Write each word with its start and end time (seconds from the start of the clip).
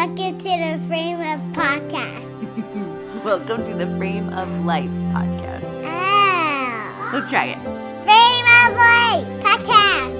Welcome 0.00 0.38
to 0.38 0.44
the 0.44 0.80
Frame 0.88 1.20
of 1.20 1.40
Podcast. 1.52 3.22
Welcome 3.22 3.66
to 3.66 3.74
the 3.74 3.86
Frame 3.98 4.30
of 4.30 4.48
Life 4.64 4.88
podcast. 5.12 5.62
Oh. 5.84 7.10
Let's 7.12 7.28
try 7.28 7.48
it. 7.48 7.58
Frame 8.06 8.46
of 8.48 8.76
Life 8.80 9.28
Podcast. 9.44 10.16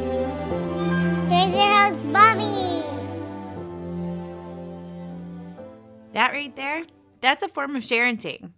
Here's 1.31 1.57
your 1.57 1.73
host, 1.75 2.05
Mommy. 2.05 2.83
That 6.13 6.33
right 6.33 6.55
there, 6.55 6.85
that's 7.23 7.43
a 7.43 7.49
form 7.49 7.75
of 7.75 7.83
sharenting. 7.83 8.50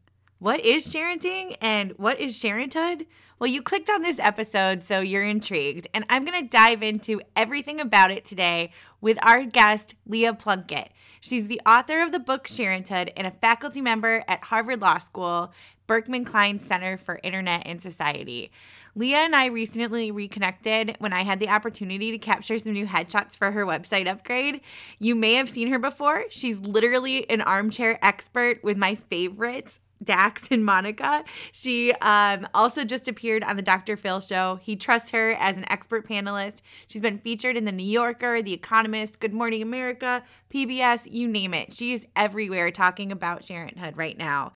What 0.42 0.64
is 0.64 0.92
sharenting 0.92 1.54
and 1.60 1.92
what 1.98 2.18
is 2.18 2.36
sharenthood? 2.36 3.06
Well, 3.38 3.48
you 3.48 3.62
clicked 3.62 3.88
on 3.88 4.02
this 4.02 4.18
episode, 4.18 4.82
so 4.82 4.98
you're 4.98 5.22
intrigued, 5.22 5.86
and 5.94 6.04
I'm 6.10 6.24
going 6.24 6.42
to 6.42 6.48
dive 6.48 6.82
into 6.82 7.20
everything 7.36 7.78
about 7.78 8.10
it 8.10 8.24
today 8.24 8.72
with 9.00 9.24
our 9.24 9.44
guest, 9.44 9.94
Leah 10.04 10.34
Plunkett. 10.34 10.90
She's 11.20 11.46
the 11.46 11.60
author 11.64 12.02
of 12.02 12.10
the 12.10 12.18
book 12.18 12.48
Sharenthood 12.48 13.12
and 13.16 13.28
a 13.28 13.30
faculty 13.30 13.80
member 13.80 14.24
at 14.26 14.42
Harvard 14.42 14.80
Law 14.80 14.98
School, 14.98 15.52
Berkman 15.86 16.24
Klein 16.24 16.58
Center 16.58 16.96
for 16.96 17.20
Internet 17.22 17.62
and 17.64 17.80
Society. 17.80 18.50
Leah 18.96 19.18
and 19.18 19.36
I 19.36 19.46
recently 19.46 20.10
reconnected 20.10 20.96
when 20.98 21.12
I 21.12 21.22
had 21.22 21.38
the 21.38 21.50
opportunity 21.50 22.10
to 22.10 22.18
capture 22.18 22.58
some 22.58 22.72
new 22.72 22.86
headshots 22.86 23.36
for 23.36 23.52
her 23.52 23.64
website 23.64 24.08
upgrade. 24.08 24.60
You 24.98 25.14
may 25.14 25.34
have 25.34 25.48
seen 25.48 25.68
her 25.68 25.78
before. 25.78 26.24
She's 26.30 26.58
literally 26.58 27.30
an 27.30 27.42
armchair 27.42 28.04
expert 28.04 28.64
with 28.64 28.76
my 28.76 28.96
favorites 28.96 29.78
Dax 30.02 30.48
and 30.50 30.64
Monica. 30.64 31.24
She 31.52 31.92
um, 31.94 32.46
also 32.54 32.84
just 32.84 33.08
appeared 33.08 33.44
on 33.44 33.56
the 33.56 33.62
Dr. 33.62 33.96
Phil 33.96 34.20
show. 34.20 34.58
He 34.62 34.76
trusts 34.76 35.10
her 35.10 35.32
as 35.32 35.56
an 35.56 35.70
expert 35.70 36.06
panelist. 36.06 36.62
She's 36.86 37.02
been 37.02 37.18
featured 37.18 37.56
in 37.56 37.64
The 37.64 37.72
New 37.72 37.82
Yorker, 37.82 38.42
The 38.42 38.52
Economist, 38.52 39.20
Good 39.20 39.32
Morning 39.32 39.62
America, 39.62 40.22
PBS, 40.52 41.10
you 41.10 41.28
name 41.28 41.54
it. 41.54 41.72
She 41.72 41.92
is 41.92 42.06
everywhere 42.16 42.70
talking 42.70 43.12
about 43.12 43.42
Sharenthood 43.42 43.96
right 43.96 44.16
now. 44.16 44.54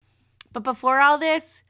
But 0.53 0.62
before 0.62 1.00
all 1.00 1.19
this, 1.19 1.62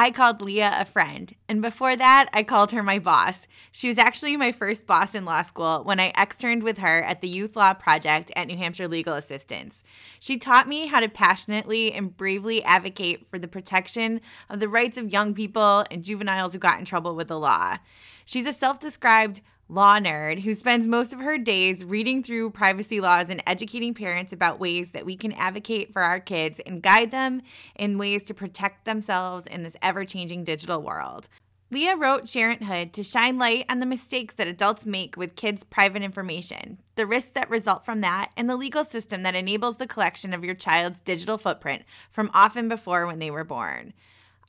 I 0.00 0.12
called 0.12 0.40
Leah 0.40 0.76
a 0.78 0.84
friend. 0.84 1.34
And 1.48 1.60
before 1.60 1.96
that, 1.96 2.28
I 2.32 2.44
called 2.44 2.70
her 2.70 2.84
my 2.84 3.00
boss. 3.00 3.48
She 3.72 3.88
was 3.88 3.98
actually 3.98 4.36
my 4.36 4.52
first 4.52 4.86
boss 4.86 5.12
in 5.12 5.24
law 5.24 5.42
school 5.42 5.82
when 5.82 5.98
I 5.98 6.12
externed 6.16 6.62
with 6.62 6.78
her 6.78 7.02
at 7.02 7.20
the 7.20 7.26
Youth 7.26 7.56
Law 7.56 7.74
Project 7.74 8.30
at 8.36 8.46
New 8.46 8.56
Hampshire 8.56 8.86
Legal 8.86 9.14
Assistance. 9.14 9.82
She 10.20 10.38
taught 10.38 10.68
me 10.68 10.86
how 10.86 11.00
to 11.00 11.08
passionately 11.08 11.92
and 11.92 12.16
bravely 12.16 12.62
advocate 12.62 13.26
for 13.28 13.40
the 13.40 13.48
protection 13.48 14.20
of 14.48 14.60
the 14.60 14.68
rights 14.68 14.96
of 14.96 15.12
young 15.12 15.34
people 15.34 15.84
and 15.90 16.04
juveniles 16.04 16.52
who 16.52 16.60
got 16.60 16.78
in 16.78 16.84
trouble 16.84 17.16
with 17.16 17.26
the 17.26 17.36
law. 17.36 17.78
She's 18.24 18.46
a 18.46 18.52
self 18.52 18.78
described 18.78 19.40
law 19.68 19.98
nerd 19.98 20.40
who 20.40 20.54
spends 20.54 20.86
most 20.86 21.12
of 21.12 21.20
her 21.20 21.36
days 21.36 21.84
reading 21.84 22.22
through 22.22 22.50
privacy 22.50 23.00
laws 23.00 23.28
and 23.28 23.42
educating 23.46 23.92
parents 23.92 24.32
about 24.32 24.58
ways 24.58 24.92
that 24.92 25.04
we 25.04 25.14
can 25.14 25.32
advocate 25.32 25.92
for 25.92 26.00
our 26.00 26.18
kids 26.18 26.58
and 26.64 26.82
guide 26.82 27.10
them 27.10 27.42
in 27.76 27.98
ways 27.98 28.22
to 28.22 28.32
protect 28.32 28.86
themselves 28.86 29.46
in 29.46 29.62
this 29.62 29.76
ever 29.82 30.06
changing 30.06 30.42
digital 30.42 30.82
world. 30.82 31.28
Leah 31.70 31.96
wrote 31.96 32.24
Sharenthood 32.24 32.92
to 32.92 33.02
shine 33.02 33.36
light 33.36 33.66
on 33.68 33.78
the 33.78 33.84
mistakes 33.84 34.34
that 34.36 34.46
adults 34.46 34.86
make 34.86 35.18
with 35.18 35.36
kids' 35.36 35.64
private 35.64 36.02
information, 36.02 36.78
the 36.94 37.06
risks 37.06 37.32
that 37.34 37.50
result 37.50 37.84
from 37.84 38.00
that, 38.00 38.30
and 38.38 38.48
the 38.48 38.56
legal 38.56 38.84
system 38.84 39.22
that 39.22 39.34
enables 39.34 39.76
the 39.76 39.86
collection 39.86 40.32
of 40.32 40.42
your 40.42 40.54
child's 40.54 41.00
digital 41.00 41.36
footprint 41.36 41.82
from 42.10 42.30
often 42.32 42.70
before 42.70 43.06
when 43.06 43.18
they 43.18 43.30
were 43.30 43.44
born. 43.44 43.92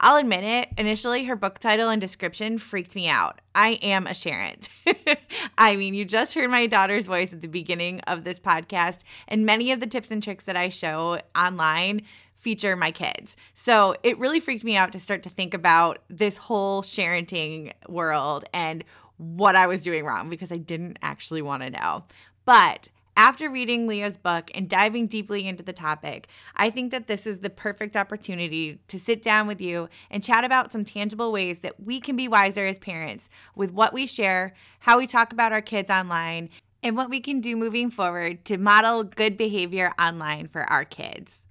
I'll 0.01 0.15
admit 0.15 0.43
it, 0.43 0.69
initially 0.77 1.25
her 1.25 1.35
book 1.35 1.59
title 1.59 1.89
and 1.89 1.99
description 1.99 2.57
freaked 2.57 2.95
me 2.95 3.09
out. 3.09 3.41
I 3.53 3.71
am 3.81 4.07
a 4.07 4.11
Sharent. 4.11 4.69
I 5.57 5.75
mean, 5.75 5.93
you 5.93 6.05
just 6.05 6.33
heard 6.33 6.49
my 6.49 6.67
daughter's 6.67 7.05
voice 7.05 7.33
at 7.33 7.41
the 7.41 7.47
beginning 7.47 7.99
of 8.01 8.23
this 8.23 8.39
podcast, 8.39 8.99
and 9.27 9.45
many 9.45 9.71
of 9.71 9.81
the 9.81 9.87
tips 9.87 10.11
and 10.11 10.23
tricks 10.23 10.45
that 10.45 10.55
I 10.55 10.69
show 10.69 11.19
online 11.35 12.03
feature 12.37 12.75
my 12.77 12.91
kids. 12.91 13.35
So 13.53 13.95
it 14.01 14.17
really 14.17 14.39
freaked 14.39 14.63
me 14.63 14.77
out 14.77 14.93
to 14.93 14.99
start 14.99 15.23
to 15.23 15.29
think 15.29 15.53
about 15.53 15.99
this 16.09 16.37
whole 16.37 16.81
sharenting 16.81 17.73
world 17.89 18.45
and 18.53 18.85
what 19.17 19.57
I 19.57 19.67
was 19.67 19.83
doing 19.83 20.05
wrong 20.05 20.29
because 20.29 20.51
I 20.51 20.57
didn't 20.57 20.97
actually 21.01 21.41
want 21.41 21.63
to 21.63 21.69
know. 21.69 22.05
But 22.45 22.87
after 23.19 23.49
reading 23.49 23.85
Leah's 23.85 24.15
book 24.15 24.49
and 24.55 24.69
diving 24.69 25.05
deeply 25.05 25.45
into 25.45 25.61
the 25.61 25.73
topic, 25.73 26.29
I 26.55 26.69
think 26.69 26.91
that 26.91 27.07
this 27.07 27.27
is 27.27 27.41
the 27.41 27.49
perfect 27.49 27.97
opportunity 27.97 28.79
to 28.87 28.97
sit 28.97 29.21
down 29.21 29.45
with 29.45 29.59
you 29.59 29.89
and 30.09 30.23
chat 30.23 30.45
about 30.45 30.71
some 30.71 30.85
tangible 30.85 31.33
ways 31.33 31.59
that 31.59 31.83
we 31.83 31.99
can 31.99 32.15
be 32.15 32.29
wiser 32.29 32.65
as 32.65 32.79
parents 32.79 33.29
with 33.55 33.73
what 33.73 33.91
we 33.91 34.07
share, 34.07 34.53
how 34.79 34.97
we 34.97 35.05
talk 35.05 35.33
about 35.33 35.51
our 35.51 35.61
kids 35.61 35.89
online, 35.89 36.49
and 36.81 36.95
what 36.95 37.09
we 37.09 37.19
can 37.19 37.41
do 37.41 37.57
moving 37.57 37.91
forward 37.91 38.45
to 38.45 38.57
model 38.57 39.03
good 39.03 39.35
behavior 39.35 39.93
online 39.99 40.47
for 40.47 40.61
our 40.71 40.85
kids. 40.85 41.43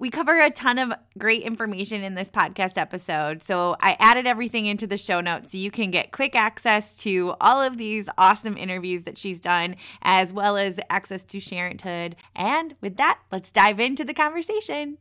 We 0.00 0.08
cover 0.08 0.40
a 0.40 0.48
ton 0.48 0.78
of 0.78 0.94
great 1.18 1.42
information 1.42 2.02
in 2.02 2.14
this 2.14 2.30
podcast 2.30 2.78
episode. 2.78 3.42
So 3.42 3.76
I 3.80 3.98
added 4.00 4.26
everything 4.26 4.64
into 4.64 4.86
the 4.86 4.96
show 4.96 5.20
notes 5.20 5.52
so 5.52 5.58
you 5.58 5.70
can 5.70 5.90
get 5.90 6.10
quick 6.10 6.34
access 6.34 6.96
to 7.02 7.34
all 7.38 7.62
of 7.62 7.76
these 7.76 8.08
awesome 8.16 8.56
interviews 8.56 9.04
that 9.04 9.18
she's 9.18 9.38
done, 9.38 9.76
as 10.00 10.32
well 10.32 10.56
as 10.56 10.80
access 10.88 11.22
to 11.24 11.36
Sharenthood. 11.36 12.14
And 12.34 12.76
with 12.80 12.96
that, 12.96 13.20
let's 13.30 13.52
dive 13.52 13.78
into 13.78 14.02
the 14.02 14.14
conversation. 14.14 14.96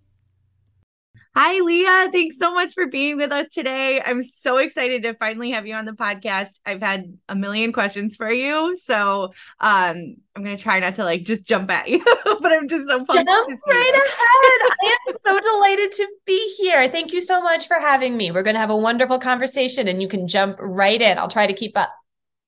Hi, 1.42 1.58
Leah. 1.62 2.10
Thanks 2.12 2.38
so 2.38 2.54
much 2.54 2.74
for 2.74 2.88
being 2.88 3.16
with 3.16 3.32
us 3.32 3.48
today. 3.50 4.02
I'm 4.06 4.24
so 4.24 4.58
excited 4.58 5.04
to 5.04 5.14
finally 5.14 5.52
have 5.52 5.66
you 5.66 5.74
on 5.74 5.86
the 5.86 5.94
podcast. 5.94 6.50
I've 6.66 6.82
had 6.82 7.18
a 7.30 7.36
million 7.36 7.72
questions 7.72 8.18
for 8.18 8.30
you. 8.30 8.78
So 8.84 9.32
um, 9.62 10.18
I'm 10.36 10.44
going 10.44 10.58
to 10.58 10.62
try 10.62 10.82
not 10.82 10.96
to 10.96 11.06
like 11.06 11.24
just 11.24 11.46
jump 11.46 11.72
at 11.72 11.88
you, 11.88 12.04
but 12.26 12.52
I'm 12.52 12.68
just 12.68 12.90
so 12.90 13.06
pumped. 13.06 13.26
Jump 13.26 13.62
right 13.68 13.94
ahead. 13.94 14.04
I 14.82 14.98
am 15.08 15.16
so 15.22 15.40
delighted 15.40 15.94
to 15.94 16.08
be 16.26 16.56
here. 16.58 16.90
Thank 16.90 17.14
you 17.14 17.22
so 17.22 17.42
much 17.42 17.70
for 17.70 17.80
having 17.80 18.18
me. 18.18 18.32
We're 18.32 18.44
going 18.44 18.56
to 18.56 18.60
have 18.60 18.70
a 18.70 18.76
wonderful 18.76 19.18
conversation 19.18 19.88
and 19.88 20.02
you 20.02 20.10
can 20.10 20.28
jump 20.28 20.58
right 20.60 21.02
in. 21.02 21.18
I'll 21.18 21.30
try 21.30 21.48
to 21.48 21.54
keep 21.54 21.78
up. 21.78 21.94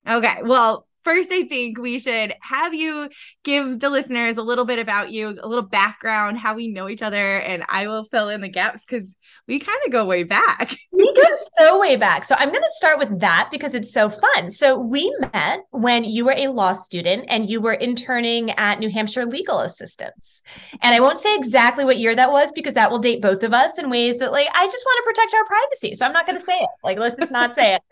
Okay. 0.06 0.42
Well, 0.42 0.86
first, 1.04 1.30
I 1.32 1.44
think 1.44 1.78
we 1.78 1.98
should 1.98 2.34
have 2.40 2.74
you 2.74 3.08
give 3.44 3.80
the 3.80 3.90
listeners 3.90 4.38
a 4.38 4.42
little 4.42 4.64
bit 4.64 4.78
about 4.78 5.10
you, 5.10 5.28
a 5.28 5.48
little 5.48 5.62
background, 5.62 6.38
how 6.38 6.54
we 6.54 6.68
know 6.68 6.88
each 6.88 7.02
other, 7.02 7.38
and 7.38 7.64
I 7.68 7.86
will 7.86 8.04
fill 8.10 8.28
in 8.28 8.40
the 8.40 8.48
gaps 8.48 8.84
because 8.84 9.14
we 9.48 9.58
kind 9.58 9.78
of 9.84 9.92
go 9.92 10.04
way 10.04 10.22
back. 10.22 10.76
we 10.92 11.12
go 11.14 11.22
so 11.52 11.80
way 11.80 11.96
back. 11.96 12.24
So 12.24 12.34
I'm 12.38 12.50
going 12.50 12.62
to 12.62 12.70
start 12.76 12.98
with 12.98 13.20
that 13.20 13.48
because 13.50 13.74
it's 13.74 13.92
so 13.92 14.08
fun. 14.08 14.48
So 14.48 14.78
we 14.78 15.14
met 15.32 15.64
when 15.70 16.04
you 16.04 16.24
were 16.24 16.34
a 16.36 16.48
law 16.48 16.72
student 16.72 17.24
and 17.28 17.48
you 17.48 17.60
were 17.60 17.74
interning 17.74 18.52
at 18.52 18.78
New 18.78 18.90
Hampshire 18.90 19.26
Legal 19.26 19.60
Assistance. 19.60 20.42
And 20.80 20.94
I 20.94 21.00
won't 21.00 21.18
say 21.18 21.34
exactly 21.34 21.84
what 21.84 21.98
year 21.98 22.14
that 22.14 22.30
was 22.30 22.52
because 22.52 22.74
that 22.74 22.90
will 22.90 22.98
date 22.98 23.20
both 23.20 23.42
of 23.42 23.52
us 23.52 23.78
in 23.78 23.90
ways 23.90 24.18
that 24.20 24.32
like 24.32 24.48
I 24.54 24.66
just 24.66 24.84
want 24.86 25.04
to 25.04 25.10
protect 25.10 25.34
our 25.34 25.44
privacy. 25.44 25.94
So 25.94 26.06
I'm 26.06 26.12
not 26.12 26.26
going 26.26 26.38
to 26.38 26.44
say 26.44 26.56
it. 26.56 26.70
Like 26.84 26.98
let's 26.98 27.16
just 27.16 27.32
not 27.32 27.54
say 27.54 27.74
it. 27.74 27.82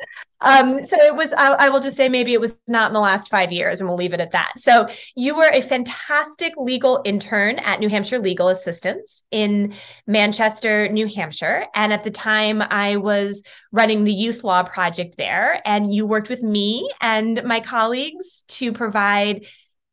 Um, 0.42 0.84
so 0.84 0.96
it 0.98 1.14
was, 1.14 1.32
I, 1.34 1.52
I, 1.52 1.68
will 1.68 1.80
just 1.80 1.96
say 1.96 2.08
maybe 2.08 2.32
it 2.32 2.40
was 2.40 2.58
not 2.66 2.88
in 2.90 2.94
the 2.94 3.00
last 3.00 3.28
five 3.28 3.52
years 3.52 3.80
and 3.80 3.88
we'll 3.88 3.98
leave 3.98 4.14
it 4.14 4.20
at 4.20 4.32
that. 4.32 4.52
So 4.56 4.88
you 5.14 5.34
were 5.34 5.50
a 5.52 5.60
fantastic 5.60 6.54
legal 6.56 7.02
intern 7.04 7.58
at 7.58 7.80
New 7.80 7.88
Hampshire 7.88 8.18
Legal 8.18 8.48
Assistance 8.48 9.22
in 9.30 9.74
Manchester, 10.06 10.88
New 10.88 11.08
Hampshire. 11.08 11.66
And 11.74 11.92
at 11.92 12.04
the 12.04 12.10
time 12.10 12.62
I 12.62 12.96
was 12.96 13.42
running 13.70 14.04
the 14.04 14.14
youth 14.14 14.42
law 14.42 14.62
project 14.62 15.16
there 15.18 15.60
and 15.66 15.92
you 15.92 16.06
worked 16.06 16.30
with 16.30 16.42
me 16.42 16.90
and 17.00 17.42
my 17.44 17.60
colleagues 17.60 18.44
to 18.48 18.72
provide 18.72 19.46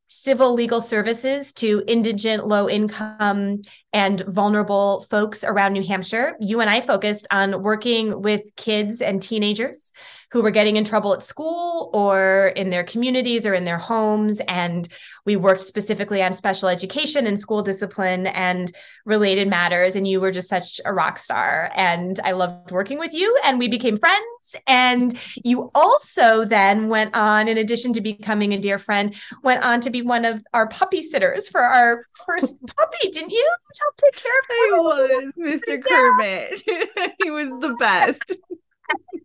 civil 0.07 0.53
legal 0.53 0.81
services 0.81 1.53
to 1.53 1.83
indigent, 1.87 2.47
low 2.47 2.69
income, 2.69 3.61
and 3.93 4.21
vulnerable 4.21 5.01
folks 5.09 5.43
around 5.43 5.73
New 5.73 5.83
Hampshire. 5.83 6.35
You 6.39 6.61
and 6.61 6.69
I 6.69 6.81
focused 6.81 7.27
on 7.31 7.63
working 7.63 8.21
with 8.21 8.43
kids 8.55 9.01
and 9.01 9.21
teenagers 9.21 9.91
who 10.31 10.41
were 10.41 10.51
getting 10.51 10.75
in 10.75 10.83
trouble 10.83 11.13
at 11.13 11.23
school 11.23 11.89
or 11.93 12.47
in 12.57 12.69
their 12.69 12.83
communities 12.83 13.45
or 13.45 13.53
in 13.53 13.63
their 13.63 13.77
homes. 13.77 14.41
And 14.47 14.87
we 15.25 15.37
worked 15.37 15.61
specifically 15.61 16.21
on 16.21 16.33
special 16.33 16.67
education 16.67 17.25
and 17.25 17.39
school 17.39 17.61
discipline 17.61 18.27
and 18.27 18.71
related 19.05 19.47
matters. 19.47 19.95
And 19.95 20.05
you 20.05 20.19
were 20.19 20.31
just 20.31 20.49
such 20.49 20.81
a 20.83 20.93
rock 20.93 21.17
star. 21.17 21.71
And 21.75 22.19
I 22.25 22.31
loved 22.31 22.71
working 22.71 22.99
with 22.99 23.13
you, 23.13 23.39
and 23.45 23.57
we 23.57 23.69
became 23.69 23.95
friends. 23.95 24.55
And 24.67 25.13
you 25.43 25.71
also 25.73 26.43
then 26.43 26.89
went 26.89 27.15
on, 27.15 27.47
in 27.47 27.57
addition 27.57 27.93
to 27.93 28.01
becoming 28.01 28.53
a 28.53 28.59
dear 28.59 28.79
friend, 28.79 29.15
went 29.43 29.63
on 29.63 29.79
to 29.81 29.89
be 29.89 30.01
one 30.01 30.25
of 30.25 30.43
our 30.53 30.67
puppy 30.67 31.01
sitters 31.01 31.47
for 31.47 31.61
our 31.61 32.05
first 32.25 32.57
puppy, 32.77 33.09
didn't 33.09 33.31
you? 33.31 33.55
Help 33.87 33.97
take 33.97 34.15
care 34.15 34.39
of 34.39 34.45
I 34.49 34.79
was 34.79 35.33
Mr. 35.37 35.81
Kermit. 35.81 37.15
he 37.23 37.31
was 37.31 37.47
the 37.61 37.75
best. 37.79 38.35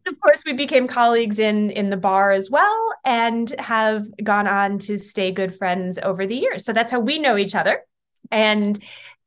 Of 0.09 0.19
course 0.19 0.43
we 0.44 0.53
became 0.53 0.88
colleagues 0.88 1.38
in 1.38 1.70
in 1.70 1.88
the 1.88 1.97
bar 1.97 2.32
as 2.32 2.50
well 2.50 2.88
and 3.05 3.49
have 3.61 4.05
gone 4.23 4.49
on 4.49 4.81
to 4.81 4.99
stay 4.99 5.31
good 5.31 5.56
friends 5.56 6.00
over 6.03 6.26
the 6.26 6.35
years. 6.35 6.64
So 6.64 6.73
that's 6.73 6.91
how 6.91 6.99
we 6.99 7.20
know 7.20 7.37
each 7.37 7.55
other. 7.55 7.85
And 8.32 8.76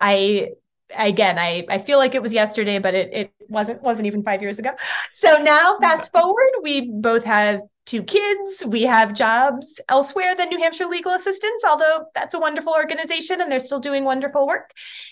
i 0.01 0.49
again 0.93 1.39
i 1.39 1.65
i 1.69 1.77
feel 1.77 1.97
like 1.97 2.13
it 2.15 2.21
was 2.21 2.33
yesterday 2.33 2.77
but 2.79 2.93
it, 2.93 3.13
it 3.13 3.33
wasn't 3.47 3.81
wasn't 3.81 4.05
even 4.05 4.23
five 4.23 4.41
years 4.41 4.59
ago. 4.59 4.71
So 5.13 5.41
now 5.41 5.77
fast 5.79 6.11
forward 6.11 6.51
we 6.61 6.91
both 6.91 7.23
have 7.23 7.61
two 7.85 8.03
kids. 8.03 8.65
We 8.65 8.83
have 8.83 9.13
jobs 9.13 9.79
elsewhere 9.89 10.35
than 10.35 10.49
New 10.49 10.59
Hampshire 10.59 10.87
Legal 10.87 11.13
Assistance, 11.13 11.63
although 11.67 12.05
that's 12.15 12.33
a 12.33 12.39
wonderful 12.39 12.73
organization 12.73 13.41
and 13.41 13.51
they're 13.51 13.59
still 13.59 13.79
doing 13.79 14.03
wonderful 14.03 14.47
work. 14.47 14.71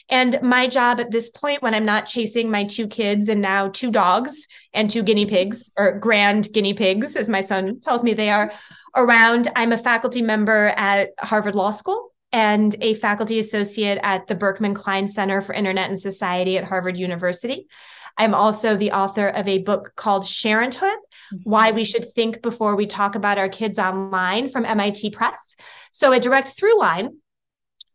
And 0.10 0.40
my 0.42 0.68
job 0.68 1.00
at 1.00 1.12
this 1.12 1.30
point, 1.30 1.62
when 1.62 1.76
I'm 1.76 1.86
not 1.86 2.06
chasing 2.06 2.50
my 2.50 2.64
two 2.64 2.88
kids 2.88 3.30
and 3.30 3.42
now 3.42 3.70
two 3.70 3.92
dogs 3.92 4.48
and 4.74 4.90
two 4.90 5.04
guinea 5.04 5.26
pigs, 5.26 5.72
or 5.78 6.00
grand 6.00 6.52
guinea 6.52 6.74
pigs, 6.74 7.16
as 7.16 7.30
my 7.30 7.44
son 7.44 7.80
tells 7.80 8.04
me 8.04 8.14
they 8.14 8.30
are, 8.30 8.52
around, 8.96 9.48
I'm 9.56 9.72
a 9.72 9.78
faculty 9.78 10.22
member 10.22 10.74
at 10.78 11.12
Harvard 11.20 11.56
Law 11.56 11.72
School 11.72 12.12
and 12.32 12.76
a 12.82 12.96
faculty 12.96 13.38
associate 13.40 14.00
at 14.02 14.28
the 14.28 14.36
Berkman 14.36 14.74
Klein 14.74 15.08
Center 15.08 15.42
for 15.42 15.54
Internet 15.54 15.90
and 15.90 16.00
Society 16.00 16.58
at 16.58 16.64
Harvard 16.64 16.98
University. 16.98 17.68
I'm 18.18 18.34
also 18.34 18.76
the 18.76 18.92
author 18.92 19.28
of 19.28 19.48
a 19.48 19.60
book 19.60 19.94
called 19.96 20.24
Sharenthood 20.24 20.82
mm-hmm. 20.82 21.38
Why 21.44 21.72
We 21.72 21.84
Should 21.84 22.06
Think 22.14 22.42
Before 22.42 22.76
We 22.76 22.86
Talk 22.86 23.16
About 23.16 23.38
Our 23.38 23.50
Kids 23.50 23.80
Online 23.80 24.50
from 24.50 24.66
MIT 24.66 25.12
Press. 25.12 25.56
So, 25.92 26.12
a 26.12 26.20
direct 26.20 26.50
through 26.50 26.80
line 26.80 27.18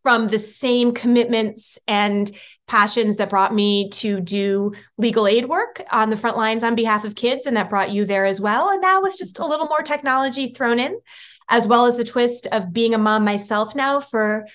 from 0.03 0.29
the 0.29 0.39
same 0.39 0.93
commitments 0.93 1.79
and 1.87 2.31
passions 2.67 3.17
that 3.17 3.31
brought 3.31 3.55
me 3.55 3.91
to 3.91 4.21
do 4.21 4.73
legal 4.97 5.27
aid 5.27 5.49
work 5.49 5.83
on 5.91 6.09
the 6.09 6.17
front 6.17 6.37
lines 6.37 6.65
on 6.65 6.75
behalf 6.75 7.05
of 7.05 7.15
kids, 7.15 7.47
and 7.47 7.57
that 7.57 7.71
brought 7.71 7.91
you 7.91 8.05
there 8.05 8.25
as 8.25 8.41
well. 8.41 8.71
And 8.71 8.81
now 8.81 9.03
with 9.03 9.19
just 9.19 9.39
a 9.39 9.47
little 9.47 9.67
more 9.67 9.83
technology 9.83 10.49
thrown 10.49 10.79
in, 10.79 10.99
as 11.49 11.67
well 11.67 11.87
as 11.87 11.97
the 11.97 12.05
twist 12.05 12.47
of 12.53 12.73
being 12.73 12.95
a 12.95 12.99
mom 12.99 13.25
myself 13.25 13.75
now 13.75 14.01
for 14.01 14.47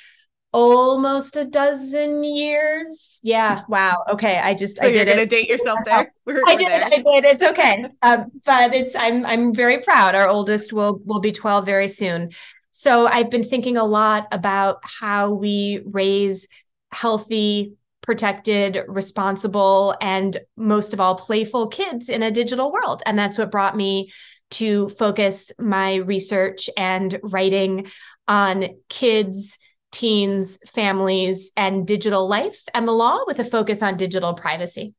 almost 0.53 1.35
a 1.35 1.43
dozen 1.43 2.23
years. 2.23 3.19
Yeah. 3.23 3.63
Wow. 3.67 4.03
Okay. 4.09 4.39
I 4.39 4.53
just 4.53 4.77
so 4.77 4.85
I 4.85 4.91
did 4.91 5.07
it. 5.07 5.29
date 5.29 5.49
yourself 5.49 5.79
there. 5.85 6.13
We're, 6.25 6.41
I 6.47 6.55
did. 6.55 6.67
There. 6.67 6.83
I 6.85 6.89
did. 6.89 7.25
It's 7.25 7.43
okay. 7.43 7.85
Um, 8.01 8.31
but 8.45 8.73
it's 8.73 8.95
I'm 8.95 9.25
I'm 9.25 9.53
very 9.53 9.79
proud. 9.79 10.15
Our 10.15 10.27
oldest 10.27 10.71
will 10.71 11.01
will 11.05 11.19
be 11.19 11.31
12 11.31 11.65
very 11.65 11.87
soon. 11.87 12.31
So 12.71 13.07
I've 13.07 13.29
been 13.29 13.43
thinking 13.43 13.77
a 13.77 13.83
lot 13.83 14.27
about 14.31 14.79
how 14.83 15.31
we 15.31 15.81
raise 15.85 16.47
healthy, 16.91 17.75
protected, 18.01 18.83
responsible, 18.87 19.95
and 20.01 20.37
most 20.57 20.93
of 20.93 20.99
all, 20.99 21.15
playful 21.15 21.67
kids 21.67 22.09
in 22.09 22.23
a 22.23 22.31
digital 22.31 22.71
world. 22.71 23.01
And 23.05 23.17
that's 23.17 23.37
what 23.37 23.51
brought 23.51 23.75
me 23.77 24.11
to 24.51 24.89
focus 24.89 25.51
my 25.59 25.95
research 25.95 26.69
and 26.77 27.19
writing 27.23 27.87
on 28.27 28.65
kids 28.89 29.57
teens, 29.93 30.59
families, 30.67 31.51
and 31.55 31.87
digital 31.87 32.27
life 32.27 32.63
and 32.73 32.87
the 32.87 32.91
law 32.91 33.19
with 33.25 33.39
a 33.39 33.45
focus 33.45 33.81
on 33.81 33.95
digital 33.95 34.33
privacy. 34.33 34.93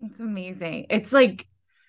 It's 0.00 0.18
amazing. 0.18 0.86
It's 0.90 1.12
like 1.12 1.46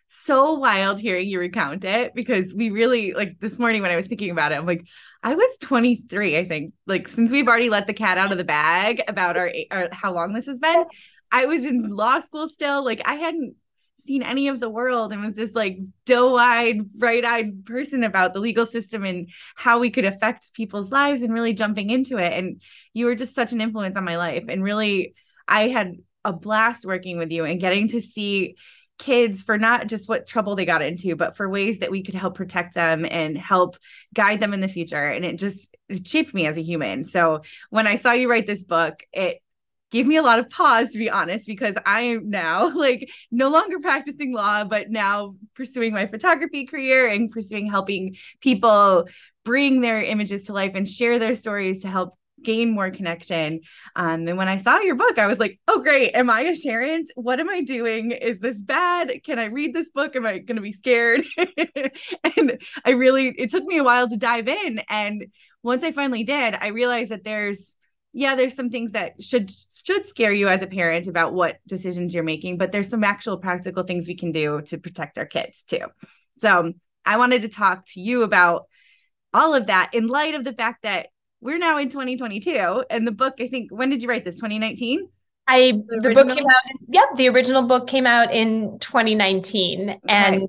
so 0.07 0.53
wild 0.53 0.99
hearing 0.99 1.27
you 1.27 1.39
recount 1.39 1.83
it 1.83 2.13
because 2.13 2.53
we 2.53 2.69
really 2.69 3.13
like 3.13 3.39
this 3.39 3.57
morning 3.57 3.81
when 3.81 3.91
I 3.91 3.95
was 3.95 4.07
thinking 4.07 4.29
about 4.29 4.51
it, 4.51 4.55
I'm 4.55 4.65
like, 4.65 4.85
I 5.23 5.35
was 5.35 5.57
23, 5.59 6.37
I 6.37 6.47
think. 6.47 6.73
Like 6.85 7.07
since 7.07 7.31
we've 7.31 7.47
already 7.47 7.69
let 7.69 7.87
the 7.87 7.93
cat 7.93 8.17
out 8.17 8.31
of 8.31 8.37
the 8.37 8.43
bag 8.43 9.01
about 9.07 9.37
our, 9.37 9.51
our 9.71 9.89
how 9.91 10.13
long 10.13 10.33
this 10.33 10.45
has 10.45 10.59
been, 10.59 10.85
I 11.31 11.45
was 11.45 11.65
in 11.65 11.95
law 11.95 12.19
school 12.19 12.49
still. 12.49 12.83
Like 12.83 13.01
I 13.05 13.15
hadn't 13.15 13.55
seen 14.07 14.23
any 14.23 14.47
of 14.47 14.59
the 14.59 14.69
world 14.69 15.11
and 15.11 15.21
was 15.21 15.35
just 15.35 15.55
like 15.55 15.77
doe-eyed, 16.05 16.93
bright-eyed 16.93 17.65
person 17.65 18.03
about 18.03 18.33
the 18.33 18.39
legal 18.39 18.65
system 18.65 19.03
and 19.03 19.29
how 19.55 19.79
we 19.79 19.89
could 19.89 20.05
affect 20.05 20.53
people's 20.53 20.91
lives 20.91 21.21
and 21.21 21.33
really 21.33 21.53
jumping 21.53 21.89
into 21.89 22.17
it. 22.17 22.33
And 22.33 22.61
you 22.93 23.05
were 23.05 23.15
just 23.15 23.35
such 23.35 23.51
an 23.51 23.61
influence 23.61 23.95
on 23.95 24.05
my 24.05 24.17
life. 24.17 24.45
And 24.47 24.63
really, 24.63 25.13
I 25.47 25.67
had 25.67 25.97
a 26.23 26.33
blast 26.33 26.85
working 26.85 27.17
with 27.17 27.31
you 27.31 27.45
and 27.45 27.59
getting 27.59 27.87
to 27.89 28.01
see 28.01 28.55
kids 28.97 29.43
for 29.43 29.57
not 29.57 29.87
just 29.87 30.09
what 30.09 30.27
trouble 30.27 30.55
they 30.55 30.65
got 30.65 30.81
into, 30.81 31.15
but 31.15 31.37
for 31.37 31.47
ways 31.47 31.79
that 31.79 31.91
we 31.91 32.03
could 32.03 32.15
help 32.15 32.35
protect 32.35 32.73
them 32.73 33.05
and 33.09 33.37
help 33.37 33.77
guide 34.13 34.39
them 34.39 34.53
in 34.53 34.59
the 34.59 34.67
future. 34.67 34.95
And 34.95 35.23
it 35.23 35.37
just 35.37 35.75
it 35.87 36.07
shaped 36.07 36.33
me 36.33 36.47
as 36.47 36.57
a 36.57 36.63
human. 36.63 37.03
So 37.03 37.41
when 37.69 37.87
I 37.87 37.95
saw 37.95 38.13
you 38.13 38.29
write 38.29 38.47
this 38.47 38.63
book, 38.63 39.03
it 39.13 39.41
gave 39.91 40.05
me 40.05 40.17
a 40.17 40.21
lot 40.21 40.39
of 40.39 40.49
pause 40.49 40.91
to 40.91 40.97
be 40.97 41.09
honest 41.09 41.47
because 41.47 41.75
i 41.85 42.01
am 42.01 42.29
now 42.29 42.69
like 42.75 43.09
no 43.31 43.49
longer 43.49 43.79
practicing 43.79 44.33
law 44.33 44.63
but 44.63 44.89
now 44.89 45.35
pursuing 45.55 45.93
my 45.93 46.07
photography 46.07 46.65
career 46.65 47.07
and 47.07 47.31
pursuing 47.31 47.67
helping 47.67 48.15
people 48.41 49.05
bring 49.45 49.81
their 49.81 50.01
images 50.01 50.45
to 50.45 50.53
life 50.53 50.73
and 50.75 50.87
share 50.87 51.19
their 51.19 51.35
stories 51.35 51.81
to 51.81 51.87
help 51.87 52.13
gain 52.43 52.69
more 52.71 52.91
connection. 52.91 53.61
Um, 53.95 54.27
and 54.27 54.37
when 54.37 54.47
i 54.47 54.59
saw 54.59 54.79
your 54.79 54.95
book 54.95 55.17
i 55.17 55.27
was 55.27 55.39
like 55.39 55.59
oh 55.67 55.79
great. 55.79 56.13
Am 56.13 56.29
i 56.29 56.41
a 56.41 56.51
sharent 56.51 57.05
what 57.15 57.39
am 57.39 57.49
i 57.49 57.61
doing? 57.61 58.11
Is 58.11 58.39
this 58.39 58.61
bad? 58.61 59.11
Can 59.23 59.39
i 59.39 59.45
read 59.45 59.73
this 59.73 59.89
book? 59.89 60.15
Am 60.15 60.25
i 60.25 60.37
going 60.39 60.57
to 60.57 60.61
be 60.61 60.73
scared? 60.73 61.25
And 62.37 62.59
i 62.85 62.91
really 62.91 63.29
it 63.29 63.49
took 63.49 63.63
me 63.63 63.77
a 63.77 63.83
while 63.83 64.09
to 64.09 64.17
dive 64.17 64.47
in. 64.47 64.81
And 64.89 65.27
once 65.63 65.83
i 65.83 65.91
finally 65.91 66.23
did 66.23 66.53
i 66.53 66.67
realized 66.67 67.11
that 67.11 67.23
there's 67.23 67.73
yeah, 68.13 68.35
there's 68.35 68.55
some 68.55 68.69
things 68.69 68.93
that 68.93 69.21
should 69.21 69.51
should 69.83 70.07
scare 70.07 70.33
you 70.33 70.47
as 70.47 70.61
a 70.61 70.67
parent 70.67 71.07
about 71.07 71.33
what 71.33 71.57
decisions 71.67 72.13
you're 72.13 72.23
making, 72.23 72.57
but 72.57 72.71
there's 72.71 72.89
some 72.89 73.03
actual 73.03 73.37
practical 73.37 73.83
things 73.83 74.07
we 74.07 74.15
can 74.15 74.31
do 74.31 74.61
to 74.63 74.77
protect 74.77 75.17
our 75.17 75.25
kids 75.25 75.63
too. 75.67 75.85
So 76.37 76.73
I 77.05 77.17
wanted 77.17 77.43
to 77.43 77.49
talk 77.49 77.85
to 77.93 78.01
you 78.01 78.23
about 78.23 78.65
all 79.33 79.53
of 79.53 79.67
that 79.67 79.91
in 79.93 80.07
light 80.07 80.35
of 80.35 80.43
the 80.43 80.53
fact 80.53 80.83
that 80.83 81.07
we're 81.41 81.59
now 81.59 81.77
in 81.77 81.89
2022 81.89 82.85
and 82.89 83.05
the 83.05 83.11
book, 83.11 83.35
I 83.39 83.47
think, 83.47 83.71
when 83.71 83.89
did 83.89 84.01
you 84.01 84.09
write 84.09 84.25
this? 84.25 84.37
2019? 84.37 85.07
I 85.47 85.71
the, 85.87 86.09
the 86.09 86.13
book 86.13 86.27
came 86.27 86.45
out. 86.45 86.61
Yep, 86.89 87.15
the 87.15 87.29
original 87.29 87.63
book 87.63 87.87
came 87.87 88.05
out 88.05 88.33
in 88.33 88.77
2019, 88.79 89.89
okay. 89.89 89.99
and 90.07 90.47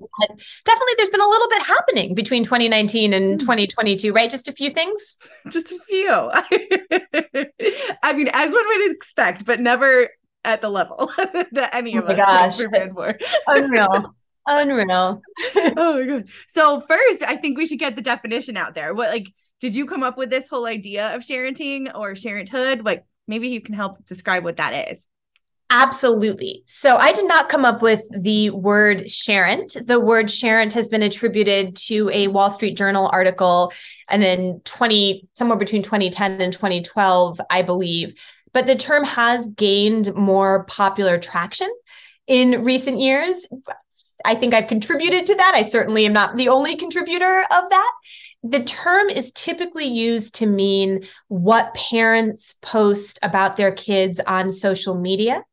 definitely 0.65 0.93
there's 0.97 1.09
been 1.09 1.21
a 1.21 1.27
little 1.27 1.49
bit 1.49 1.61
happening 1.63 2.15
between 2.15 2.43
2019 2.43 3.13
and 3.13 3.35
mm. 3.35 3.39
2022, 3.39 4.11
right? 4.11 4.29
Just 4.29 4.49
a 4.49 4.51
few 4.51 4.69
things. 4.69 5.17
Just 5.49 5.71
a 5.71 5.79
few. 5.87 6.09
I 8.03 8.13
mean, 8.13 8.29
as 8.33 8.51
one 8.51 8.67
would 8.67 8.91
expect, 8.91 9.45
but 9.45 9.61
never 9.61 10.09
at 10.43 10.61
the 10.61 10.69
level 10.69 11.11
that 11.17 11.69
any 11.73 11.95
of 11.97 12.05
oh 12.05 12.13
us 12.13 12.17
gosh. 12.17 12.57
prepared 12.57 12.93
for. 12.93 13.17
Unreal. 13.47 14.15
Unreal. 14.47 15.21
oh 15.55 15.99
my 15.99 16.05
god. 16.05 16.29
So 16.49 16.81
first, 16.81 17.23
I 17.23 17.37
think 17.37 17.57
we 17.57 17.65
should 17.65 17.79
get 17.79 17.95
the 17.95 18.01
definition 18.01 18.57
out 18.57 18.75
there. 18.75 18.93
What 18.93 19.09
like 19.09 19.33
did 19.61 19.75
you 19.75 19.85
come 19.85 20.03
up 20.03 20.17
with 20.17 20.29
this 20.29 20.47
whole 20.49 20.65
idea 20.65 21.15
of 21.15 21.21
sharenting 21.21 21.93
or 21.93 22.13
sharenthood? 22.13 22.83
Like 22.83 23.05
maybe 23.29 23.47
you 23.47 23.61
can 23.61 23.75
help 23.75 24.05
describe 24.05 24.43
what 24.43 24.57
that 24.57 24.91
is. 24.91 25.05
Absolutely. 25.71 26.63
So 26.65 26.97
I 26.97 27.11
did 27.11 27.27
not 27.27 27.47
come 27.47 27.63
up 27.63 27.83
with 27.83 28.01
the 28.09 28.49
word 28.49 29.01
sharent. 29.01 29.85
The 29.85 29.99
word 29.99 30.25
sharent 30.25 30.73
has 30.73 30.87
been 30.87 31.03
attributed 31.03 31.75
to 31.87 32.09
a 32.09 32.27
Wall 32.27 32.49
Street 32.49 32.75
Journal 32.75 33.07
article 33.13 33.71
and 34.09 34.23
in 34.23 34.61
20 34.61 35.29
somewhere 35.35 35.59
between 35.59 35.83
2010 35.83 36.41
and 36.41 36.51
2012, 36.51 37.39
I 37.51 37.61
believe. 37.61 38.15
But 38.51 38.65
the 38.65 38.75
term 38.75 39.03
has 39.03 39.47
gained 39.49 40.11
more 40.15 40.63
popular 40.63 41.19
traction 41.19 41.69
in 42.25 42.63
recent 42.63 42.99
years. 42.99 43.47
I 44.25 44.35
think 44.35 44.53
I've 44.53 44.67
contributed 44.67 45.25
to 45.27 45.35
that. 45.35 45.53
I 45.55 45.61
certainly 45.61 46.05
am 46.05 46.13
not 46.13 46.37
the 46.37 46.49
only 46.49 46.75
contributor 46.75 47.41
of 47.51 47.69
that. 47.69 47.91
The 48.43 48.63
term 48.63 49.09
is 49.09 49.31
typically 49.31 49.85
used 49.85 50.35
to 50.35 50.45
mean 50.45 51.03
what 51.27 51.73
parents 51.73 52.55
post 52.61 53.19
about 53.21 53.57
their 53.57 53.71
kids 53.71 54.19
on 54.19 54.51
social 54.51 54.99
media. 54.99 55.43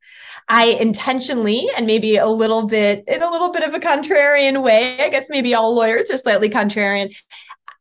I 0.49 0.67
intentionally 0.67 1.69
and 1.77 1.87
maybe 1.87 2.17
a 2.17 2.27
little 2.27 2.67
bit 2.67 3.05
in 3.09 3.23
a 3.23 3.31
little 3.31 3.53
bit 3.53 3.65
of 3.65 3.75
a 3.75 3.81
contrarian 3.81 4.63
way, 4.63 5.01
I 5.01 5.09
guess 5.09 5.29
maybe 5.29 5.55
all 5.55 5.75
lawyers 5.75 6.11
are 6.11 6.19
slightly 6.19 6.49
contrarian. 6.49 7.17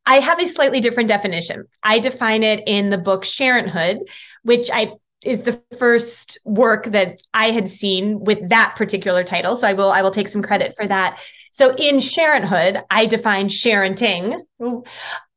I 0.07 0.15
have 0.15 0.39
a 0.39 0.47
slightly 0.47 0.79
different 0.79 1.09
definition. 1.09 1.65
I 1.83 1.99
define 1.99 2.43
it 2.43 2.63
in 2.67 2.89
the 2.89 2.97
book 2.97 3.23
Sharenthood, 3.23 3.99
which 4.43 4.69
I 4.71 4.91
is 5.25 5.41
the 5.41 5.62
first 5.77 6.38
work 6.46 6.86
that 6.86 7.22
I 7.34 7.48
had 7.48 7.67
seen 7.67 8.20
with 8.20 8.50
that 8.50 8.75
particular 8.75 9.24
title. 9.24 9.55
So 9.55 9.67
I 9.67 9.74
will 9.74 9.91
I 9.91 10.01
will 10.01 10.12
take 10.12 10.27
some 10.27 10.41
credit 10.41 10.75
for 10.77 10.88
that. 10.88 11.20
So 11.51 11.74
in 11.75 11.98
Sharenthood, 11.98 12.84
I 12.89 13.05
define 13.05 13.48
sharenting 13.48 14.41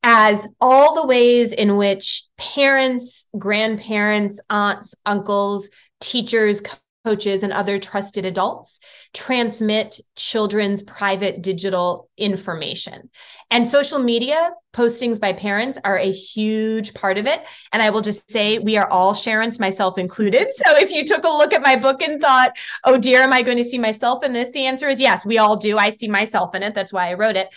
as 0.03 0.47
all 0.61 0.95
the 0.95 1.07
ways 1.07 1.53
in 1.53 1.77
which 1.77 2.25
parents, 2.37 3.29
grandparents, 3.39 4.41
aunts, 4.51 4.95
uncles, 5.07 5.71
teachers, 6.01 6.63
coaches, 7.05 7.43
and 7.43 7.53
other 7.53 7.79
trusted 7.79 8.25
adults 8.25 8.81
transmit 9.15 9.99
children's 10.17 10.83
private 10.83 11.43
digital 11.43 12.11
information. 12.17 13.09
And 13.51 13.67
social 13.67 13.99
media 13.99 14.51
postings 14.75 15.19
by 15.21 15.33
parents 15.33 15.79
are 15.85 15.99
a 15.99 16.11
huge 16.11 16.95
part 16.95 17.17
of 17.17 17.27
it. 17.27 17.41
And 17.73 17.83
I 17.83 17.91
will 17.91 18.03
just 18.03 18.31
say 18.31 18.59
we 18.59 18.77
are 18.77 18.89
all 18.91 19.15
Sharents, 19.15 19.59
myself 19.59 19.99
included. 19.99 20.49
So 20.59 20.77
if 20.77 20.91
you 20.91 21.07
took 21.07 21.25
a 21.25 21.29
look 21.29 21.53
at 21.53 21.63
my 21.63 21.77
book 21.77 22.03
and 22.03 22.21
thought, 22.21 22.57
oh 22.85 22.99
dear, 22.99 23.23
am 23.23 23.33
I 23.33 23.43
going 23.43 23.59
to 23.59 23.65
see 23.65 23.79
myself 23.79 24.25
in 24.25 24.33
this? 24.33 24.51
The 24.51 24.67
answer 24.67 24.89
is 24.89 25.01
yes, 25.01 25.25
we 25.25 25.39
all 25.39 25.57
do. 25.57 25.79
I 25.79 25.91
see 25.91 26.09
myself 26.09 26.55
in 26.55 26.63
it. 26.63 26.75
That's 26.75 26.93
why 26.93 27.09
I 27.09 27.15
wrote 27.15 27.37
it. 27.37 27.49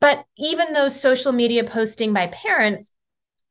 But 0.00 0.24
even 0.36 0.72
though 0.72 0.88
social 0.88 1.32
media 1.32 1.64
posting 1.64 2.12
by 2.12 2.26
parents 2.28 2.92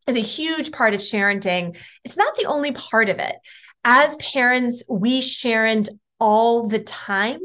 is 0.07 0.15
a 0.15 0.21
huge 0.21 0.71
part 0.71 0.93
of 0.93 1.01
sharenting, 1.01 1.77
it's 2.03 2.17
not 2.17 2.35
the 2.35 2.45
only 2.45 2.71
part 2.71 3.09
of 3.09 3.17
it 3.19 3.35
as 3.83 4.15
parents, 4.17 4.83
we 4.89 5.21
sharent 5.21 5.89
all 6.19 6.67
the 6.67 6.79
time 6.79 7.39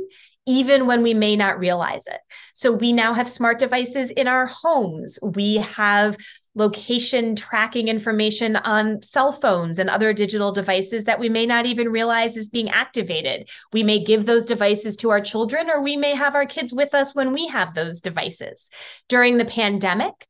even 0.47 0.87
when 0.87 1.03
we 1.03 1.15
may 1.15 1.37
not 1.37 1.59
realize 1.59 2.07
it. 2.07 2.21
So 2.53 2.71
we 2.71 2.93
now 2.93 3.15
have 3.15 3.29
smart 3.29 3.59
devices 3.59 4.11
in 4.11 4.29
our 4.29 4.47
homes. 4.47 5.19
We 5.23 5.57
have 5.57 6.19
location 6.55 7.35
tracking 7.35 7.89
information 7.89 8.57
on 8.57 9.03
cell 9.03 9.33
phones 9.33 9.79
and 9.79 9.91
other 9.91 10.13
digital 10.13 10.53
devices 10.53 11.05
that 11.05 11.19
we 11.19 11.29
may 11.29 11.47
not 11.47 11.67
even 11.67 11.89
realize 11.89 12.37
is 12.37 12.49
being 12.49 12.69
activated. 12.69 13.49
We 13.73 13.83
may 13.83 14.05
give 14.05 14.27
those 14.27 14.47
devices 14.47 14.97
to 14.99 15.11
our 15.11 15.21
children, 15.21 15.69
or 15.69 15.81
we 15.81 15.97
may 15.97 16.15
have 16.15 16.35
our 16.35 16.47
kids 16.47 16.73
with 16.73 16.95
us 16.95 17.15
when 17.15 17.33
we 17.33 17.49
have 17.49 17.75
those 17.75 18.01
devices. 18.01 18.71
During 19.09 19.39
the 19.39 19.45
pandemic, 19.45 20.27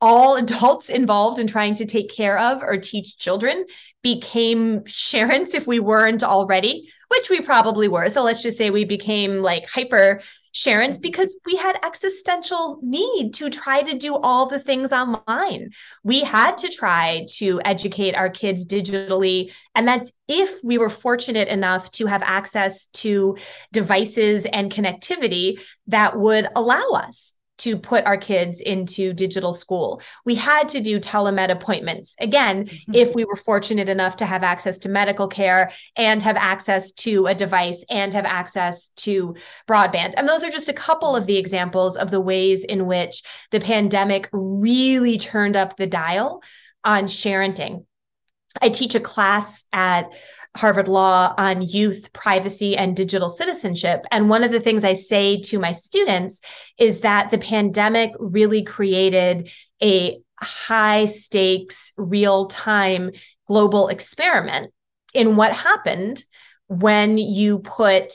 all 0.00 0.36
adults 0.36 0.90
involved 0.90 1.38
in 1.38 1.46
trying 1.46 1.74
to 1.74 1.86
take 1.86 2.14
care 2.14 2.38
of 2.38 2.62
or 2.62 2.76
teach 2.76 3.18
children 3.18 3.64
became 4.02 4.80
Sharents 4.82 5.54
if 5.54 5.66
we 5.66 5.80
weren't 5.80 6.22
already, 6.22 6.88
which 7.08 7.28
we 7.28 7.40
probably 7.40 7.88
were. 7.88 8.08
So 8.08 8.22
let's 8.22 8.42
just 8.42 8.56
say 8.56 8.70
we 8.70 8.84
became 8.84 9.42
like 9.42 9.68
hyper 9.68 10.20
Sharents 10.52 11.00
because 11.00 11.36
we 11.44 11.56
had 11.56 11.78
existential 11.84 12.78
need 12.82 13.34
to 13.34 13.50
try 13.50 13.82
to 13.82 13.96
do 13.96 14.16
all 14.16 14.46
the 14.46 14.58
things 14.58 14.92
online. 14.92 15.70
We 16.04 16.20
had 16.20 16.58
to 16.58 16.68
try 16.68 17.26
to 17.36 17.60
educate 17.64 18.14
our 18.14 18.30
kids 18.30 18.66
digitally. 18.66 19.52
And 19.74 19.86
that's 19.86 20.12
if 20.26 20.62
we 20.64 20.78
were 20.78 20.90
fortunate 20.90 21.48
enough 21.48 21.90
to 21.92 22.06
have 22.06 22.22
access 22.22 22.86
to 22.86 23.36
devices 23.72 24.46
and 24.46 24.72
connectivity 24.72 25.60
that 25.88 26.18
would 26.18 26.48
allow 26.56 26.88
us 26.92 27.34
to 27.58 27.76
put 27.76 28.06
our 28.06 28.16
kids 28.16 28.60
into 28.60 29.12
digital 29.12 29.52
school. 29.52 30.00
We 30.24 30.34
had 30.34 30.68
to 30.70 30.80
do 30.80 31.00
telemed 31.00 31.50
appointments. 31.50 32.16
Again, 32.20 32.64
mm-hmm. 32.64 32.94
if 32.94 33.14
we 33.14 33.24
were 33.24 33.36
fortunate 33.36 33.88
enough 33.88 34.16
to 34.16 34.26
have 34.26 34.42
access 34.42 34.78
to 34.80 34.88
medical 34.88 35.28
care 35.28 35.70
and 35.96 36.22
have 36.22 36.36
access 36.36 36.92
to 36.92 37.26
a 37.26 37.34
device 37.34 37.84
and 37.90 38.12
have 38.14 38.26
access 38.26 38.90
to 38.90 39.34
broadband. 39.66 40.14
And 40.16 40.28
those 40.28 40.44
are 40.44 40.50
just 40.50 40.68
a 40.68 40.74
couple 40.74 41.14
of 41.14 41.26
the 41.26 41.36
examples 41.36 41.96
of 41.96 42.10
the 42.10 42.20
ways 42.20 42.64
in 42.64 42.86
which 42.86 43.22
the 43.50 43.60
pandemic 43.60 44.28
really 44.32 45.18
turned 45.18 45.56
up 45.56 45.76
the 45.76 45.86
dial 45.86 46.42
on 46.84 47.04
sharenting. 47.04 47.84
I 48.60 48.70
teach 48.70 48.94
a 48.94 49.00
class 49.00 49.66
at 49.72 50.12
Harvard 50.56 50.88
Law 50.88 51.34
on 51.36 51.62
youth 51.62 52.12
privacy 52.12 52.76
and 52.76 52.96
digital 52.96 53.28
citizenship. 53.28 54.04
And 54.10 54.28
one 54.28 54.44
of 54.44 54.50
the 54.50 54.60
things 54.60 54.84
I 54.84 54.94
say 54.94 55.40
to 55.42 55.58
my 55.58 55.72
students 55.72 56.40
is 56.78 57.00
that 57.00 57.30
the 57.30 57.38
pandemic 57.38 58.12
really 58.18 58.62
created 58.62 59.50
a 59.82 60.20
high 60.40 61.06
stakes, 61.06 61.92
real 61.96 62.46
time 62.46 63.12
global 63.46 63.88
experiment 63.88 64.72
in 65.14 65.36
what 65.36 65.52
happened 65.52 66.22
when 66.68 67.18
you 67.18 67.60
put 67.60 68.12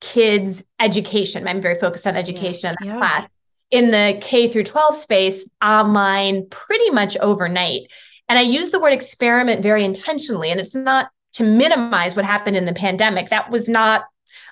kids' 0.00 0.64
education. 0.78 1.46
I'm 1.46 1.60
very 1.60 1.78
focused 1.78 2.06
on 2.06 2.16
education 2.16 2.74
yeah. 2.80 2.86
in 2.86 2.88
that 2.88 2.94
yeah. 2.94 2.98
class. 2.98 3.34
In 3.70 3.90
the 3.92 4.18
K 4.20 4.48
through 4.48 4.64
12 4.64 4.96
space, 4.96 5.48
online 5.62 6.48
pretty 6.50 6.90
much 6.90 7.16
overnight. 7.18 7.92
And 8.28 8.38
I 8.38 8.42
use 8.42 8.70
the 8.70 8.80
word 8.80 8.92
experiment 8.92 9.62
very 9.62 9.84
intentionally. 9.84 10.50
And 10.50 10.60
it's 10.60 10.74
not 10.74 11.10
to 11.34 11.44
minimize 11.44 12.16
what 12.16 12.24
happened 12.24 12.56
in 12.56 12.64
the 12.64 12.72
pandemic. 12.72 13.28
That 13.28 13.50
was 13.50 13.68
not 13.68 14.04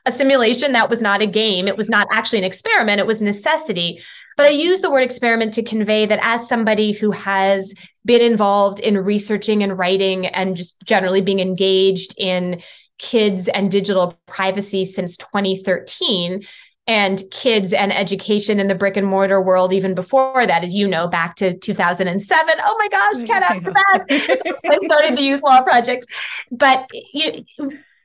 a 0.07 0.11
simulation. 0.11 0.73
That 0.73 0.91
was 0.91 1.03
not 1.03 1.23
a 1.23 1.27
game. 1.27 1.69
It 1.69 1.77
was 1.77 1.89
not 1.89 2.07
actually 2.11 2.39
an 2.39 2.45
experiment. 2.45 3.01
It 3.01 3.07
was 3.07 3.21
a 3.21 3.25
necessity. 3.25 4.01
But 4.37 4.47
I 4.47 4.51
use 4.51 4.81
the 4.81 4.91
word 4.91 5.03
experiment 5.03 5.53
to 5.55 5.63
convey 5.63 6.07
that 6.07 6.21
as 6.23 6.49
somebody 6.49 6.93
who 6.93 7.11
has 7.11 7.75
been 8.05 8.21
involved 8.21 8.79
in 8.81 8.97
researching 8.97 9.63
and 9.63 9.77
writing 9.77 10.27
and 10.27 10.57
just 10.57 10.81
generally 10.85 11.21
being 11.21 11.41
engaged 11.41 12.15
in 12.17 12.63
kids 12.99 13.49
and 13.49 13.71
digital 13.71 14.19
privacy 14.27 14.85
since 14.85 15.17
2013, 15.17 16.43
and 16.89 17.23
kids 17.31 17.75
and 17.75 17.93
education 17.93 18.59
in 18.59 18.67
the 18.67 18.75
brick 18.75 18.97
and 18.97 19.07
mortar 19.07 19.41
world 19.41 19.73
even 19.73 19.95
before 19.95 20.47
that 20.47 20.65
as 20.65 20.75
you 20.75 20.89
know 20.89 21.07
back 21.07 21.37
to 21.37 21.57
2007 21.59 22.55
oh 22.65 22.77
my 22.79 22.89
gosh 22.89 23.25
cat 23.25 23.43
after 23.43 23.71
that 23.73 24.05
i 24.71 24.79
started 24.83 25.17
the 25.17 25.23
youth 25.23 25.43
law 25.43 25.61
project 25.61 26.07
but 26.51 26.91
you, 27.13 27.45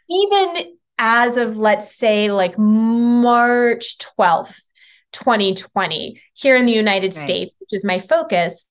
even 0.10 0.76
as 1.00 1.38
of 1.38 1.58
let's 1.58 1.96
say 1.96 2.32
like 2.32 2.58
march 2.60 3.98
12th 3.98 4.60
2020 5.14 6.22
here 6.34 6.58
in 6.58 6.66
the 6.66 6.74
united 6.74 7.16
right. 7.16 7.24
states 7.24 7.56
which 7.60 7.74
is 7.74 7.86
my 7.86 7.98
focus 7.98 8.68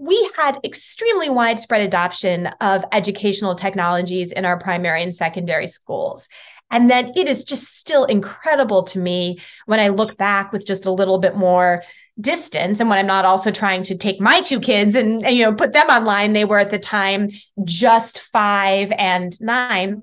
we 0.00 0.30
had 0.34 0.58
extremely 0.64 1.28
widespread 1.28 1.82
adoption 1.82 2.46
of 2.62 2.86
educational 2.90 3.54
technologies 3.54 4.32
in 4.32 4.46
our 4.46 4.58
primary 4.58 5.02
and 5.02 5.14
secondary 5.14 5.66
schools. 5.66 6.26
And 6.70 6.88
then 6.88 7.12
it 7.16 7.28
is 7.28 7.44
just 7.44 7.78
still 7.78 8.04
incredible 8.04 8.84
to 8.84 8.98
me 8.98 9.40
when 9.66 9.80
I 9.80 9.88
look 9.88 10.16
back 10.16 10.52
with 10.52 10.66
just 10.66 10.86
a 10.86 10.92
little 10.92 11.18
bit 11.18 11.36
more 11.36 11.82
distance 12.20 12.80
and 12.80 12.88
when 12.88 12.98
I'm 12.98 13.06
not 13.06 13.24
also 13.24 13.50
trying 13.50 13.82
to 13.84 13.96
take 13.96 14.20
my 14.20 14.40
two 14.40 14.60
kids 14.60 14.94
and, 14.94 15.24
and 15.24 15.36
you 15.36 15.44
know 15.44 15.54
put 15.54 15.72
them 15.72 15.88
online. 15.88 16.32
They 16.32 16.44
were 16.44 16.58
at 16.58 16.70
the 16.70 16.78
time 16.78 17.30
just 17.64 18.20
5 18.20 18.92
and 18.96 19.40
9. 19.40 20.02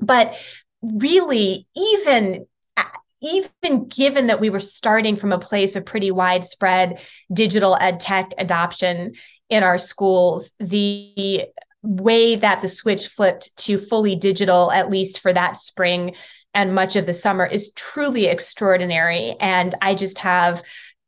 But 0.00 0.38
really 0.82 1.66
even 1.76 2.46
uh, 2.76 2.84
even 3.20 3.88
given 3.88 4.28
that 4.28 4.40
we 4.40 4.48
were 4.48 4.60
starting 4.60 5.16
from 5.16 5.32
a 5.32 5.38
place 5.38 5.76
of 5.76 5.84
pretty 5.84 6.10
widespread 6.10 7.00
digital 7.32 7.76
ed 7.78 8.00
tech 8.00 8.32
adoption 8.38 9.12
in 9.50 9.62
our 9.62 9.76
schools, 9.76 10.52
the 10.58 11.44
way 11.82 12.36
that 12.36 12.60
the 12.60 12.68
switch 12.68 13.08
flipped 13.08 13.56
to 13.58 13.78
fully 13.78 14.16
digital, 14.16 14.70
at 14.72 14.90
least 14.90 15.20
for 15.20 15.32
that 15.32 15.56
spring 15.56 16.14
and 16.52 16.74
much 16.74 16.96
of 16.96 17.06
the 17.06 17.14
summer, 17.14 17.46
is 17.46 17.72
truly 17.74 18.26
extraordinary. 18.26 19.36
And 19.40 19.74
I 19.80 19.94
just 19.94 20.18
have 20.18 20.62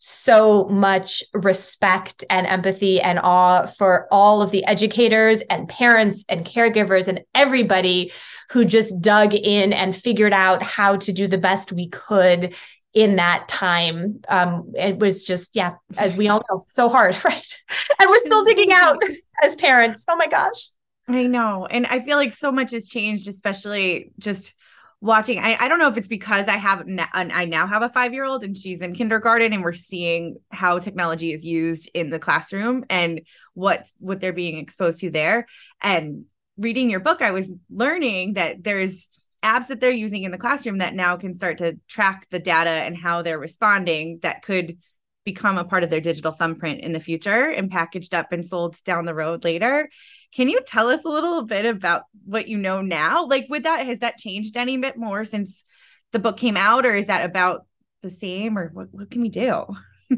so 0.05 0.65
much 0.65 1.23
respect 1.33 2.25
and 2.29 2.45
empathy 2.45 3.01
and 3.01 3.21
awe 3.21 3.67
for 3.67 4.09
all 4.11 4.43
of 4.43 4.51
the 4.51 4.65
educators 4.67 5.43
and 5.43 5.69
parents 5.69 6.25
and 6.29 6.45
caregivers 6.45 7.07
and 7.07 7.21
everybody 7.37 8.11
who 8.51 8.65
just 8.65 9.01
dug 9.01 9.33
in 9.33 9.73
and 9.73 9.95
figured 9.95 10.33
out 10.33 10.61
how 10.61 10.97
to 10.97 11.13
do 11.13 11.29
the 11.29 11.39
best 11.39 11.71
we 11.71 11.89
could 11.89 12.53
in 12.95 13.17
that 13.17 13.49
time. 13.49 14.21
Um, 14.29 14.73
it 14.77 14.99
was 14.99 15.23
just, 15.23 15.51
yeah, 15.55 15.75
as 15.97 16.17
we 16.17 16.29
all 16.29 16.43
know, 16.51 16.65
so 16.69 16.89
hard, 16.89 17.17
right? 17.25 17.59
And 17.99 18.11
we're 18.11 18.25
still 18.25 18.45
digging 18.45 18.73
out 18.73 19.03
as 19.43 19.57
parents. 19.57 20.05
Oh 20.09 20.17
my 20.17 20.27
gosh. 20.27 20.69
I 21.09 21.27
know. 21.27 21.67
And 21.67 21.87
I 21.87 22.01
feel 22.01 22.17
like 22.17 22.33
so 22.33 22.53
much 22.53 22.71
has 22.73 22.87
changed, 22.87 23.29
especially 23.29 24.13
just 24.19 24.55
watching. 25.01 25.39
I, 25.41 25.57
I 25.59 25.69
don't 25.69 25.81
know 25.81 25.89
if 25.89 25.97
it's 25.97 26.07
because 26.07 26.47
I 26.47 26.57
have, 26.59 26.87
I 27.13 27.45
now 27.45 27.67
have 27.67 27.83
a 27.83 27.89
five 27.89 28.13
year 28.13 28.25
old 28.25 28.45
and 28.45 28.57
she's 28.57 28.81
in 28.81 28.95
kindergarten 28.95 29.53
and 29.53 29.65
we're 29.65 29.73
seeing 29.73 30.37
how 30.51 30.79
technology 30.79 31.33
is 31.33 31.45
used 31.45 31.91
in 31.93 32.09
the 32.09 32.21
classroom 32.21 32.85
and 32.89 33.23
what, 33.55 33.87
what 33.99 34.21
they're 34.21 34.33
being 34.33 34.59
exposed 34.59 35.01
to 35.01 35.11
there. 35.11 35.47
And 35.81 36.27
reading 36.57 36.89
your 36.89 37.01
book, 37.01 37.21
I 37.21 37.33
was 37.33 37.51
learning 37.69 38.35
that 38.35 38.63
there's 38.63 39.09
apps 39.43 39.69
that 39.69 39.81
they're 39.81 39.91
using 39.91 40.23
in 40.23 40.31
the 40.31 40.39
classroom 40.39 40.79
that 40.79 40.95
now 40.95 41.17
can 41.17 41.35
start 41.35 41.59
to 41.59 41.79
track 41.89 42.27
the 42.31 42.39
data 42.39 42.71
and 42.71 42.97
how 42.97 43.23
they're 43.23 43.39
responding 43.39 44.21
that 44.23 44.43
could 44.43 44.79
become 45.25 45.59
a 45.59 45.65
part 45.65 45.85
of 45.85 45.91
their 45.91 46.01
digital 46.01 46.33
thumbprint 46.33 46.81
in 46.81 46.93
the 46.93 47.01
future 47.01 47.49
and 47.49 47.71
packaged 47.71 48.15
up 48.15 48.33
and 48.33 48.47
sold 48.47 48.77
down 48.85 49.05
the 49.05 49.15
road 49.15 49.45
later. 49.45 49.89
Can 50.35 50.49
you 50.49 50.61
tell 50.67 50.89
us 50.89 51.05
a 51.05 51.09
little 51.09 51.43
bit 51.43 51.65
about 51.65 52.05
what 52.25 52.49
you 52.49 52.59
know 52.59 52.83
now? 52.83 53.27
Like 53.27 53.47
with 53.49 53.65
that, 53.65 53.87
has 53.87 54.01
that 54.01 54.19
changed 54.19 54.57
any 54.57 54.77
bit 54.79 54.97
more 54.97 55.25
since 55.25 55.65
the 56.13 56.19
book 56.19 56.37
came 56.37 56.57
out, 56.57 56.85
or 56.85 56.95
is 56.95 57.07
that 57.07 57.25
about 57.25 57.67
the 58.03 58.11
same, 58.11 58.59
or 58.59 58.71
what, 58.73 58.89
what 58.91 59.11
can 59.11 59.23
we 59.23 59.29
do? 59.29 59.65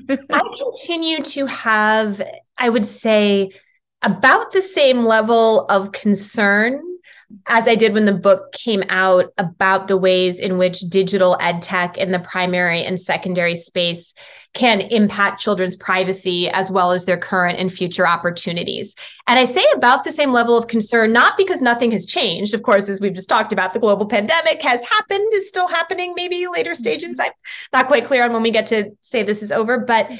I 0.08 0.56
continue 0.58 1.22
to 1.22 1.46
have, 1.46 2.22
I 2.58 2.68
would 2.68 2.86
say, 2.86 3.50
about 4.02 4.52
the 4.52 4.62
same 4.62 5.04
level 5.04 5.66
of 5.66 5.92
concern 5.92 6.82
as 7.46 7.68
I 7.68 7.74
did 7.74 7.92
when 7.92 8.04
the 8.04 8.12
book 8.12 8.52
came 8.52 8.82
out 8.88 9.32
about 9.38 9.88
the 9.88 9.96
ways 9.96 10.38
in 10.38 10.58
which 10.58 10.80
digital 10.80 11.36
ed 11.40 11.62
tech 11.62 11.96
in 11.96 12.10
the 12.10 12.18
primary 12.18 12.84
and 12.84 13.00
secondary 13.00 13.56
space 13.56 14.14
can 14.54 14.80
impact 14.80 15.40
children's 15.40 15.74
privacy 15.74 16.48
as 16.50 16.70
well 16.70 16.92
as 16.92 17.04
their 17.04 17.16
current 17.16 17.58
and 17.58 17.72
future 17.72 18.06
opportunities. 18.06 18.94
And 19.26 19.38
I 19.38 19.46
say 19.46 19.64
about 19.74 20.04
the 20.04 20.12
same 20.12 20.32
level 20.32 20.56
of 20.56 20.68
concern, 20.68 21.12
not 21.12 21.36
because 21.36 21.60
nothing 21.60 21.90
has 21.90 22.06
changed. 22.06 22.54
Of 22.54 22.62
course, 22.62 22.88
as 22.88 23.00
we've 23.00 23.12
just 23.12 23.28
talked 23.28 23.52
about, 23.52 23.72
the 23.72 23.80
global 23.80 24.06
pandemic 24.06 24.62
has 24.62 24.84
happened, 24.84 25.34
is 25.34 25.48
still 25.48 25.66
happening, 25.66 26.14
maybe 26.14 26.46
later 26.46 26.74
stages. 26.76 27.18
I'm 27.18 27.32
not 27.72 27.88
quite 27.88 28.06
clear 28.06 28.22
on 28.22 28.32
when 28.32 28.42
we 28.42 28.52
get 28.52 28.68
to 28.68 28.92
say 29.00 29.24
this 29.24 29.42
is 29.42 29.50
over, 29.50 29.78
but 29.78 30.12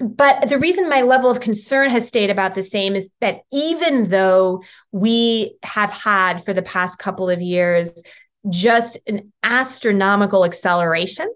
but 0.00 0.48
the 0.48 0.58
reason 0.58 0.88
my 0.88 1.02
level 1.02 1.30
of 1.30 1.40
concern 1.40 1.90
has 1.90 2.06
stayed 2.06 2.30
about 2.30 2.54
the 2.54 2.62
same 2.62 2.94
is 2.94 3.10
that 3.20 3.40
even 3.52 4.08
though 4.08 4.62
we 4.92 5.56
have 5.62 5.90
had 5.90 6.44
for 6.44 6.52
the 6.52 6.62
past 6.62 6.98
couple 6.98 7.28
of 7.28 7.40
years 7.40 8.02
just 8.48 8.98
an 9.08 9.32
astronomical 9.42 10.44
acceleration 10.44 11.28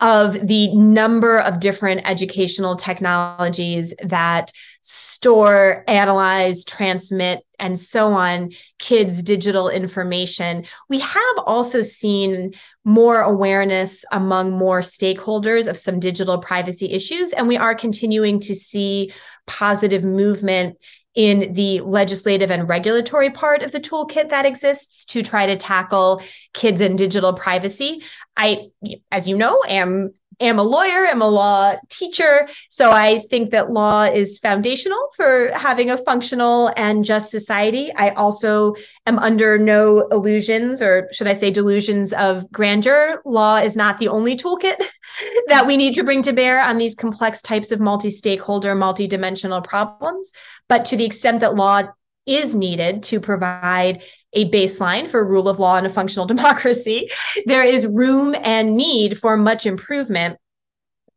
of 0.00 0.48
the 0.48 0.74
number 0.74 1.38
of 1.38 1.60
different 1.60 2.02
educational 2.04 2.74
technologies 2.74 3.94
that 4.02 4.50
store, 4.82 5.84
analyze, 5.86 6.64
transmit, 6.64 7.40
and 7.58 7.78
so 7.78 8.12
on 8.12 8.50
kids' 8.78 9.22
digital 9.22 9.68
information. 9.68 10.64
We 10.88 10.98
have 10.98 11.38
also 11.46 11.82
seen 11.82 12.52
more 12.84 13.20
awareness 13.20 14.04
among 14.10 14.50
more 14.50 14.80
stakeholders 14.80 15.68
of 15.68 15.78
some 15.78 16.00
digital 16.00 16.38
privacy 16.38 16.90
issues, 16.92 17.32
and 17.32 17.46
we 17.46 17.56
are 17.56 17.74
continuing 17.74 18.40
to 18.40 18.54
see 18.54 19.12
positive 19.46 20.04
movement 20.04 20.76
in 21.14 21.52
the 21.52 21.80
legislative 21.80 22.50
and 22.50 22.68
regulatory 22.68 23.30
part 23.30 23.62
of 23.62 23.70
the 23.70 23.80
toolkit 23.80 24.30
that 24.30 24.46
exists 24.46 25.04
to 25.04 25.22
try 25.22 25.46
to 25.46 25.56
tackle 25.56 26.22
kids 26.54 26.80
and 26.80 26.96
digital 26.96 27.34
privacy. 27.34 28.02
I, 28.36 28.68
as 29.10 29.28
you 29.28 29.36
know, 29.36 29.62
am 29.68 30.14
am 30.42 30.58
a 30.58 30.62
lawyer, 30.62 31.06
I'm 31.06 31.22
a 31.22 31.28
law 31.28 31.74
teacher. 31.88 32.48
So 32.70 32.90
I 32.90 33.20
think 33.30 33.50
that 33.50 33.72
law 33.72 34.04
is 34.04 34.38
foundational 34.38 34.98
for 35.16 35.50
having 35.54 35.90
a 35.90 35.96
functional 35.96 36.72
and 36.76 37.04
just 37.04 37.30
society. 37.30 37.92
I 37.94 38.10
also 38.10 38.74
am 39.06 39.18
under 39.18 39.58
no 39.58 40.08
illusions, 40.08 40.82
or 40.82 41.08
should 41.12 41.26
I 41.26 41.34
say 41.34 41.50
delusions 41.50 42.12
of 42.12 42.50
grandeur. 42.50 43.22
Law 43.24 43.56
is 43.56 43.76
not 43.76 43.98
the 43.98 44.08
only 44.08 44.36
toolkit 44.36 44.82
that 45.48 45.66
we 45.66 45.76
need 45.76 45.94
to 45.94 46.04
bring 46.04 46.22
to 46.22 46.32
bear 46.32 46.60
on 46.62 46.78
these 46.78 46.94
complex 46.94 47.42
types 47.42 47.72
of 47.72 47.80
multi 47.80 48.10
stakeholder, 48.10 48.74
multi 48.74 49.06
dimensional 49.06 49.60
problems. 49.60 50.32
But 50.68 50.84
to 50.86 50.96
the 50.96 51.04
extent 51.04 51.40
that 51.40 51.54
law 51.54 51.82
is 52.26 52.54
needed 52.54 53.02
to 53.04 53.20
provide 53.20 54.02
a 54.32 54.48
baseline 54.50 55.08
for 55.08 55.24
rule 55.24 55.48
of 55.48 55.58
law 55.58 55.76
and 55.76 55.86
a 55.86 55.90
functional 55.90 56.26
democracy, 56.34 57.08
there 57.46 57.64
is 57.64 57.86
room 57.86 58.34
and 58.42 58.76
need 58.76 59.18
for 59.18 59.36
much 59.36 59.66
improvement 59.66 60.38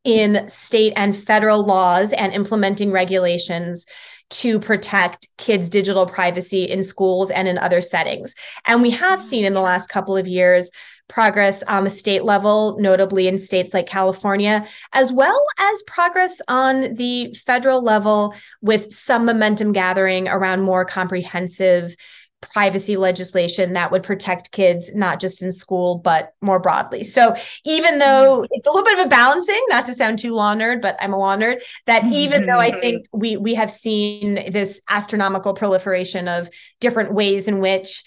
in 0.04 0.48
state 0.50 0.94
and 0.96 1.18
federal 1.18 1.66
laws 1.66 2.14
and 2.14 2.32
implementing 2.32 2.92
regulations 2.92 3.86
to 4.30 4.60
protect 4.60 5.28
kids' 5.38 5.70
digital 5.70 6.06
privacy 6.06 6.64
in 6.64 6.84
schools 6.84 7.32
and 7.32 7.48
in 7.48 7.58
other 7.58 7.82
settings. 7.82 8.34
And 8.68 8.82
we 8.82 8.92
have 8.92 9.22
seen 9.22 9.46
in 9.46 9.54
the 9.54 9.62
last 9.62 9.88
couple 9.88 10.18
of 10.18 10.28
years 10.28 10.72
progress 11.08 11.64
on 11.64 11.84
the 11.84 11.90
state 11.90 12.24
level, 12.24 12.78
notably 12.80 13.28
in 13.28 13.38
states 13.38 13.74
like 13.74 13.88
California, 13.88 14.66
as 14.94 15.12
well 15.12 15.46
as 15.60 15.84
progress 15.84 16.42
on 16.48 16.96
the 16.96 17.34
federal 17.46 17.82
level 17.82 18.34
with 18.62 18.92
some 18.94 19.26
momentum 19.26 19.72
gathering 19.72 20.28
around 20.28 20.62
more 20.62 20.86
comprehensive 20.86 21.96
privacy 22.54 22.98
legislation 22.98 23.74
that 23.74 23.92
would 23.92 24.04
protect 24.04 24.52
kids 24.52 24.94
not 24.94 25.20
just 25.20 25.42
in 25.42 25.52
school 25.52 26.00
but 26.00 26.34
more 26.42 26.60
broadly. 26.60 27.04
So 27.04 27.36
even 27.64 28.00
though 28.00 28.38
mm-hmm. 28.38 28.46
it's 28.52 28.68
a 28.68 28.70
little 28.70 28.84
bit 28.84 29.00
of 29.00 29.06
a 29.06 29.10
balancing 29.10 29.64
not 29.70 29.86
to 29.86 29.94
sound 29.94 30.20
too 30.20 30.34
law 30.34 30.54
nerd 30.56 30.82
but 30.82 30.96
i'm 31.00 31.14
a 31.14 31.18
law 31.18 31.36
nerd 31.36 31.62
that 31.86 32.04
even 32.06 32.46
though 32.46 32.60
i 32.60 32.72
think 32.80 33.06
we 33.12 33.38
we 33.38 33.56
have 33.56 33.72
seen 33.72 34.52
this 34.52 34.82
astronomical 34.90 35.54
proliferation 35.54 36.28
of 36.28 36.50
different 36.80 37.14
ways 37.14 37.48
in 37.48 37.60
which 37.60 38.04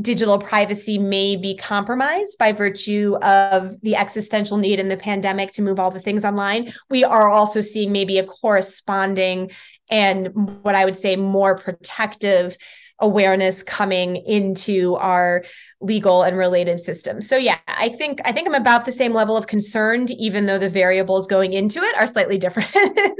digital 0.00 0.38
privacy 0.38 0.98
may 0.98 1.36
be 1.36 1.56
compromised 1.56 2.36
by 2.38 2.52
virtue 2.52 3.16
of 3.22 3.80
the 3.80 3.96
existential 3.96 4.58
need 4.58 4.78
in 4.78 4.88
the 4.88 4.96
pandemic 4.96 5.52
to 5.52 5.62
move 5.62 5.80
all 5.80 5.90
the 5.90 6.00
things 6.00 6.24
online. 6.24 6.70
We 6.90 7.04
are 7.04 7.30
also 7.30 7.60
seeing 7.60 7.92
maybe 7.92 8.18
a 8.18 8.24
corresponding 8.24 9.50
and 9.90 10.28
what 10.62 10.74
I 10.74 10.84
would 10.84 10.96
say 10.96 11.16
more 11.16 11.56
protective 11.56 12.56
awareness 12.98 13.62
coming 13.62 14.16
into 14.16 14.94
our 14.96 15.44
legal 15.80 16.22
and 16.22 16.36
related 16.36 16.80
systems. 16.80 17.28
So 17.28 17.36
yeah, 17.36 17.58
I 17.68 17.90
think 17.90 18.20
I 18.24 18.32
think 18.32 18.48
I'm 18.48 18.54
about 18.54 18.84
the 18.86 18.92
same 18.92 19.12
level 19.12 19.36
of 19.36 19.46
concerned 19.46 20.10
even 20.12 20.46
though 20.46 20.58
the 20.58 20.70
variables 20.70 21.26
going 21.26 21.52
into 21.52 21.80
it 21.80 21.94
are 21.96 22.06
slightly 22.06 22.38
different. 22.38 22.70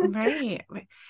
right. 0.00 0.64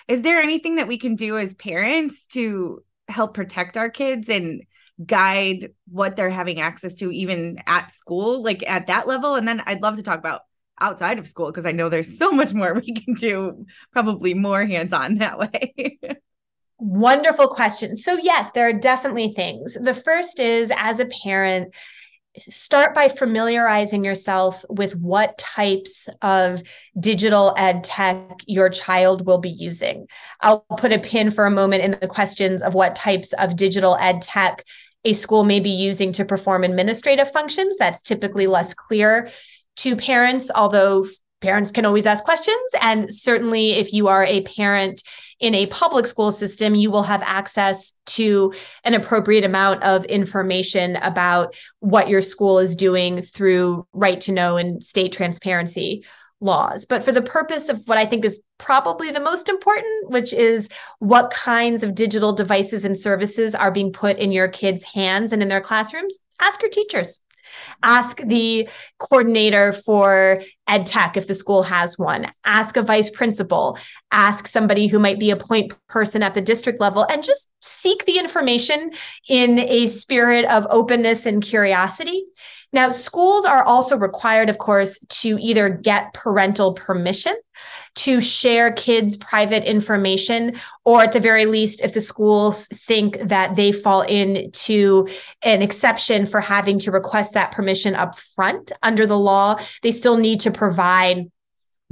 Is 0.09 0.23
there 0.23 0.41
anything 0.41 0.77
that 0.77 0.89
we 0.89 0.99
can 0.99 1.15
do 1.15 1.39
as 1.39 1.55
parents 1.55 2.27
to 2.27 2.83
help 3.09 3.35
protect 3.35 3.77
our 3.77 3.89
kids 3.89 4.29
and 4.29 4.63
guide 5.05 5.71
what 5.89 6.17
they're 6.17 6.31
having 6.31 6.61
access 6.61 6.95
to 6.97 7.11
even 7.13 7.59
at 7.67 7.91
school 7.93 8.43
like 8.43 8.63
at 8.69 8.87
that 8.87 9.07
level. 9.07 9.35
And 9.35 9.47
then 9.47 9.63
i'd 9.67 9.83
love 9.83 9.97
to 9.97 10.03
talk 10.03 10.19
about 10.19 10.43
outside 10.79 11.19
of 11.19 11.27
school 11.27 11.47
because 11.47 11.65
i 11.65 11.73
know 11.73 11.89
there's 11.89 12.19
so 12.19 12.31
much 12.31 12.53
more 12.53 12.75
we 12.75 12.93
can 12.93 13.15
do 13.15 13.67
probably 13.93 14.35
more 14.35 14.65
hands 14.65 14.93
on 14.93 15.17
that 15.17 15.39
way. 15.39 15.99
Wonderful 16.79 17.49
question. 17.49 17.97
So 17.97 18.19
yes 18.21 18.53
there 18.53 18.69
are 18.69 18.73
definitely 18.73 19.33
things. 19.33 19.77
The 19.81 19.95
first 19.95 20.41
is 20.41 20.71
as 20.77 21.01
a 21.01 21.07
parent 21.07 21.75
start 22.39 22.95
by 22.95 23.09
familiarizing 23.09 24.05
yourself 24.05 24.65
with 24.69 24.95
what 24.97 25.39
types 25.39 26.09
of 26.23 26.63
digital 26.99 27.55
ed 27.57 27.85
tech 27.85 28.41
your 28.47 28.69
child 28.69 29.27
will 29.27 29.39
be 29.39 29.51
using. 29.51 30.07
I'll 30.41 30.61
put 30.61 30.93
a 30.93 30.99
pin 30.99 31.31
for 31.31 31.47
a 31.47 31.51
moment 31.51 31.83
in 31.83 31.93
the 31.93 32.07
questions 32.07 32.63
of 32.63 32.75
what 32.75 32.95
types 32.95 33.33
of 33.35 33.57
digital 33.57 33.97
ed 34.01 34.23
tech 34.23 34.65
a 35.07 35.13
school 35.13 35.45
may 35.45 35.61
be 35.61 35.71
using 35.71 36.13
to 36.13 36.25
perform 36.25 36.65
administrative 36.65 37.31
functions. 37.31 37.77
That's 37.79 38.03
typically 38.03 38.49
less 38.49 38.75
clear 38.75 39.31
to 39.77 39.95
parents, 39.95 40.51
although 40.53 41.07
parents 41.41 41.71
can 41.71 41.85
always 41.85 42.07
ask 42.07 42.25
questions. 42.25 42.59
And 42.81 43.13
certainly, 43.15 43.73
if 43.73 43.93
you 43.93 44.09
are 44.09 44.25
a 44.25 44.43
parent 44.43 45.03
in 45.39 45.55
a 45.55 45.67
public 45.67 46.07
school 46.07 46.33
system, 46.33 46.75
you 46.75 46.91
will 46.91 47.05
have 47.05 47.23
access 47.23 47.93
to 48.07 48.53
an 48.83 48.95
appropriate 48.95 49.45
amount 49.45 49.85
of 49.85 50.05
information 50.07 50.97
about 50.97 51.55
what 51.79 52.09
your 52.09 52.23
school 52.23 52.59
is 52.59 52.75
doing 52.75 53.23
through 53.23 53.87
right 53.93 54.21
to 54.23 54.33
know 54.33 54.57
and 54.57 54.83
state 54.83 55.13
transparency 55.13 56.05
laws. 56.41 56.85
But 56.85 57.03
for 57.03 57.13
the 57.13 57.23
purpose 57.23 57.69
of 57.69 57.83
what 57.87 57.99
I 57.99 58.07
think 58.07 58.25
is 58.25 58.43
probably 58.59 59.11
the 59.11 59.21
most 59.21 59.49
important, 59.49 60.11
which 60.11 60.33
is 60.33 60.69
what 60.99 61.31
kinds 61.31 61.83
of 61.83 61.95
digital 61.95 62.33
devices 62.33 62.85
and 62.85 62.97
services 62.97 63.55
are 63.55 63.71
being 63.71 63.93
put 63.93 64.19
in 64.19 64.33
your 64.33 64.49
kids' 64.49 64.85
hands 64.85 65.33
and 65.33 65.43
in 65.43 65.49
their 65.49 65.61
classrooms, 65.61 66.21
ask 66.41 66.61
your 66.61 66.71
teachers. 66.71 67.21
Ask 67.83 68.19
the 68.23 68.69
coordinator 68.99 69.73
for 69.73 70.43
ed 70.67 70.87
tech 70.87 71.17
if 71.17 71.29
the 71.29 71.35
school 71.35 71.63
has 71.63 71.97
one. 71.99 72.31
Ask 72.45 72.77
a 72.77 72.83
vice 72.83 73.11
principal. 73.11 73.79
Ask 74.11 74.47
somebody 74.47 74.87
who 74.87 74.99
might 74.99 75.21
be 75.21 75.31
a 75.31 75.37
point 75.37 75.73
person 75.89 76.23
at 76.23 76.35
the 76.35 76.41
district 76.41 76.81
level 76.81 77.07
and 77.09 77.23
just 77.23 77.49
seek 77.63 78.05
the 78.05 78.19
information 78.19 78.91
in 79.29 79.59
a 79.61 79.87
spirit 79.87 80.45
of 80.47 80.67
openness 80.71 81.27
and 81.27 81.43
curiosity. 81.43 82.25
Now, 82.73 82.91
schools 82.91 83.45
are 83.45 83.65
also 83.65 83.97
required, 83.97 84.51
of 84.51 84.59
course, 84.59 84.99
to 84.99 85.39
either 85.41 85.69
get 85.69 86.13
parental 86.13 86.75
permission 86.75 87.35
to 87.95 88.21
share 88.21 88.73
kids' 88.73 89.17
private 89.17 89.65
information, 89.65 90.57
or 90.85 91.03
at 91.03 91.13
the 91.13 91.21
very 91.21 91.47
least, 91.47 91.81
if 91.81 91.95
the 91.95 92.01
schools 92.01 92.67
think 92.67 93.19
that 93.21 93.57
they 93.57 93.73
fall 93.73 94.03
into 94.03 95.09
an 95.43 95.63
exception 95.63 96.27
for 96.27 96.41
having 96.41 96.79
to 96.81 96.91
request 96.91 97.33
that 97.33 97.53
permission 97.53 97.95
up 97.95 98.19
front 98.19 98.73
under 98.83 99.07
the 99.07 99.19
law, 99.19 99.59
they 99.83 99.91
still 99.91 100.19
need 100.19 100.41
to 100.41 100.51
provide 100.51 101.31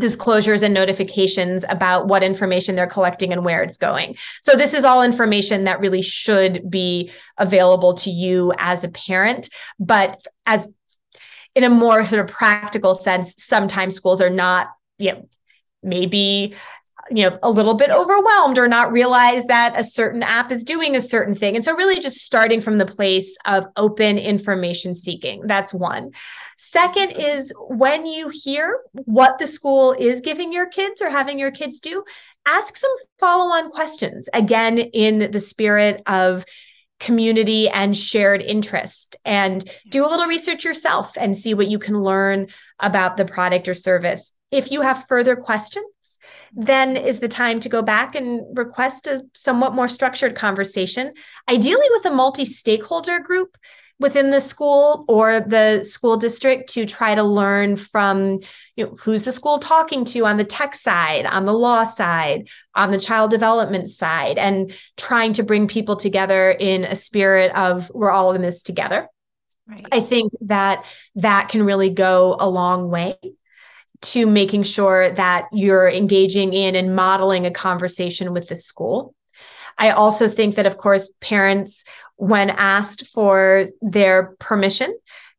disclosures 0.00 0.62
and 0.62 0.74
notifications 0.74 1.64
about 1.68 2.08
what 2.08 2.22
information 2.22 2.74
they're 2.74 2.86
collecting 2.86 3.32
and 3.32 3.44
where 3.44 3.62
it's 3.62 3.78
going. 3.78 4.16
So 4.42 4.56
this 4.56 4.74
is 4.74 4.84
all 4.84 5.02
information 5.02 5.64
that 5.64 5.80
really 5.80 6.02
should 6.02 6.68
be 6.68 7.10
available 7.38 7.94
to 7.94 8.10
you 8.10 8.52
as 8.58 8.82
a 8.84 8.88
parent, 8.88 9.50
but 9.78 10.26
as 10.46 10.68
in 11.54 11.64
a 11.64 11.70
more 11.70 12.04
sort 12.06 12.20
of 12.20 12.34
practical 12.34 12.94
sense, 12.94 13.36
sometimes 13.38 13.94
schools 13.94 14.20
are 14.20 14.30
not, 14.30 14.68
you 14.98 15.12
know, 15.12 15.28
maybe 15.82 16.54
you 17.10 17.28
know 17.28 17.38
a 17.42 17.50
little 17.50 17.74
bit 17.74 17.90
overwhelmed 17.90 18.58
or 18.58 18.68
not 18.68 18.92
realize 18.92 19.44
that 19.46 19.78
a 19.78 19.84
certain 19.84 20.22
app 20.22 20.50
is 20.50 20.64
doing 20.64 20.96
a 20.96 21.00
certain 21.00 21.34
thing. 21.34 21.56
And 21.56 21.64
so 21.64 21.74
really 21.74 22.00
just 22.00 22.18
starting 22.18 22.60
from 22.60 22.78
the 22.78 22.86
place 22.86 23.36
of 23.46 23.66
open 23.76 24.18
information 24.18 24.94
seeking. 24.94 25.42
That's 25.46 25.74
one. 25.74 26.12
Second 26.56 27.10
is 27.10 27.52
when 27.68 28.06
you 28.06 28.30
hear 28.32 28.80
what 28.92 29.38
the 29.38 29.46
school 29.46 29.92
is 29.92 30.20
giving 30.20 30.52
your 30.52 30.66
kids 30.66 31.02
or 31.02 31.10
having 31.10 31.38
your 31.38 31.50
kids 31.50 31.80
do 31.80 32.04
ask 32.46 32.76
some 32.76 32.94
follow-on 33.18 33.70
questions 33.70 34.28
again 34.32 34.78
in 34.78 35.30
the 35.30 35.40
spirit 35.40 36.02
of 36.06 36.44
community 37.00 37.68
and 37.68 37.96
shared 37.96 38.40
interest. 38.40 39.16
And 39.24 39.68
do 39.90 40.06
a 40.06 40.08
little 40.08 40.26
research 40.26 40.64
yourself 40.64 41.12
and 41.18 41.36
see 41.36 41.52
what 41.54 41.68
you 41.68 41.78
can 41.78 42.00
learn 42.00 42.48
about 42.78 43.16
the 43.16 43.24
product 43.24 43.68
or 43.68 43.74
service. 43.74 44.32
If 44.50 44.70
you 44.70 44.82
have 44.82 45.06
further 45.08 45.36
questions, 45.36 45.86
then 46.54 46.96
is 46.96 47.18
the 47.18 47.28
time 47.28 47.60
to 47.60 47.68
go 47.68 47.82
back 47.82 48.14
and 48.14 48.42
request 48.56 49.06
a 49.06 49.22
somewhat 49.34 49.74
more 49.74 49.88
structured 49.88 50.34
conversation, 50.34 51.10
ideally 51.48 51.86
with 51.90 52.04
a 52.06 52.10
multi 52.10 52.44
stakeholder 52.44 53.18
group 53.18 53.56
within 54.00 54.30
the 54.30 54.40
school 54.40 55.04
or 55.08 55.40
the 55.40 55.82
school 55.82 56.16
district 56.16 56.68
to 56.68 56.84
try 56.84 57.14
to 57.14 57.22
learn 57.22 57.76
from 57.76 58.38
you 58.76 58.84
know 58.84 58.94
who's 58.98 59.22
the 59.22 59.32
school 59.32 59.58
talking 59.58 60.04
to 60.04 60.26
on 60.26 60.36
the 60.36 60.44
tech 60.44 60.74
side 60.74 61.26
on 61.26 61.44
the 61.44 61.52
law 61.52 61.84
side 61.84 62.48
on 62.74 62.90
the 62.90 62.98
child 62.98 63.30
development 63.30 63.88
side 63.88 64.36
and 64.36 64.74
trying 64.96 65.32
to 65.32 65.42
bring 65.42 65.68
people 65.68 65.96
together 65.96 66.50
in 66.50 66.84
a 66.84 66.96
spirit 66.96 67.54
of 67.54 67.90
we're 67.94 68.10
all 68.10 68.32
in 68.32 68.42
this 68.42 68.62
together 68.62 69.08
right. 69.68 69.86
i 69.92 70.00
think 70.00 70.32
that 70.40 70.84
that 71.14 71.48
can 71.48 71.62
really 71.62 71.90
go 71.90 72.36
a 72.40 72.48
long 72.48 72.90
way 72.90 73.16
to 74.04 74.26
making 74.26 74.62
sure 74.62 75.10
that 75.12 75.46
you're 75.52 75.88
engaging 75.88 76.52
in 76.52 76.74
and 76.74 76.94
modeling 76.94 77.46
a 77.46 77.50
conversation 77.50 78.32
with 78.32 78.48
the 78.48 78.56
school. 78.56 79.14
I 79.78 79.90
also 79.90 80.28
think 80.28 80.54
that, 80.54 80.66
of 80.66 80.76
course, 80.76 81.12
parents, 81.20 81.84
when 82.16 82.50
asked 82.50 83.06
for 83.08 83.68
their 83.80 84.34
permission, 84.38 84.92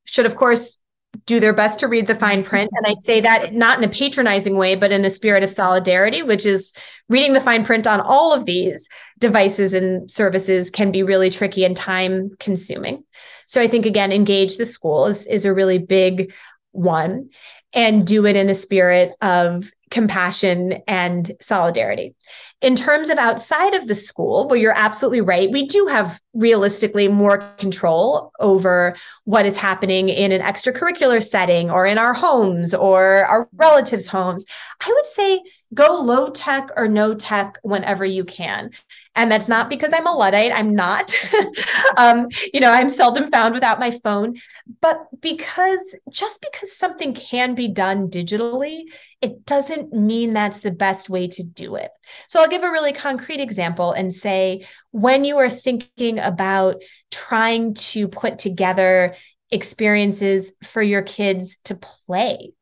should, 0.05 0.25
of 0.25 0.35
course, 0.35 0.81
do 1.25 1.39
their 1.39 1.53
best 1.53 1.79
to 1.79 1.87
read 1.87 2.07
the 2.07 2.15
fine 2.15 2.43
print. 2.43 2.69
And 2.73 2.85
I 2.85 2.93
say 2.93 3.21
that 3.21 3.53
not 3.53 3.77
in 3.77 3.83
a 3.83 3.89
patronizing 3.89 4.57
way, 4.57 4.75
but 4.75 4.91
in 4.91 5.05
a 5.05 5.09
spirit 5.09 5.43
of 5.43 5.49
solidarity, 5.49 6.23
which 6.23 6.45
is 6.45 6.73
reading 7.07 7.33
the 7.33 7.39
fine 7.39 7.63
print 7.63 7.87
on 7.87 8.01
all 8.01 8.33
of 8.33 8.45
these 8.45 8.89
devices 9.19 9.73
and 9.73 10.09
services 10.11 10.69
can 10.69 10.91
be 10.91 11.03
really 11.03 11.29
tricky 11.29 11.63
and 11.63 11.77
time 11.77 12.31
consuming. 12.39 13.03
So 13.45 13.61
I 13.61 13.67
think, 13.67 13.85
again, 13.85 14.11
engage 14.11 14.57
the 14.57 14.65
school 14.65 15.05
is, 15.05 15.25
is 15.27 15.45
a 15.45 15.53
really 15.53 15.77
big 15.77 16.33
one 16.71 17.29
and 17.75 18.07
do 18.07 18.25
it 18.25 18.35
in 18.35 18.49
a 18.49 18.55
spirit 18.55 19.13
of 19.21 19.71
compassion 19.91 20.81
and 20.87 21.31
solidarity. 21.41 22.15
In 22.61 22.75
terms 22.75 23.09
of 23.09 23.17
outside 23.17 23.75
of 23.75 23.87
the 23.87 23.95
school, 23.95 24.47
well, 24.47 24.55
you're 24.57 24.75
absolutely 24.75 25.21
right. 25.21 25.51
We 25.51 25.67
do 25.67 25.85
have 25.87 26.19
realistically 26.35 27.07
more 27.07 27.37
control 27.57 28.31
over 28.39 28.95
what 29.23 29.45
is 29.45 29.57
happening 29.57 30.09
in 30.09 30.31
an 30.31 30.41
extracurricular 30.41 31.23
setting 31.23 31.71
or 31.71 31.85
in 31.85 31.97
our 31.97 32.13
homes 32.13 32.73
or 32.73 33.25
our 33.25 33.47
relatives' 33.55 34.07
homes. 34.07 34.45
I 34.85 34.91
would 34.93 35.05
say 35.05 35.41
go 35.73 35.99
low 36.01 36.29
tech 36.29 36.69
or 36.75 36.87
no 36.87 37.15
tech 37.15 37.57
whenever 37.63 38.05
you 38.05 38.23
can. 38.23 38.71
And 39.15 39.31
that's 39.31 39.47
not 39.47 39.69
because 39.69 39.93
I'm 39.93 40.07
a 40.07 40.13
Luddite. 40.13 40.51
I'm 40.53 40.73
not. 40.73 41.13
um, 41.97 42.27
you 42.53 42.59
know, 42.59 42.71
I'm 42.71 42.89
seldom 42.89 43.27
found 43.27 43.53
without 43.53 43.79
my 43.79 43.91
phone, 43.91 44.35
but 44.81 45.05
because 45.21 45.95
just 46.09 46.41
because 46.41 46.75
something 46.75 47.13
can 47.13 47.55
be 47.55 47.67
done 47.67 48.09
digitally, 48.09 48.83
it 49.21 49.45
doesn't 49.45 49.93
mean 49.93 50.33
that's 50.33 50.59
the 50.59 50.71
best 50.71 51.09
way 51.09 51.27
to 51.27 51.43
do 51.43 51.75
it. 51.75 51.91
So 52.27 52.41
I'll 52.41 52.47
give 52.47 52.63
a 52.63 52.71
really 52.71 52.93
concrete 52.93 53.39
example 53.39 53.91
and 53.91 54.13
say 54.13 54.65
when 54.91 55.23
you 55.23 55.37
are 55.37 55.49
thinking 55.49 56.19
about 56.25 56.81
trying 57.11 57.73
to 57.73 58.07
put 58.07 58.39
together 58.39 59.15
experiences 59.51 60.53
for 60.63 60.81
your 60.81 61.01
kids 61.01 61.57
to 61.65 61.75
play, 61.75 62.53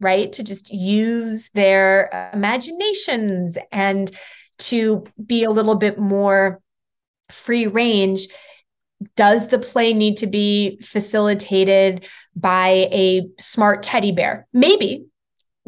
right? 0.00 0.32
To 0.32 0.44
just 0.44 0.70
use 0.70 1.50
their 1.54 2.30
imaginations 2.32 3.56
and 3.70 4.10
to 4.58 5.04
be 5.24 5.44
a 5.44 5.50
little 5.50 5.74
bit 5.74 5.98
more 5.98 6.60
free 7.30 7.66
range 7.66 8.28
does 9.16 9.48
the 9.48 9.58
play 9.58 9.92
need 9.92 10.18
to 10.18 10.26
be 10.26 10.78
facilitated 10.80 12.06
by 12.36 12.88
a 12.92 13.26
smart 13.38 13.82
teddy 13.82 14.12
bear 14.12 14.46
maybe 14.52 15.06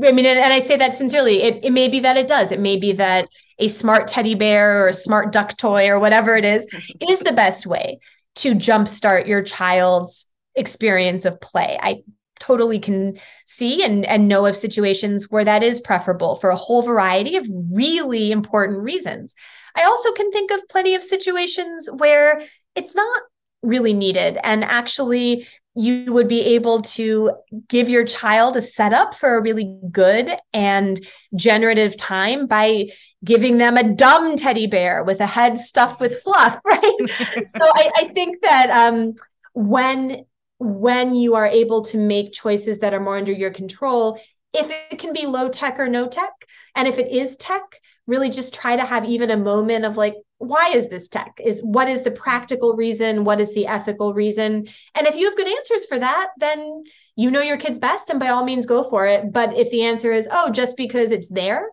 I 0.03 0.11
mean, 0.11 0.27
and, 0.27 0.39
and, 0.39 0.53
I 0.53 0.59
say 0.59 0.77
that 0.77 0.95
sincerely. 0.95 1.43
It, 1.43 1.65
it 1.65 1.71
may 1.71 1.89
be 1.89 2.01
that 2.01 2.17
it 2.17 2.27
does. 2.27 2.51
It 2.51 2.59
may 2.59 2.77
be 2.77 2.93
that 2.93 3.29
a 3.61 3.69
smart 3.69 4.09
teddy 4.09 4.35
bear 4.35 4.83
or 4.83 4.89
a 4.89 4.93
smart 4.93 5.33
duck 5.33 5.57
toy 5.57 5.89
or 5.89 6.01
whatever 6.01 6.37
it 6.37 6.45
is 6.45 6.67
is 7.09 7.21
the 7.21 7.33
best 7.33 7.65
way 7.65 8.01
to 8.37 8.55
jumpstart 8.55 9.29
your 9.29 9.43
child's 9.43 10.27
experience 10.57 11.25
of 11.25 11.41
play. 11.41 11.79
I 11.81 12.03
totally 12.41 12.81
can 12.81 13.17
see 13.47 13.85
and, 13.85 14.05
and 14.05 14.27
know 14.27 14.47
of 14.47 14.57
situations 14.57 15.31
where 15.31 15.45
that 15.45 15.63
is 15.63 15.81
preferable 15.81 16.35
for 16.37 16.51
a 16.51 16.57
whole 16.57 16.83
variety 16.83 17.37
of 17.37 17.47
really 17.71 18.33
important 18.33 18.83
reasons. 18.83 19.35
I 19.77 19.85
also 19.85 20.13
can 20.13 20.31
think 20.31 20.51
of 20.51 20.69
plenty 20.69 20.95
of 20.95 21.03
situations 21.03 21.89
where 21.97 22.43
it's 22.75 22.95
not 22.95 23.23
really 23.65 23.93
needed. 23.93 24.39
And 24.45 24.65
actually, 24.65 25.47
you 25.75 26.13
would 26.13 26.29
be 26.29 26.41
able 26.41 26.83
to 26.83 27.33
give 27.69 27.89
your 27.89 28.05
child 28.05 28.57
a 28.57 28.61
setup 28.61 29.15
for 29.15 29.37
a 29.37 29.43
really 29.43 29.79
good 29.91 30.31
and 30.53 31.01
generative 31.35 31.97
time 31.97 32.47
by 32.47 32.89
giving 33.25 33.59
them 33.59 33.77
a 33.77 33.83
dumb 33.83 34.37
teddy 34.37 34.67
bear 34.67 35.03
with 35.03 35.21
a 35.21 35.27
head 35.27 35.59
stuffed 35.59 36.01
with 36.01 36.21
fluff, 36.23 36.59
right? 36.65 36.97
so 37.45 37.61
I, 37.61 37.91
I, 37.97 38.05
think 38.15 38.43
that 38.43 38.71
um, 38.71 39.15
when 39.55 40.25
when 40.59 41.15
you 41.15 41.35
are 41.35 41.47
able 41.47 41.83
to 41.83 41.99
make 41.99 42.33
choices 42.33 42.79
that 42.79 42.95
are 42.95 43.01
more 43.01 43.17
under 43.17 43.33
your 43.33 43.51
control, 43.51 44.21
if 44.53 44.71
it 44.93 44.99
can 45.01 45.13
be 45.13 45.27
low 45.27 45.49
tech 45.49 45.81
or 45.81 45.89
no 45.89 46.07
tech, 46.07 46.31
and 46.77 46.87
if 46.87 46.99
it 46.99 47.11
is 47.11 47.37
tech, 47.37 47.63
really 48.07 48.31
just 48.31 48.55
try 48.55 48.77
to 48.77 48.85
have 48.85 49.05
even 49.05 49.31
a 49.31 49.37
moment 49.37 49.85
of 49.85 49.97
like, 49.97 50.15
why 50.39 50.73
is 50.75 50.89
this 50.89 51.09
tech? 51.09 51.41
Is 51.43 51.63
what 51.63 51.89
is 51.89 52.03
the 52.03 52.11
practical 52.11 52.75
reason? 52.75 53.25
What 53.25 53.41
is 53.41 53.55
the 53.55 53.67
ethical 53.67 54.13
reason? 54.13 54.67
And 54.95 55.07
if 55.07 55.17
you 55.17 55.27
have 55.27 55.37
good 55.37 55.49
answers 55.49 55.87
for 55.87 55.99
that 55.99 56.29
then 56.39 56.85
you 57.17 57.31
know 57.31 57.41
your 57.41 57.57
kids 57.57 57.79
best 57.79 58.11
and 58.11 58.21
by 58.21 58.29
all 58.29 58.45
means 58.45 58.67
go 58.67 58.83
for 58.83 59.07
it. 59.07 59.33
But 59.33 59.57
if 59.57 59.71
the 59.71 59.85
answer 59.85 60.13
is 60.13 60.29
oh 60.31 60.51
just 60.51 60.77
because 60.77 61.13
it's 61.13 61.31
there 61.31 61.67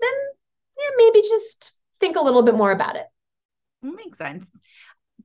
then 0.00 0.12
yeah, 0.78 0.90
maybe 0.96 1.20
just 1.20 1.78
think 2.00 2.16
a 2.16 2.22
little 2.22 2.42
bit 2.42 2.54
more 2.54 2.72
about 2.72 2.96
it. 2.96 3.06
Makes 3.82 4.18
sense. 4.18 4.50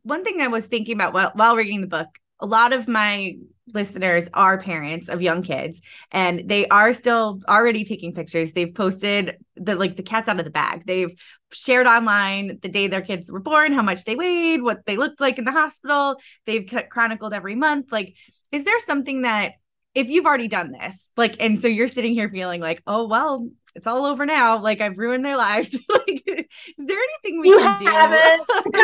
One 0.04 0.24
thing 0.24 0.42
i 0.42 0.48
was 0.48 0.66
thinking 0.66 0.96
about 0.96 1.14
while, 1.14 1.32
while 1.36 1.56
reading 1.56 1.82
the 1.82 1.88
book 1.88 2.08
a 2.40 2.46
lot 2.46 2.74
of 2.74 2.88
my 2.88 3.36
listeners 3.74 4.30
are 4.34 4.60
parents 4.60 5.10
of 5.10 5.22
young 5.22 5.42
kids 5.42 5.82
and 6.12 6.48
they 6.48 6.68
are 6.68 6.94
still 6.94 7.42
already 7.48 7.84
taking 7.84 8.14
pictures. 8.14 8.52
They've 8.52 8.74
posted 8.74 9.38
the 9.56 9.76
like 9.76 9.96
the 9.96 10.04
cat's 10.04 10.28
out 10.28 10.40
of 10.40 10.46
the 10.46 10.52
bag. 10.52 10.84
They've 10.86 11.14
shared 11.52 11.88
online 11.88 12.60
the 12.62 12.70
day 12.70 12.88
their 12.88 13.02
kids 13.02 13.32
were 13.32 13.40
born 13.40 13.74
how 13.74 13.82
much 13.82 14.04
they 14.04 14.16
weighed 14.16 14.62
what 14.62 14.86
they 14.86 14.98
looked 14.98 15.20
like 15.20 15.38
in 15.38 15.46
the 15.46 15.52
hospital. 15.52 16.18
They've 16.46 16.70
chronicled 16.90 17.34
every 17.34 17.56
month. 17.56 17.92
Like 17.92 18.16
is 18.52 18.64
there 18.64 18.80
something 18.82 19.24
that 19.24 19.54
if 19.96 20.08
you've 20.08 20.26
already 20.26 20.48
done 20.48 20.72
this 20.72 21.10
like 21.18 21.36
and 21.40 21.60
so 21.60 21.68
you're 21.68 21.88
sitting 21.88 22.14
here 22.14 22.30
feeling 22.30 22.62
like 22.62 22.82
oh 22.86 23.08
well 23.08 23.50
it's 23.76 23.88
all 23.88 24.06
over 24.06 24.26
now. 24.26 24.62
Like 24.62 24.82
I've 24.82 24.98
ruined 24.98 25.26
their 25.26 25.38
lives. 25.38 25.80
like, 25.90 26.24
is 26.28 26.46
there 26.78 26.98
anything 26.98 27.40
we 27.42 27.50
you 27.50 27.58
can 27.60 27.86
haven't. 27.86 28.48
do? 28.48 28.82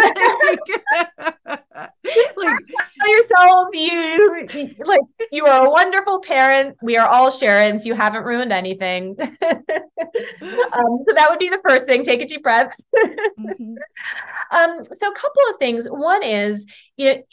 like, 2.37 2.59
tell 2.99 3.09
yourself 3.09 3.67
you 3.73 4.75
like 4.85 5.01
you 5.31 5.45
are 5.45 5.65
a 5.65 5.69
wonderful 5.69 6.19
parent. 6.19 6.77
We 6.81 6.97
are 6.97 7.07
all 7.07 7.31
Sharents. 7.31 7.85
You 7.85 7.93
haven't 7.93 8.23
ruined 8.23 8.51
anything. 8.51 9.15
um, 9.21 9.29
so 9.51 11.13
that 11.13 11.27
would 11.29 11.39
be 11.39 11.49
the 11.49 11.61
first 11.65 11.85
thing. 11.85 12.03
Take 12.03 12.21
a 12.21 12.25
deep 12.25 12.43
breath. 12.43 12.73
mm-hmm. 13.39 13.75
um, 14.51 14.85
so 14.93 15.09
a 15.09 15.15
couple 15.15 15.41
of 15.49 15.57
things. 15.57 15.87
One 15.87 16.23
is, 16.23 16.65
you 16.97 17.07
know, 17.07 17.23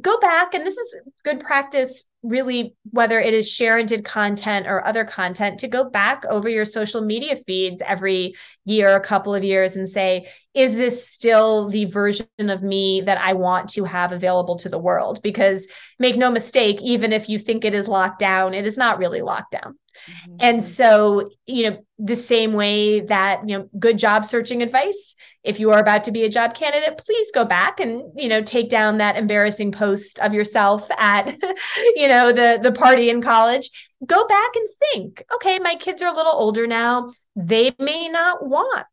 go 0.00 0.18
back, 0.20 0.54
and 0.54 0.66
this 0.66 0.76
is 0.76 0.96
good 1.24 1.40
practice 1.40 2.04
really 2.22 2.74
whether 2.90 3.18
it 3.18 3.34
is 3.34 3.50
sharented 3.50 4.04
content 4.04 4.66
or 4.68 4.86
other 4.86 5.04
content 5.04 5.58
to 5.58 5.66
go 5.66 5.82
back 5.82 6.24
over 6.26 6.48
your 6.48 6.64
social 6.64 7.00
media 7.00 7.34
feeds 7.34 7.82
every 7.84 8.34
year 8.64 8.94
a 8.94 9.00
couple 9.00 9.34
of 9.34 9.42
years 9.42 9.74
and 9.74 9.88
say 9.88 10.26
is 10.54 10.72
this 10.72 11.08
still 11.08 11.68
the 11.68 11.84
version 11.86 12.26
of 12.38 12.62
me 12.62 13.00
that 13.00 13.18
i 13.18 13.32
want 13.32 13.68
to 13.68 13.84
have 13.84 14.12
available 14.12 14.56
to 14.56 14.68
the 14.68 14.78
world? 14.78 15.20
Because 15.22 15.66
make 15.98 16.16
no 16.16 16.30
mistake 16.30 16.80
even 16.80 17.12
if 17.12 17.28
you 17.28 17.38
think 17.38 17.64
it 17.64 17.74
is 17.74 17.88
locked 17.88 18.20
down 18.20 18.54
it 18.54 18.66
is 18.66 18.78
not 18.78 18.98
really 18.98 19.20
locked 19.20 19.52
down 19.52 19.76
Mm-hmm. 20.10 20.36
And 20.40 20.62
so, 20.62 21.30
you 21.46 21.70
know, 21.70 21.78
the 21.98 22.16
same 22.16 22.52
way 22.52 23.00
that, 23.00 23.48
you 23.48 23.58
know, 23.58 23.68
good 23.78 23.98
job 23.98 24.24
searching 24.24 24.62
advice, 24.62 25.14
if 25.44 25.60
you 25.60 25.70
are 25.70 25.78
about 25.78 26.04
to 26.04 26.10
be 26.10 26.24
a 26.24 26.28
job 26.28 26.54
candidate, 26.54 26.98
please 26.98 27.30
go 27.32 27.44
back 27.44 27.80
and, 27.80 28.02
you 28.16 28.28
know, 28.28 28.42
take 28.42 28.68
down 28.68 28.98
that 28.98 29.16
embarrassing 29.16 29.72
post 29.72 30.18
of 30.18 30.34
yourself 30.34 30.90
at, 30.98 31.28
you 31.96 32.08
know, 32.08 32.32
the 32.32 32.58
the 32.62 32.72
party 32.72 33.10
in 33.10 33.22
college. 33.22 33.90
Go 34.04 34.26
back 34.26 34.56
and 34.56 34.68
think, 34.80 35.22
okay, 35.34 35.58
my 35.58 35.76
kids 35.76 36.02
are 36.02 36.12
a 36.12 36.16
little 36.16 36.32
older 36.32 36.66
now. 36.66 37.12
They 37.36 37.74
may 37.78 38.08
not 38.08 38.46
want 38.46 38.86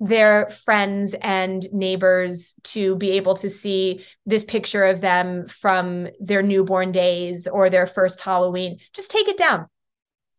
their 0.00 0.48
friends 0.50 1.14
and 1.20 1.66
neighbors 1.72 2.54
to 2.62 2.96
be 2.96 3.12
able 3.12 3.34
to 3.34 3.50
see 3.50 4.04
this 4.24 4.44
picture 4.44 4.84
of 4.84 5.00
them 5.00 5.46
from 5.46 6.08
their 6.20 6.42
newborn 6.42 6.92
days 6.92 7.46
or 7.46 7.68
their 7.68 7.86
first 7.86 8.20
Halloween. 8.20 8.78
Just 8.94 9.10
take 9.10 9.28
it 9.28 9.36
down 9.36 9.66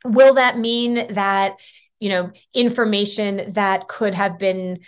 will 0.04 0.36
that 0.36 0.58
mean 0.58 1.13
that 1.13 1.60
you 2.00 2.10
know 2.10 2.32
information 2.54 3.52
that 3.54 3.88
could 3.88 4.13
have 4.13 4.38
been 4.38 4.80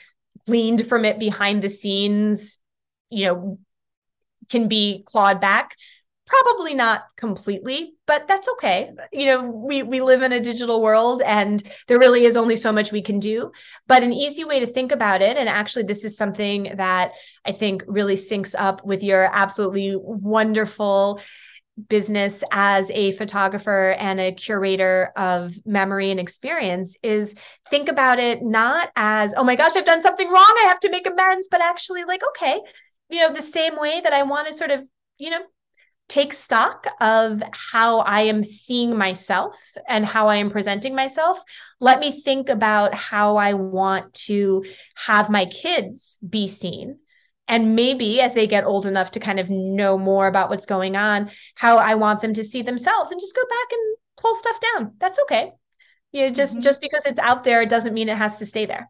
gleaned 0.46 0.88
from 0.88 1.06
it 1.06 1.18
behind 1.18 1.62
the 1.62 1.70
scenes 1.70 2.60
you 3.10 3.26
know 3.26 3.60
can 4.50 4.68
be 4.68 5.04
clawed 5.06 5.40
back? 5.40 5.76
Probably 6.28 6.74
not 6.74 7.04
completely 7.18 7.94
but 8.08 8.28
that's 8.28 8.48
okay. 8.50 8.92
You 9.12 9.26
know 9.28 9.42
we 9.44 9.84
we 9.84 10.02
live 10.02 10.22
in 10.22 10.32
a 10.32 10.40
digital 10.40 10.82
world 10.82 11.22
and 11.22 11.64
there 11.88 12.00
really 12.00 12.26
is 12.26 12.38
only 12.38 12.56
so 12.56 12.72
much 12.72 12.92
we 12.92 13.02
can 13.02 13.20
do. 13.20 13.52
But 13.88 14.04
an 14.04 14.14
easy 14.14 14.44
way 14.44 14.60
to 14.60 14.68
think 14.68 14.92
about 14.92 15.22
it 15.22 15.38
and 15.38 15.48
actually 15.48 15.84
this 15.84 16.04
is 16.04 16.18
something 16.18 16.74
that 16.76 17.14
i 17.46 17.52
think 17.52 17.84
really 17.88 18.16
syncs 18.16 18.54
up 18.58 18.86
with 18.86 19.04
your 19.04 19.30
absolutely 19.32 19.96
wonderful 19.96 21.22
business 21.90 22.44
as 22.52 22.90
a 22.92 23.12
photographer 23.14 23.96
and 24.00 24.20
a 24.20 24.32
curator 24.32 25.12
of 25.18 25.54
memory 25.66 26.10
and 26.10 26.20
experience 26.20 26.96
is 27.04 27.36
think 27.70 27.90
about 27.90 28.18
it 28.18 28.42
not 28.42 28.90
as 28.96 29.34
oh 29.36 29.44
my 29.44 29.56
gosh 29.56 29.76
i've 29.76 29.86
done 29.86 30.02
something 30.02 30.30
wrong 30.30 30.56
i 30.64 30.68
have 30.68 30.80
to 30.80 30.90
make 30.90 31.06
amends 31.06 31.50
but 31.52 31.62
actually 31.62 32.06
like 32.06 32.22
okay 32.30 32.62
you 33.10 33.20
know 33.20 33.34
the 33.34 33.42
same 33.42 33.78
way 33.78 34.00
that 34.02 34.14
i 34.14 34.24
want 34.24 34.48
to 34.48 34.54
sort 34.54 34.72
of 34.72 34.82
you 35.18 35.30
know 35.30 35.42
take 36.08 36.34
stock 36.34 36.88
of 37.02 37.42
how 37.52 38.00
I 38.00 38.22
am 38.22 38.44
seeing 38.44 38.96
myself 38.96 39.58
and 39.88 40.06
how 40.06 40.28
I 40.28 40.36
am 40.36 40.52
presenting 40.52 40.94
myself. 40.94 41.42
Let 41.80 42.00
me 42.00 42.12
think 42.12 42.50
about 42.50 42.94
how 42.94 43.38
I 43.38 43.54
want 43.54 44.14
to 44.26 44.64
have 44.96 45.30
my 45.30 45.46
kids 45.46 46.20
be 46.28 46.48
seen. 46.48 47.00
And 47.48 47.76
maybe 47.76 48.22
as 48.22 48.34
they 48.34 48.48
get 48.48 48.66
old 48.66 48.88
enough 48.88 49.12
to 49.12 49.20
kind 49.20 49.40
of 49.40 49.50
know 49.50 49.98
more 49.98 50.28
about 50.28 50.50
what's 50.50 50.66
going 50.66 50.96
on, 50.96 51.30
how 51.56 51.78
I 51.78 51.96
want 51.96 52.22
them 52.22 52.34
to 52.34 52.44
see 52.44 52.62
themselves 52.62 53.12
and 53.12 53.22
just 53.22 53.36
go 53.36 53.44
back 53.48 53.72
and 53.72 53.98
pull 54.18 54.36
stuff 54.36 54.60
down. 54.60 54.94
That's 55.00 55.20
okay. 55.24 55.52
You 56.12 56.28
know, 56.28 56.30
just 56.32 56.54
mm-hmm. 56.54 56.62
just 56.62 56.82
because 56.82 57.06
it's 57.06 57.20
out 57.20 57.44
there, 57.44 57.62
it 57.62 57.70
doesn't 57.70 57.94
mean 57.94 58.10
it 58.10 58.18
has 58.18 58.40
to 58.40 58.46
stay 58.46 58.66
there. 58.66 58.90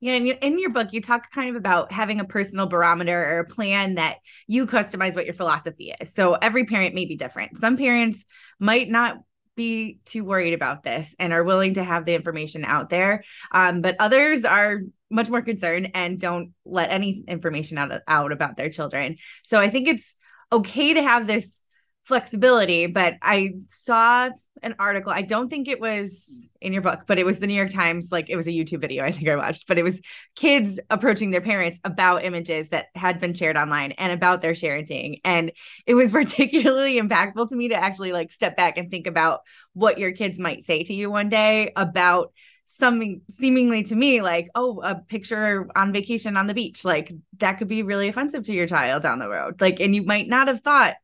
Yeah, 0.00 0.14
in 0.14 0.26
your, 0.26 0.36
in 0.36 0.58
your 0.58 0.70
book, 0.70 0.92
you 0.92 1.00
talk 1.00 1.30
kind 1.30 1.48
of 1.48 1.56
about 1.56 1.90
having 1.90 2.20
a 2.20 2.24
personal 2.24 2.66
barometer 2.66 3.18
or 3.18 3.38
a 3.38 3.44
plan 3.46 3.94
that 3.94 4.18
you 4.46 4.66
customize 4.66 5.16
what 5.16 5.24
your 5.24 5.34
philosophy 5.34 5.94
is. 6.00 6.12
So 6.12 6.34
every 6.34 6.66
parent 6.66 6.94
may 6.94 7.06
be 7.06 7.16
different. 7.16 7.56
Some 7.56 7.78
parents 7.78 8.26
might 8.60 8.90
not 8.90 9.16
be 9.56 9.98
too 10.04 10.22
worried 10.22 10.52
about 10.52 10.82
this 10.82 11.14
and 11.18 11.32
are 11.32 11.42
willing 11.42 11.74
to 11.74 11.82
have 11.82 12.04
the 12.04 12.14
information 12.14 12.62
out 12.62 12.90
there, 12.90 13.24
um, 13.52 13.80
but 13.80 13.96
others 13.98 14.44
are 14.44 14.80
much 15.10 15.28
more 15.28 15.42
concerned 15.42 15.90
and 15.94 16.18
don't 16.18 16.52
let 16.64 16.90
any 16.90 17.24
information 17.28 17.78
out, 17.78 17.92
out 18.08 18.32
about 18.32 18.56
their 18.56 18.70
children. 18.70 19.16
So 19.44 19.58
I 19.58 19.70
think 19.70 19.88
it's 19.88 20.14
okay 20.52 20.94
to 20.94 21.02
have 21.02 21.26
this 21.26 21.62
flexibility, 22.04 22.86
but 22.86 23.14
I 23.20 23.54
saw 23.68 24.30
an 24.62 24.74
article. 24.78 25.12
I 25.12 25.22
don't 25.22 25.48
think 25.48 25.68
it 25.68 25.80
was 25.80 26.50
in 26.60 26.72
your 26.72 26.82
book, 26.82 27.00
but 27.06 27.18
it 27.18 27.26
was 27.26 27.38
the 27.38 27.46
New 27.46 27.54
York 27.54 27.70
Times. 27.70 28.08
Like 28.10 28.30
it 28.30 28.36
was 28.36 28.46
a 28.46 28.52
YouTube 28.52 28.80
video 28.80 29.04
I 29.04 29.12
think 29.12 29.28
I 29.28 29.36
watched, 29.36 29.66
but 29.66 29.78
it 29.78 29.82
was 29.82 30.00
kids 30.34 30.80
approaching 30.88 31.30
their 31.30 31.40
parents 31.40 31.78
about 31.84 32.24
images 32.24 32.70
that 32.70 32.86
had 32.94 33.20
been 33.20 33.34
shared 33.34 33.56
online 33.56 33.92
and 33.92 34.12
about 34.12 34.40
their 34.40 34.54
sharing. 34.54 35.20
And 35.24 35.52
it 35.86 35.94
was 35.94 36.10
particularly 36.12 37.00
impactful 37.00 37.48
to 37.50 37.56
me 37.56 37.68
to 37.68 37.74
actually 37.74 38.12
like 38.12 38.32
step 38.32 38.56
back 38.56 38.78
and 38.78 38.90
think 38.90 39.06
about 39.06 39.40
what 39.74 39.98
your 39.98 40.12
kids 40.12 40.38
might 40.38 40.64
say 40.64 40.84
to 40.84 40.94
you 40.94 41.10
one 41.10 41.28
day 41.28 41.72
about 41.76 42.32
something 42.66 43.22
seemingly 43.30 43.82
to 43.84 43.94
me 43.94 44.20
like, 44.20 44.48
oh, 44.54 44.80
a 44.82 44.96
picture 44.96 45.68
on 45.74 45.92
vacation 45.92 46.36
on 46.36 46.46
the 46.46 46.54
beach. 46.54 46.84
Like 46.84 47.12
that 47.38 47.54
could 47.54 47.68
be 47.68 47.82
really 47.82 48.08
offensive 48.08 48.44
to 48.44 48.52
your 48.52 48.66
child 48.66 49.02
down 49.02 49.18
the 49.18 49.28
road. 49.28 49.60
Like, 49.60 49.80
and 49.80 49.94
you 49.94 50.02
might 50.02 50.28
not 50.28 50.48
have 50.48 50.60
thought 50.60 50.96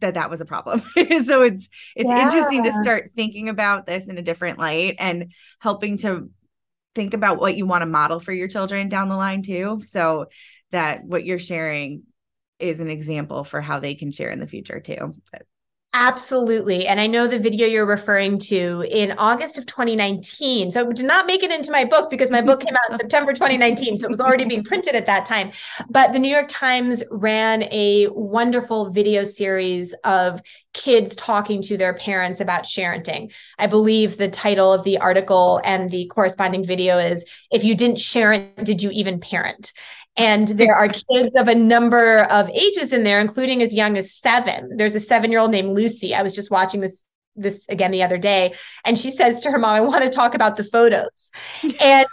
that 0.00 0.14
that 0.14 0.30
was 0.30 0.40
a 0.40 0.46
problem. 0.46 0.80
so 1.24 1.42
it's 1.42 1.68
it's 1.96 2.08
yeah. 2.08 2.24
interesting 2.24 2.64
to 2.64 2.82
start 2.82 3.12
thinking 3.16 3.48
about 3.48 3.86
this 3.86 4.08
in 4.08 4.18
a 4.18 4.22
different 4.22 4.58
light 4.58 4.96
and 4.98 5.32
helping 5.60 5.98
to 5.98 6.30
think 6.94 7.14
about 7.14 7.38
what 7.38 7.56
you 7.56 7.66
want 7.66 7.82
to 7.82 7.86
model 7.86 8.20
for 8.20 8.32
your 8.32 8.48
children 8.48 8.88
down 8.88 9.08
the 9.08 9.16
line 9.16 9.42
too 9.42 9.80
so 9.82 10.26
that 10.70 11.04
what 11.04 11.24
you're 11.24 11.38
sharing 11.38 12.02
is 12.58 12.80
an 12.80 12.88
example 12.88 13.44
for 13.44 13.60
how 13.60 13.80
they 13.80 13.94
can 13.94 14.12
share 14.12 14.30
in 14.30 14.40
the 14.40 14.46
future 14.46 14.80
too. 14.80 15.16
But 15.30 15.46
Absolutely. 15.94 16.86
And 16.86 16.98
I 16.98 17.06
know 17.06 17.26
the 17.26 17.38
video 17.38 17.66
you're 17.66 17.84
referring 17.84 18.38
to 18.38 18.82
in 18.90 19.12
August 19.18 19.58
of 19.58 19.66
2019. 19.66 20.70
So 20.70 20.88
it 20.88 20.96
did 20.96 21.04
not 21.04 21.26
make 21.26 21.42
it 21.42 21.50
into 21.50 21.70
my 21.70 21.84
book 21.84 22.08
because 22.08 22.30
my 22.30 22.40
book 22.40 22.60
came 22.60 22.74
out 22.74 22.92
in 22.92 22.96
September 22.98 23.34
2019. 23.34 23.98
So 23.98 24.06
it 24.06 24.10
was 24.10 24.20
already 24.20 24.46
being 24.46 24.64
printed 24.64 24.94
at 24.94 25.04
that 25.04 25.26
time. 25.26 25.52
But 25.90 26.14
the 26.14 26.18
New 26.18 26.30
York 26.30 26.46
Times 26.48 27.02
ran 27.10 27.64
a 27.64 28.08
wonderful 28.10 28.88
video 28.88 29.24
series 29.24 29.92
of 30.04 30.40
kids 30.72 31.14
talking 31.14 31.60
to 31.60 31.76
their 31.76 31.92
parents 31.92 32.40
about 32.40 32.64
sharenting. 32.64 33.30
I 33.58 33.66
believe 33.66 34.16
the 34.16 34.28
title 34.28 34.72
of 34.72 34.84
the 34.84 34.96
article 34.96 35.60
and 35.62 35.90
the 35.90 36.06
corresponding 36.06 36.64
video 36.64 36.96
is 36.96 37.26
If 37.50 37.64
You 37.64 37.74
Didn't 37.74 38.00
Share 38.00 38.32
It, 38.32 38.64
Did 38.64 38.82
You 38.82 38.90
Even 38.92 39.20
Parent? 39.20 39.72
And 40.16 40.48
there 40.58 40.74
are 40.74 40.88
kids 40.88 41.36
of 41.36 41.48
a 41.48 41.54
number 41.54 42.24
of 42.24 42.50
ages 42.50 42.92
in 42.92 43.02
there, 43.02 43.20
including 43.20 43.62
as 43.62 43.74
young 43.74 43.96
as 43.96 44.14
seven. 44.14 44.76
There's 44.76 44.94
a 44.94 45.00
seven 45.00 45.30
year 45.30 45.40
old 45.40 45.50
named 45.50 45.74
Lucy. 45.74 46.14
I 46.14 46.22
was 46.22 46.34
just 46.34 46.50
watching 46.50 46.80
this 46.80 47.06
this 47.34 47.66
again 47.68 47.90
the 47.90 48.02
other 48.02 48.18
day, 48.18 48.54
and 48.84 48.98
she 48.98 49.10
says 49.10 49.40
to 49.40 49.50
her 49.50 49.58
mom, 49.58 49.74
"I 49.74 49.80
want 49.80 50.04
to 50.04 50.10
talk 50.10 50.34
about 50.34 50.56
the 50.56 50.64
photos," 50.64 51.30
and 51.80 52.06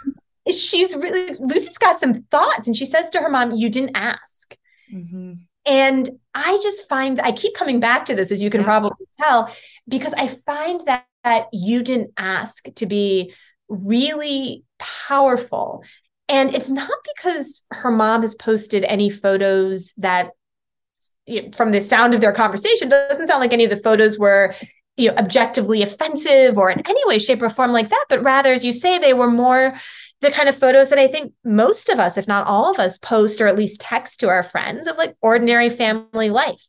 she's 0.50 0.96
really 0.96 1.36
Lucy's 1.38 1.78
got 1.78 1.98
some 1.98 2.22
thoughts, 2.30 2.66
and 2.66 2.76
she 2.76 2.86
says 2.86 3.10
to 3.10 3.20
her 3.20 3.28
mom, 3.28 3.52
"You 3.52 3.68
didn't 3.68 3.96
ask." 3.96 4.56
Mm-hmm. 4.92 5.32
And 5.66 6.08
I 6.34 6.58
just 6.62 6.88
find 6.88 7.20
I 7.20 7.32
keep 7.32 7.54
coming 7.54 7.80
back 7.80 8.06
to 8.06 8.14
this, 8.14 8.32
as 8.32 8.42
you 8.42 8.50
can 8.50 8.62
yeah. 8.62 8.66
probably 8.66 9.06
tell, 9.18 9.54
because 9.86 10.14
I 10.14 10.28
find 10.28 10.80
that, 10.86 11.06
that 11.22 11.48
you 11.52 11.82
didn't 11.82 12.12
ask 12.16 12.64
to 12.76 12.86
be 12.86 13.34
really 13.68 14.64
powerful 14.78 15.84
and 16.30 16.54
it's 16.54 16.70
not 16.70 16.90
because 17.14 17.62
her 17.72 17.90
mom 17.90 18.22
has 18.22 18.34
posted 18.34 18.84
any 18.84 19.10
photos 19.10 19.92
that, 19.98 20.30
from 21.54 21.72
the 21.72 21.80
sound 21.80 22.14
of 22.14 22.20
their 22.20 22.32
conversation, 22.32 22.88
doesn't 22.88 23.26
sound 23.26 23.40
like 23.40 23.52
any 23.52 23.64
of 23.64 23.70
the 23.70 23.76
photos 23.76 24.18
were 24.18 24.54
you 24.96 25.08
know 25.08 25.16
objectively 25.16 25.82
offensive 25.82 26.58
or 26.58 26.70
in 26.70 26.86
any 26.86 27.06
way 27.06 27.18
shape 27.18 27.42
or 27.42 27.48
form 27.48 27.72
like 27.72 27.88
that 27.88 28.04
but 28.08 28.22
rather 28.22 28.52
as 28.52 28.64
you 28.64 28.72
say 28.72 28.98
they 28.98 29.14
were 29.14 29.30
more 29.30 29.74
the 30.20 30.30
kind 30.30 30.48
of 30.48 30.56
photos 30.56 30.90
that 30.90 30.98
i 30.98 31.06
think 31.06 31.32
most 31.44 31.88
of 31.88 31.98
us 31.98 32.18
if 32.18 32.28
not 32.28 32.46
all 32.46 32.70
of 32.70 32.78
us 32.78 32.98
post 32.98 33.40
or 33.40 33.46
at 33.46 33.56
least 33.56 33.80
text 33.80 34.20
to 34.20 34.28
our 34.28 34.42
friends 34.42 34.86
of 34.86 34.96
like 34.98 35.16
ordinary 35.22 35.70
family 35.70 36.28
life 36.28 36.66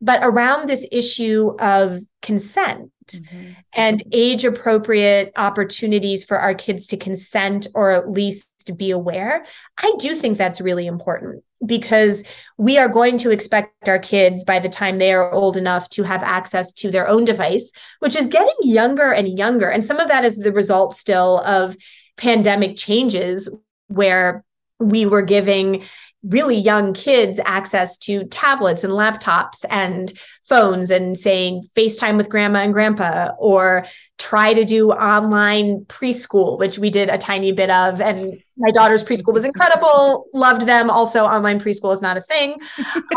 but 0.00 0.20
around 0.22 0.68
this 0.68 0.86
issue 0.92 1.54
of 1.60 1.98
consent 2.22 2.90
mm-hmm. 3.08 3.50
and 3.74 4.02
age 4.12 4.44
appropriate 4.44 5.32
opportunities 5.36 6.24
for 6.24 6.38
our 6.38 6.54
kids 6.54 6.86
to 6.86 6.96
consent 6.96 7.66
or 7.74 7.90
at 7.90 8.10
least 8.10 8.48
to 8.64 8.72
be 8.72 8.90
aware 8.90 9.44
i 9.78 9.92
do 9.98 10.14
think 10.14 10.36
that's 10.36 10.60
really 10.60 10.86
important 10.86 11.42
because 11.66 12.24
we 12.58 12.78
are 12.78 12.88
going 12.88 13.16
to 13.18 13.30
expect 13.30 13.88
our 13.88 13.98
kids 13.98 14.44
by 14.44 14.58
the 14.58 14.68
time 14.68 14.98
they 14.98 15.12
are 15.12 15.32
old 15.32 15.56
enough 15.56 15.88
to 15.90 16.02
have 16.02 16.22
access 16.22 16.72
to 16.72 16.90
their 16.90 17.08
own 17.08 17.24
device, 17.24 17.72
which 18.00 18.16
is 18.16 18.26
getting 18.26 18.54
younger 18.62 19.12
and 19.12 19.38
younger. 19.38 19.68
And 19.68 19.84
some 19.84 19.98
of 19.98 20.08
that 20.08 20.24
is 20.24 20.38
the 20.38 20.52
result 20.52 20.94
still 20.94 21.40
of 21.40 21.76
pandemic 22.16 22.76
changes 22.76 23.48
where 23.88 24.44
we 24.80 25.06
were 25.06 25.22
giving 25.22 25.84
really 26.24 26.56
young 26.56 26.94
kids 26.94 27.38
access 27.44 27.98
to 27.98 28.24
tablets 28.24 28.82
and 28.82 28.92
laptops 28.92 29.64
and 29.68 30.12
phones 30.48 30.90
and 30.90 31.16
saying 31.16 31.62
FaceTime 31.76 32.16
with 32.16 32.30
grandma 32.30 32.60
and 32.60 32.72
grandpa 32.72 33.30
or 33.38 33.84
try 34.18 34.54
to 34.54 34.64
do 34.64 34.90
online 34.90 35.84
preschool, 35.84 36.58
which 36.58 36.78
we 36.78 36.88
did 36.88 37.10
a 37.10 37.18
tiny 37.18 37.52
bit 37.52 37.70
of. 37.70 38.00
And 38.00 38.42
my 38.56 38.70
daughter's 38.70 39.04
preschool 39.04 39.34
was 39.34 39.44
incredible, 39.44 40.26
loved 40.32 40.62
them. 40.62 40.88
Also, 40.88 41.24
online 41.24 41.60
preschool 41.60 41.92
is 41.92 42.02
not 42.02 42.16
a 42.16 42.22
thing. 42.22 42.56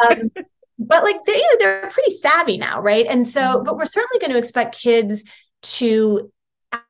Um, 0.10 0.32
but 0.80 1.04
like 1.04 1.24
they, 1.26 1.42
they're 1.60 1.90
pretty 1.90 2.12
savvy 2.12 2.58
now, 2.58 2.82
right? 2.82 3.06
And 3.08 3.26
so, 3.26 3.64
but 3.64 3.78
we're 3.78 3.86
certainly 3.86 4.20
going 4.20 4.32
to 4.32 4.38
expect 4.38 4.80
kids 4.80 5.24
to 5.62 6.32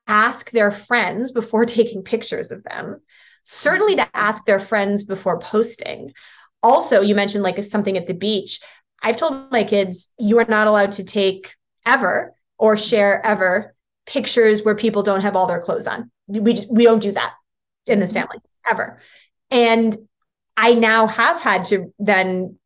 ask 0.08 0.50
their 0.50 0.72
friends 0.72 1.30
before 1.30 1.64
taking 1.66 2.02
pictures 2.02 2.50
of 2.50 2.64
them 2.64 3.00
certainly 3.50 3.96
to 3.96 4.06
ask 4.14 4.44
their 4.44 4.60
friends 4.60 5.04
before 5.04 5.38
posting. 5.38 6.12
Also, 6.62 7.00
you 7.00 7.14
mentioned 7.14 7.42
like 7.42 7.62
something 7.64 7.96
at 7.96 8.06
the 8.06 8.14
beach. 8.14 8.60
I've 9.02 9.16
told 9.16 9.50
my 9.50 9.64
kids, 9.64 10.12
you 10.18 10.38
are 10.38 10.44
not 10.46 10.66
allowed 10.66 10.92
to 10.92 11.04
take 11.04 11.54
ever 11.86 12.34
or 12.58 12.76
share 12.76 13.24
ever 13.24 13.74
pictures 14.06 14.64
where 14.64 14.74
people 14.74 15.02
don't 15.02 15.22
have 15.22 15.34
all 15.34 15.46
their 15.46 15.62
clothes 15.62 15.86
on. 15.86 16.10
We 16.26 16.52
just, 16.52 16.70
we 16.70 16.84
don't 16.84 17.02
do 17.02 17.12
that 17.12 17.34
in 17.86 18.00
this 18.00 18.10
mm-hmm. 18.12 18.26
family 18.26 18.38
ever. 18.70 19.00
And 19.50 19.96
I 20.56 20.74
now 20.74 21.06
have 21.06 21.40
had 21.40 21.64
to 21.66 21.94
then 21.98 22.58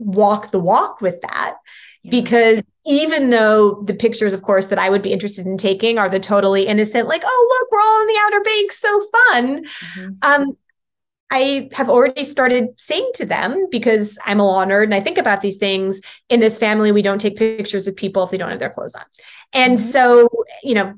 walk 0.00 0.50
the 0.50 0.58
walk 0.58 1.00
with 1.00 1.20
that 1.20 1.56
yeah. 2.02 2.10
because 2.10 2.70
even 2.86 3.30
though 3.30 3.82
the 3.82 3.94
pictures 3.94 4.32
of 4.32 4.42
course 4.42 4.66
that 4.68 4.78
i 4.78 4.90
would 4.90 5.02
be 5.02 5.12
interested 5.12 5.46
in 5.46 5.56
taking 5.56 5.98
are 5.98 6.08
the 6.08 6.18
totally 6.18 6.66
innocent 6.66 7.06
like 7.06 7.22
oh 7.24 7.58
look 7.60 7.70
we're 7.70 7.80
all 7.80 8.00
on 8.00 8.06
the 8.06 8.20
outer 8.26 8.40
banks 8.42 8.80
so 8.80 9.00
fun 9.12 9.64
mm-hmm. 9.64 10.08
um, 10.22 10.56
I 11.30 11.68
have 11.74 11.88
already 11.88 12.24
started 12.24 12.70
saying 12.76 13.08
to 13.14 13.24
them 13.24 13.68
because 13.70 14.18
I'm 14.26 14.40
a 14.40 14.44
law 14.44 14.64
nerd 14.64 14.84
and 14.84 14.94
I 14.94 15.00
think 15.00 15.16
about 15.16 15.42
these 15.42 15.58
things 15.58 16.00
in 16.28 16.40
this 16.40 16.58
family, 16.58 16.90
we 16.90 17.02
don't 17.02 17.20
take 17.20 17.36
pictures 17.36 17.86
of 17.86 17.94
people 17.94 18.24
if 18.24 18.32
they 18.32 18.36
don't 18.36 18.50
have 18.50 18.58
their 18.58 18.70
clothes 18.70 18.96
on. 18.96 19.04
And 19.52 19.74
mm-hmm. 19.74 19.90
so, 19.90 20.28
you 20.64 20.74
know, 20.74 20.94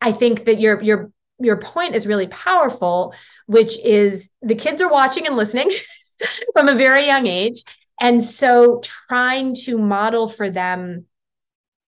I 0.00 0.12
think 0.12 0.46
that 0.46 0.58
your 0.58 0.82
your 0.82 1.12
your 1.38 1.56
point 1.56 1.94
is 1.94 2.06
really 2.06 2.28
powerful, 2.28 3.14
which 3.46 3.78
is 3.84 4.30
the 4.42 4.54
kids 4.54 4.80
are 4.80 4.90
watching 4.90 5.26
and 5.26 5.36
listening 5.36 5.70
from 6.54 6.68
a 6.68 6.74
very 6.74 7.06
young 7.06 7.26
age. 7.26 7.62
And 8.00 8.22
so 8.22 8.80
trying 9.08 9.54
to 9.64 9.78
model 9.78 10.28
for 10.28 10.50
them 10.50 11.06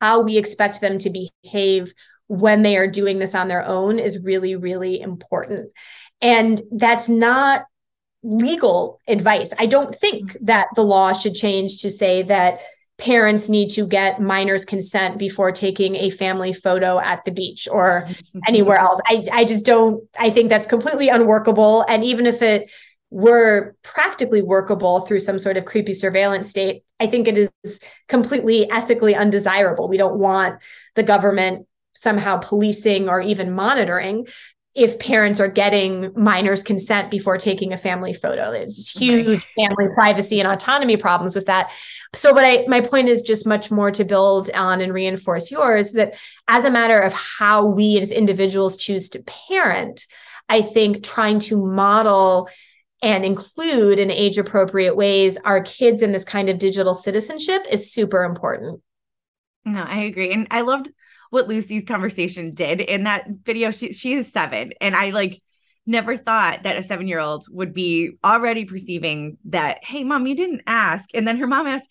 how 0.01 0.21
we 0.21 0.37
expect 0.37 0.81
them 0.81 0.97
to 0.99 1.29
behave 1.43 1.93
when 2.27 2.61
they 2.61 2.77
are 2.77 2.87
doing 2.87 3.19
this 3.19 3.35
on 3.35 3.47
their 3.47 3.65
own 3.65 3.99
is 3.99 4.23
really, 4.23 4.55
really 4.55 5.01
important. 5.01 5.71
And 6.21 6.61
that's 6.71 7.09
not 7.09 7.65
legal 8.23 8.99
advice. 9.07 9.51
I 9.57 9.65
don't 9.65 9.95
think 9.95 10.31
mm-hmm. 10.31 10.45
that 10.45 10.67
the 10.75 10.83
law 10.83 11.13
should 11.13 11.35
change 11.35 11.81
to 11.81 11.91
say 11.91 12.21
that 12.23 12.61
parents 12.97 13.47
need 13.47 13.69
to 13.69 13.87
get 13.87 14.21
minors 14.21 14.65
consent 14.65 15.17
before 15.17 15.51
taking 15.53 15.95
a 15.95 16.09
family 16.09 16.51
photo 16.51 16.99
at 16.99 17.23
the 17.23 17.31
beach 17.31 17.67
or 17.71 18.05
mm-hmm. 18.05 18.39
anywhere 18.47 18.77
else. 18.77 18.99
I, 19.07 19.25
I 19.31 19.45
just 19.45 19.65
don't, 19.65 20.03
I 20.19 20.29
think 20.29 20.49
that's 20.49 20.67
completely 20.67 21.09
unworkable. 21.09 21.85
And 21.87 22.03
even 22.03 22.25
if 22.25 22.41
it 22.41 22.69
were 23.11 23.75
practically 23.83 24.41
workable 24.41 25.01
through 25.01 25.19
some 25.19 25.39
sort 25.39 25.57
of 25.57 25.65
creepy 25.65 25.93
surveillance 25.93 26.49
state, 26.49 26.83
I 26.99 27.07
think 27.07 27.27
it 27.27 27.37
is 27.63 27.79
completely 28.07 28.69
ethically 28.69 29.15
undesirable. 29.15 29.87
We 29.87 29.97
don't 29.97 30.19
want 30.19 30.61
the 30.95 31.03
government 31.03 31.67
somehow 31.95 32.37
policing 32.37 33.09
or 33.09 33.19
even 33.19 33.51
monitoring 33.53 34.27
if 34.75 34.99
parents 34.99 35.39
are 35.39 35.47
getting 35.47 36.13
minors' 36.15 36.61
consent 36.61 37.09
before 37.09 37.37
taking 37.37 37.73
a 37.73 37.77
family 37.77 38.13
photo. 38.13 38.51
There's 38.51 38.89
huge 38.89 39.43
family 39.57 39.87
privacy 39.93 40.39
and 40.39 40.47
autonomy 40.47 40.95
problems 40.95 41.35
with 41.35 41.47
that. 41.47 41.71
So, 42.15 42.33
but 42.33 42.45
I 42.45 42.65
my 42.67 42.79
point 42.79 43.09
is 43.09 43.23
just 43.23 43.47
much 43.47 43.71
more 43.71 43.91
to 43.91 44.05
build 44.05 44.51
on 44.51 44.79
and 44.79 44.93
reinforce 44.93 45.49
yours 45.49 45.91
that 45.93 46.17
as 46.47 46.65
a 46.65 46.71
matter 46.71 46.99
of 46.99 47.13
how 47.13 47.65
we 47.65 47.97
as 47.97 48.11
individuals 48.11 48.77
choose 48.77 49.09
to 49.09 49.23
parent, 49.49 50.05
I 50.47 50.61
think 50.61 51.03
trying 51.03 51.39
to 51.39 51.65
model 51.65 52.47
and 53.01 53.23
include 53.23 53.99
in 53.99 54.11
age 54.11 54.37
appropriate 54.37 54.95
ways 54.95 55.37
our 55.45 55.61
kids 55.61 56.01
in 56.01 56.11
this 56.11 56.25
kind 56.25 56.49
of 56.49 56.59
digital 56.59 56.93
citizenship 56.93 57.65
is 57.69 57.93
super 57.93 58.23
important. 58.23 58.81
No, 59.65 59.83
I 59.83 60.01
agree. 60.01 60.31
And 60.31 60.47
I 60.51 60.61
loved 60.61 60.91
what 61.29 61.47
Lucy's 61.47 61.85
conversation 61.85 62.51
did 62.51 62.81
in 62.81 63.03
that 63.03 63.27
video. 63.43 63.71
She 63.71 63.93
she 63.93 64.13
is 64.13 64.31
seven, 64.31 64.73
and 64.81 64.95
I 64.95 65.11
like 65.11 65.41
never 65.85 66.17
thought 66.17 66.63
that 66.63 66.77
a 66.77 66.83
seven 66.83 67.07
year 67.07 67.19
old 67.19 67.45
would 67.49 67.73
be 67.73 68.11
already 68.23 68.65
perceiving 68.65 69.37
that. 69.45 69.83
Hey, 69.83 70.03
mom, 70.03 70.27
you 70.27 70.35
didn't 70.35 70.61
ask, 70.67 71.09
and 71.13 71.27
then 71.27 71.37
her 71.37 71.47
mom 71.47 71.67
asked, 71.67 71.89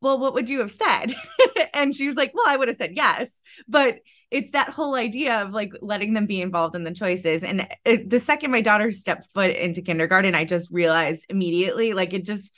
"Well, 0.00 0.18
what 0.18 0.34
would 0.34 0.48
you 0.48 0.60
have 0.60 0.70
said?" 0.70 1.14
and 1.74 1.94
she 1.94 2.06
was 2.06 2.16
like, 2.16 2.32
"Well, 2.34 2.46
I 2.46 2.56
would 2.56 2.68
have 2.68 2.76
said 2.76 2.94
yes," 2.94 3.40
but 3.66 3.98
it's 4.30 4.52
that 4.52 4.70
whole 4.70 4.94
idea 4.94 5.42
of 5.42 5.50
like 5.50 5.72
letting 5.80 6.14
them 6.14 6.26
be 6.26 6.40
involved 6.40 6.74
in 6.74 6.84
the 6.84 6.94
choices. 6.94 7.42
And 7.42 7.68
it, 7.84 8.10
the 8.10 8.18
second 8.18 8.50
my 8.50 8.60
daughter 8.60 8.90
stepped 8.90 9.26
foot 9.32 9.50
into 9.50 9.82
kindergarten, 9.82 10.34
I 10.34 10.44
just 10.44 10.68
realized 10.70 11.26
immediately, 11.28 11.92
like 11.92 12.12
it 12.12 12.24
just, 12.24 12.52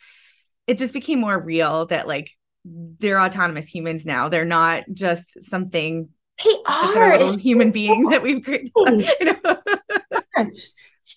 it 0.67 0.79
just 0.79 0.95
became 0.95 1.21
more 1.21 1.39
real 1.39 1.87
that 1.87 2.09
like 2.09 2.31
they're 2.65 3.21
autonomous 3.21 3.69
humans 3.69 4.07
now. 4.07 4.29
They're 4.29 4.45
not 4.45 4.85
just 4.93 5.45
something 5.45 6.09
they 6.43 6.51
are 6.67 7.19
little 7.19 7.37
human 7.37 7.71
being 7.71 8.05
that 8.11 8.23
we've 8.23 8.45
created. 8.45 8.73
You 8.77 9.33
know? 9.45 9.57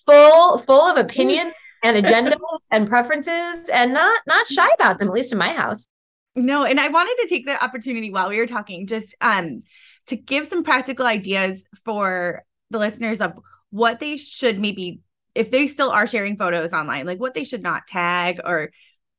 full 0.04 0.58
full 0.58 0.80
of 0.80 0.96
opinion 0.96 1.52
and 1.82 2.04
agendas 2.04 2.34
and 2.70 2.88
preferences 2.88 3.68
and 3.72 3.92
not 3.92 4.20
not 4.26 4.46
shy 4.46 4.68
about 4.74 4.98
them, 4.98 5.08
at 5.08 5.14
least 5.14 5.32
in 5.32 5.38
my 5.38 5.52
house. 5.52 5.86
No, 6.34 6.64
and 6.64 6.80
I 6.80 6.88
wanted 6.88 7.16
to 7.22 7.28
take 7.28 7.46
the 7.46 7.62
opportunity 7.62 8.10
while 8.10 8.30
we 8.30 8.38
were 8.38 8.46
talking, 8.46 8.86
just 8.86 9.14
um 9.20 9.60
to 10.06 10.16
give 10.16 10.46
some 10.46 10.64
practical 10.64 11.06
ideas 11.06 11.66
for 11.84 12.42
the 12.70 12.78
listeners 12.78 13.20
of 13.20 13.38
what 13.70 14.00
they 14.00 14.16
should 14.16 14.58
maybe 14.58 15.00
if 15.34 15.50
they 15.50 15.66
still 15.66 15.90
are 15.90 16.06
sharing 16.06 16.36
photos 16.36 16.72
online, 16.72 17.06
like 17.06 17.18
what 17.18 17.34
they 17.34 17.44
should 17.44 17.62
not 17.62 17.86
tag 17.86 18.40
or 18.44 18.70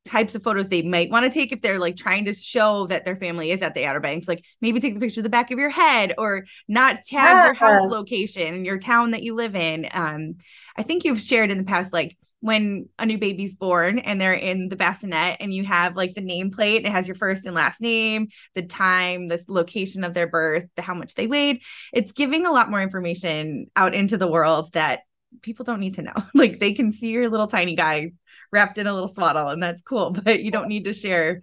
types 0.05 0.35
of 0.35 0.43
photos 0.43 0.67
they 0.67 0.81
might 0.81 1.09
want 1.09 1.23
to 1.23 1.31
take 1.31 1.51
if 1.51 1.61
they're 1.61 1.79
like 1.79 1.95
trying 1.95 2.25
to 2.25 2.33
show 2.33 2.87
that 2.87 3.05
their 3.05 3.15
family 3.15 3.51
is 3.51 3.61
at 3.61 3.73
the 3.73 3.85
Outer 3.85 3.99
Banks. 3.99 4.27
Like 4.27 4.43
maybe 4.61 4.79
take 4.79 4.93
the 4.93 4.99
picture 4.99 5.21
of 5.21 5.23
the 5.23 5.29
back 5.29 5.51
of 5.51 5.59
your 5.59 5.69
head 5.69 6.13
or 6.17 6.45
not 6.67 7.03
tag 7.05 7.37
yeah. 7.37 7.45
your 7.45 7.53
house 7.53 7.89
location 7.89 8.53
and 8.53 8.65
your 8.65 8.79
town 8.79 9.11
that 9.11 9.23
you 9.23 9.33
live 9.33 9.55
in. 9.55 9.87
Um, 9.91 10.35
I 10.75 10.83
think 10.83 11.05
you've 11.05 11.21
shared 11.21 11.51
in 11.51 11.57
the 11.57 11.63
past, 11.63 11.93
like 11.93 12.17
when 12.43 12.89
a 12.99 13.06
new 13.06 13.17
baby's 13.17 13.56
born 13.56 13.99
and 13.99 14.19
they're 14.19 14.34
in 14.34 14.67
the 14.67 14.75
bassinet 14.75 15.38
and 15.39 15.53
you 15.53 15.63
have 15.63 15.95
like 15.95 16.13
the 16.13 16.19
nameplate, 16.19 16.82
it 16.82 16.91
has 16.91 17.08
your 17.08 17.15
first 17.15 17.45
and 17.45 17.56
last 17.56 17.79
name, 17.79 18.27
the 18.53 18.62
time, 18.62 19.29
the 19.29 19.41
location 19.47 20.03
of 20.03 20.13
their 20.13 20.27
birth, 20.27 20.65
the 20.75 20.82
how 20.82 20.93
much 20.93 21.15
they 21.15 21.25
weighed. 21.25 21.62
It's 21.93 22.12
giving 22.12 22.45
a 22.45 22.51
lot 22.51 22.69
more 22.69 22.82
information 22.82 23.67
out 23.77 23.95
into 23.95 24.17
the 24.17 24.29
world 24.29 24.73
that 24.73 25.03
people 25.41 25.63
don't 25.63 25.79
need 25.79 25.93
to 25.93 26.01
know. 26.01 26.13
like 26.34 26.60
they 26.60 26.73
can 26.73 26.91
see 26.91 27.12
your 27.12 27.29
little 27.29 27.47
tiny 27.47 27.77
guy 27.77 28.12
wrapped 28.51 28.77
in 28.77 28.88
a 28.88 28.93
little 28.93 29.08
swaddle 29.08 29.47
and 29.47 29.63
that's 29.63 29.82
cool 29.82 30.12
but 30.23 30.43
you 30.43 30.51
don't 30.51 30.67
need 30.67 30.84
to 30.84 30.93
share 30.93 31.41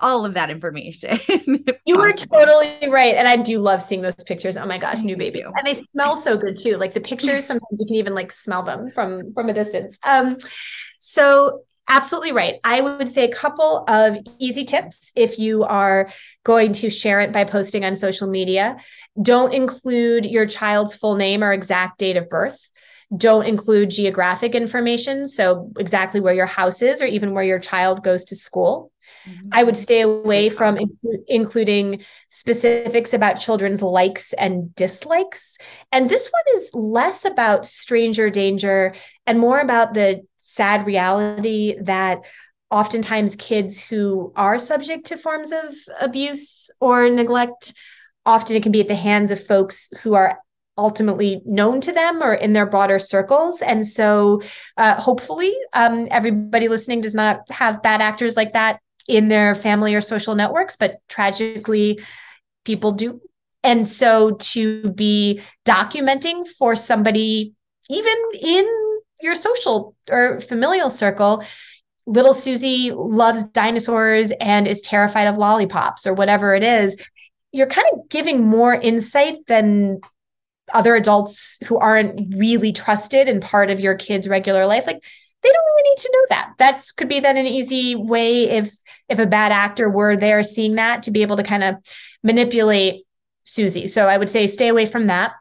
all 0.00 0.24
of 0.24 0.34
that 0.34 0.50
information. 0.50 1.18
you 1.86 2.00
are 2.00 2.12
totally 2.12 2.88
right. 2.88 3.14
And 3.14 3.28
I 3.28 3.36
do 3.36 3.58
love 3.58 3.82
seeing 3.82 4.02
those 4.02 4.14
pictures. 4.14 4.56
Oh 4.56 4.66
my 4.66 4.78
gosh, 4.78 5.02
new 5.02 5.16
baby. 5.16 5.42
And 5.42 5.66
they 5.66 5.74
smell 5.74 6.16
so 6.16 6.36
good 6.36 6.56
too. 6.56 6.76
Like 6.76 6.94
the 6.94 7.00
pictures, 7.00 7.44
sometimes 7.46 7.80
you 7.80 7.86
can 7.86 7.96
even 7.96 8.14
like 8.14 8.32
smell 8.32 8.62
them 8.62 8.90
from 8.90 9.32
from 9.34 9.48
a 9.48 9.52
distance. 9.52 9.98
Um, 10.04 10.38
so 11.00 11.62
absolutely 11.88 12.32
right. 12.32 12.56
I 12.64 12.80
would 12.80 13.08
say 13.08 13.24
a 13.24 13.32
couple 13.32 13.84
of 13.88 14.18
easy 14.38 14.64
tips 14.64 15.12
if 15.16 15.38
you 15.38 15.64
are 15.64 16.10
going 16.44 16.72
to 16.74 16.90
share 16.90 17.20
it 17.20 17.32
by 17.32 17.44
posting 17.44 17.84
on 17.84 17.96
social 17.96 18.28
media. 18.28 18.76
Don't 19.20 19.54
include 19.54 20.26
your 20.26 20.46
child's 20.46 20.94
full 20.94 21.16
name 21.16 21.42
or 21.42 21.52
exact 21.52 21.98
date 21.98 22.16
of 22.16 22.28
birth 22.28 22.70
don't 23.16 23.46
include 23.46 23.88
geographic 23.88 24.54
information. 24.54 25.26
So, 25.26 25.72
exactly 25.78 26.20
where 26.20 26.34
your 26.34 26.44
house 26.44 26.82
is, 26.82 27.00
or 27.00 27.06
even 27.06 27.32
where 27.32 27.42
your 27.42 27.58
child 27.58 28.04
goes 28.04 28.24
to 28.24 28.36
school. 28.36 28.92
Mm-hmm. 29.28 29.48
I 29.52 29.62
would 29.62 29.76
stay 29.76 30.00
away 30.00 30.48
from 30.48 30.76
inclu- 30.76 31.22
including 31.26 32.02
specifics 32.28 33.12
about 33.12 33.40
children's 33.40 33.82
likes 33.82 34.32
and 34.34 34.74
dislikes. 34.74 35.58
And 35.92 36.08
this 36.08 36.28
one 36.28 36.56
is 36.56 36.70
less 36.74 37.24
about 37.24 37.66
stranger 37.66 38.30
danger 38.30 38.94
and 39.26 39.38
more 39.38 39.60
about 39.60 39.94
the 39.94 40.24
sad 40.36 40.86
reality 40.86 41.76
that 41.82 42.24
oftentimes 42.70 43.36
kids 43.36 43.82
who 43.82 44.32
are 44.36 44.58
subject 44.58 45.06
to 45.06 45.16
forms 45.16 45.52
of 45.52 45.74
abuse 46.00 46.70
or 46.80 47.08
neglect 47.08 47.72
often 48.26 48.56
it 48.56 48.62
can 48.62 48.72
be 48.72 48.82
at 48.82 48.88
the 48.88 48.94
hands 48.94 49.30
of 49.30 49.42
folks 49.42 49.88
who 50.02 50.12
are 50.14 50.38
ultimately 50.76 51.40
known 51.44 51.80
to 51.80 51.92
them 51.92 52.22
or 52.22 52.34
in 52.34 52.52
their 52.52 52.66
broader 52.66 52.98
circles. 52.98 53.60
And 53.62 53.86
so, 53.86 54.42
uh, 54.76 55.00
hopefully, 55.00 55.54
um, 55.72 56.06
everybody 56.10 56.68
listening 56.68 57.00
does 57.00 57.14
not 57.14 57.50
have 57.50 57.82
bad 57.82 58.00
actors 58.00 58.36
like 58.36 58.52
that 58.52 58.80
in 59.08 59.28
their 59.28 59.54
family 59.54 59.94
or 59.94 60.00
social 60.00 60.34
networks, 60.34 60.76
but 60.76 61.00
tragically, 61.08 62.00
people 62.64 62.92
do. 62.92 63.20
And 63.64 63.86
so, 63.86 64.32
to 64.32 64.90
be 64.90 65.40
documenting 65.64 66.46
for 66.46 66.76
somebody, 66.76 67.54
even 67.90 68.14
in 68.40 68.68
your 69.20 69.34
social 69.34 69.96
or 70.08 70.38
familial 70.40 70.90
circle, 70.90 71.42
little 72.06 72.34
Susie 72.34 72.92
loves 72.94 73.44
dinosaurs 73.44 74.32
and 74.40 74.68
is 74.68 74.80
terrified 74.80 75.26
of 75.26 75.36
lollipops 75.36 76.06
or 76.06 76.14
whatever 76.14 76.54
it 76.54 76.62
is, 76.62 76.96
you're 77.50 77.66
kind 77.66 77.86
of 77.92 78.08
giving 78.08 78.46
more 78.46 78.74
insight 78.74 79.46
than 79.46 80.00
other 80.72 80.94
adults 80.94 81.58
who 81.66 81.78
aren't 81.78 82.34
really 82.36 82.72
trusted 82.72 83.28
and 83.28 83.42
part 83.42 83.70
of 83.70 83.80
your 83.80 83.94
kid's 83.94 84.28
regular 84.28 84.66
life 84.66 84.86
like 84.86 85.02
they 85.42 85.48
don't 85.48 85.64
really 85.64 85.90
need 85.90 85.98
to 85.98 86.12
know 86.12 86.26
that. 86.30 86.52
That's 86.58 86.92
could 86.92 87.08
be 87.08 87.20
then 87.20 87.36
an 87.36 87.46
easy 87.46 87.94
way 87.94 88.48
if 88.48 88.70
if 89.08 89.18
a 89.18 89.26
bad 89.26 89.52
actor 89.52 89.88
were 89.88 90.16
there 90.16 90.42
seeing 90.42 90.74
that 90.74 91.04
to 91.04 91.10
be 91.10 91.22
able 91.22 91.36
to 91.36 91.42
kind 91.42 91.64
of 91.64 91.76
manipulate 92.22 93.04
susie. 93.44 93.86
So 93.86 94.06
i 94.08 94.18
would 94.18 94.28
say 94.28 94.46
stay 94.46 94.68
away 94.68 94.86
from 94.86 95.06
that. 95.06 95.32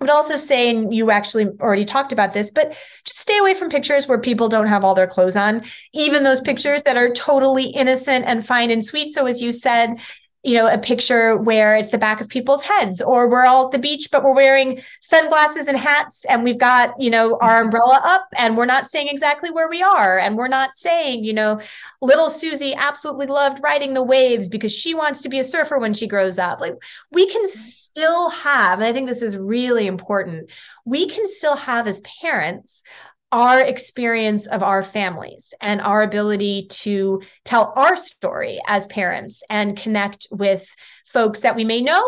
I 0.00 0.04
would 0.04 0.10
also 0.10 0.36
say, 0.36 0.70
and 0.70 0.94
you 0.94 1.10
actually 1.10 1.48
already 1.60 1.84
talked 1.84 2.12
about 2.12 2.32
this, 2.32 2.50
but 2.50 2.70
just 3.04 3.20
stay 3.20 3.36
away 3.36 3.52
from 3.52 3.68
pictures 3.68 4.08
where 4.08 4.18
people 4.18 4.48
don't 4.48 4.66
have 4.66 4.82
all 4.82 4.94
their 4.94 5.06
clothes 5.06 5.36
on, 5.36 5.62
even 5.92 6.22
those 6.22 6.40
pictures 6.40 6.84
that 6.84 6.96
are 6.96 7.10
totally 7.10 7.64
innocent 7.64 8.24
and 8.24 8.46
fine 8.46 8.70
and 8.70 8.82
sweet. 8.82 9.12
So, 9.12 9.26
as 9.26 9.42
you 9.42 9.52
said, 9.52 10.00
you 10.42 10.54
know, 10.54 10.66
a 10.66 10.78
picture 10.78 11.36
where 11.36 11.76
it's 11.76 11.90
the 11.90 11.98
back 11.98 12.20
of 12.20 12.28
people's 12.28 12.62
heads, 12.62 13.02
or 13.02 13.28
we're 13.28 13.44
all 13.44 13.66
at 13.66 13.72
the 13.72 13.78
beach, 13.78 14.08
but 14.10 14.24
we're 14.24 14.34
wearing 14.34 14.80
sunglasses 15.00 15.68
and 15.68 15.76
hats, 15.76 16.24
and 16.24 16.42
we've 16.42 16.58
got, 16.58 16.98
you 16.98 17.10
know, 17.10 17.38
our 17.40 17.56
mm-hmm. 17.56 17.66
umbrella 17.66 18.00
up, 18.02 18.26
and 18.38 18.56
we're 18.56 18.64
not 18.64 18.88
saying 18.88 19.08
exactly 19.10 19.50
where 19.50 19.68
we 19.68 19.82
are. 19.82 20.18
And 20.18 20.36
we're 20.36 20.48
not 20.48 20.74
saying, 20.74 21.24
you 21.24 21.34
know, 21.34 21.60
little 22.00 22.30
Susie 22.30 22.74
absolutely 22.74 23.26
loved 23.26 23.60
riding 23.62 23.92
the 23.92 24.02
waves 24.02 24.48
because 24.48 24.72
she 24.72 24.94
wants 24.94 25.20
to 25.22 25.28
be 25.28 25.38
a 25.38 25.44
surfer 25.44 25.78
when 25.78 25.92
she 25.92 26.06
grows 26.06 26.38
up. 26.38 26.60
Like 26.60 26.76
we 27.12 27.28
can 27.28 27.46
still 27.46 28.30
have, 28.30 28.78
and 28.78 28.84
I 28.84 28.92
think 28.92 29.08
this 29.08 29.22
is 29.22 29.36
really 29.36 29.86
important, 29.86 30.50
we 30.86 31.06
can 31.06 31.26
still 31.26 31.56
have 31.56 31.86
as 31.86 32.00
parents 32.22 32.82
our 33.32 33.60
experience 33.60 34.46
of 34.48 34.62
our 34.62 34.82
families 34.82 35.54
and 35.60 35.80
our 35.80 36.02
ability 36.02 36.66
to 36.70 37.22
tell 37.44 37.72
our 37.76 37.96
story 37.96 38.58
as 38.66 38.86
parents 38.88 39.42
and 39.48 39.76
connect 39.76 40.26
with 40.30 40.66
folks 41.06 41.40
that 41.40 41.56
we 41.56 41.64
may 41.64 41.80
know 41.80 42.02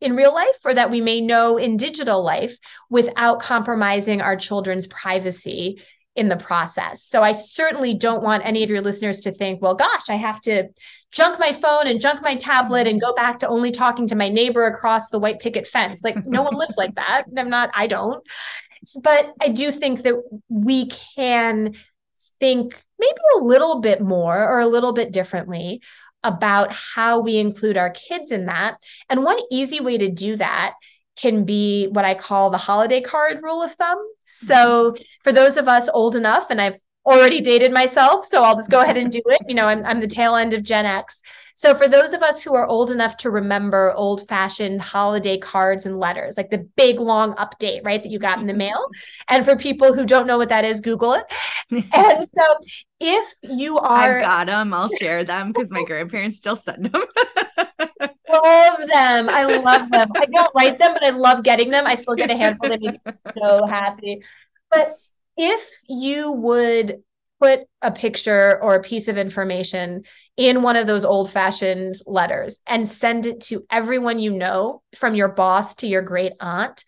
in 0.00 0.16
real 0.16 0.34
life 0.34 0.58
or 0.64 0.74
that 0.74 0.90
we 0.90 1.00
may 1.00 1.20
know 1.20 1.58
in 1.58 1.76
digital 1.76 2.22
life 2.22 2.56
without 2.90 3.40
compromising 3.40 4.20
our 4.20 4.36
children's 4.36 4.86
privacy 4.86 5.80
in 6.14 6.28
the 6.28 6.36
process. 6.36 7.02
So 7.04 7.22
I 7.22 7.32
certainly 7.32 7.94
don't 7.94 8.22
want 8.22 8.44
any 8.44 8.62
of 8.62 8.68
your 8.68 8.82
listeners 8.82 9.20
to 9.20 9.30
think, 9.30 9.62
well, 9.62 9.74
gosh, 9.74 10.10
I 10.10 10.16
have 10.16 10.40
to 10.42 10.68
junk 11.10 11.38
my 11.38 11.52
phone 11.52 11.86
and 11.86 12.00
junk 12.00 12.20
my 12.20 12.34
tablet 12.34 12.86
and 12.86 13.00
go 13.00 13.14
back 13.14 13.38
to 13.38 13.48
only 13.48 13.70
talking 13.70 14.06
to 14.08 14.14
my 14.14 14.28
neighbor 14.28 14.64
across 14.66 15.08
the 15.08 15.18
white 15.18 15.38
picket 15.38 15.66
fence. 15.66 16.02
Like 16.04 16.26
no 16.26 16.42
one 16.42 16.56
lives 16.56 16.76
like 16.76 16.94
that. 16.96 17.24
I'm 17.36 17.48
not, 17.48 17.70
I 17.74 17.86
don't. 17.86 18.22
But 19.02 19.34
I 19.40 19.48
do 19.48 19.70
think 19.70 20.02
that 20.02 20.16
we 20.48 20.86
can 20.86 21.74
think 22.40 22.82
maybe 22.98 23.20
a 23.36 23.44
little 23.44 23.80
bit 23.80 24.00
more 24.00 24.36
or 24.36 24.60
a 24.60 24.66
little 24.66 24.92
bit 24.92 25.12
differently 25.12 25.82
about 26.24 26.72
how 26.72 27.20
we 27.20 27.38
include 27.38 27.76
our 27.76 27.90
kids 27.90 28.32
in 28.32 28.46
that. 28.46 28.76
And 29.08 29.24
one 29.24 29.38
easy 29.50 29.80
way 29.80 29.98
to 29.98 30.08
do 30.08 30.36
that 30.36 30.74
can 31.16 31.44
be 31.44 31.88
what 31.88 32.04
I 32.04 32.14
call 32.14 32.50
the 32.50 32.58
holiday 32.58 33.00
card 33.00 33.40
rule 33.42 33.62
of 33.62 33.72
thumb. 33.72 33.98
So, 34.24 34.96
for 35.22 35.32
those 35.32 35.56
of 35.56 35.68
us 35.68 35.88
old 35.92 36.16
enough, 36.16 36.46
and 36.50 36.60
I've 36.60 36.78
already 37.04 37.40
dated 37.40 37.72
myself, 37.72 38.24
so 38.24 38.42
I'll 38.42 38.56
just 38.56 38.70
go 38.70 38.80
ahead 38.80 38.96
and 38.96 39.10
do 39.10 39.20
it. 39.26 39.42
You 39.46 39.54
know, 39.54 39.66
I'm, 39.66 39.84
I'm 39.84 40.00
the 40.00 40.06
tail 40.06 40.36
end 40.36 40.54
of 40.54 40.62
Gen 40.62 40.86
X. 40.86 41.20
So, 41.54 41.74
for 41.74 41.88
those 41.88 42.12
of 42.12 42.22
us 42.22 42.42
who 42.42 42.54
are 42.54 42.66
old 42.66 42.90
enough 42.90 43.16
to 43.18 43.30
remember 43.30 43.92
old 43.92 44.26
fashioned 44.28 44.80
holiday 44.80 45.38
cards 45.38 45.86
and 45.86 45.98
letters, 45.98 46.36
like 46.36 46.50
the 46.50 46.68
big 46.76 47.00
long 47.00 47.34
update, 47.34 47.84
right, 47.84 48.02
that 48.02 48.10
you 48.10 48.18
got 48.18 48.38
in 48.38 48.46
the 48.46 48.54
mail. 48.54 48.86
And 49.28 49.44
for 49.44 49.56
people 49.56 49.94
who 49.94 50.04
don't 50.04 50.26
know 50.26 50.36
what 50.36 50.50
that 50.50 50.64
is, 50.64 50.80
Google 50.80 51.14
it. 51.14 51.24
And 51.94 52.24
so, 52.24 52.44
if 53.00 53.34
you 53.42 53.78
are. 53.78 54.18
I've 54.18 54.22
got 54.22 54.46
them. 54.46 54.74
I'll 54.74 54.88
share 54.88 55.24
them 55.24 55.52
because 55.52 55.70
my 55.70 55.84
grandparents 55.84 56.36
still 56.36 56.56
send 56.56 56.86
them. 56.86 57.02
love 58.00 58.88
them. 58.88 59.28
I 59.28 59.44
love 59.44 59.90
them. 59.90 60.08
I 60.14 60.26
don't 60.26 60.54
write 60.54 60.78
them, 60.78 60.94
but 60.94 61.04
I 61.04 61.10
love 61.10 61.42
getting 61.42 61.70
them. 61.70 61.86
I 61.86 61.94
still 61.94 62.14
get 62.14 62.30
a 62.30 62.36
handful 62.36 62.68
that 62.68 62.80
make 62.80 63.04
me 63.04 63.12
so 63.36 63.66
happy. 63.66 64.22
But 64.70 65.00
if 65.36 65.80
you 65.88 66.32
would 66.32 67.02
put 67.42 67.60
a 67.82 67.90
picture 67.90 68.62
or 68.62 68.76
a 68.76 68.82
piece 68.82 69.08
of 69.08 69.18
information 69.18 70.04
in 70.36 70.62
one 70.62 70.76
of 70.76 70.86
those 70.86 71.04
old 71.04 71.28
fashioned 71.28 71.96
letters 72.06 72.60
and 72.68 72.86
send 72.86 73.26
it 73.26 73.40
to 73.40 73.64
everyone 73.68 74.20
you 74.20 74.30
know, 74.30 74.80
from 74.94 75.16
your 75.16 75.28
boss 75.28 75.74
to 75.74 75.88
your 75.88 76.02
great 76.02 76.32
aunt, 76.38 76.84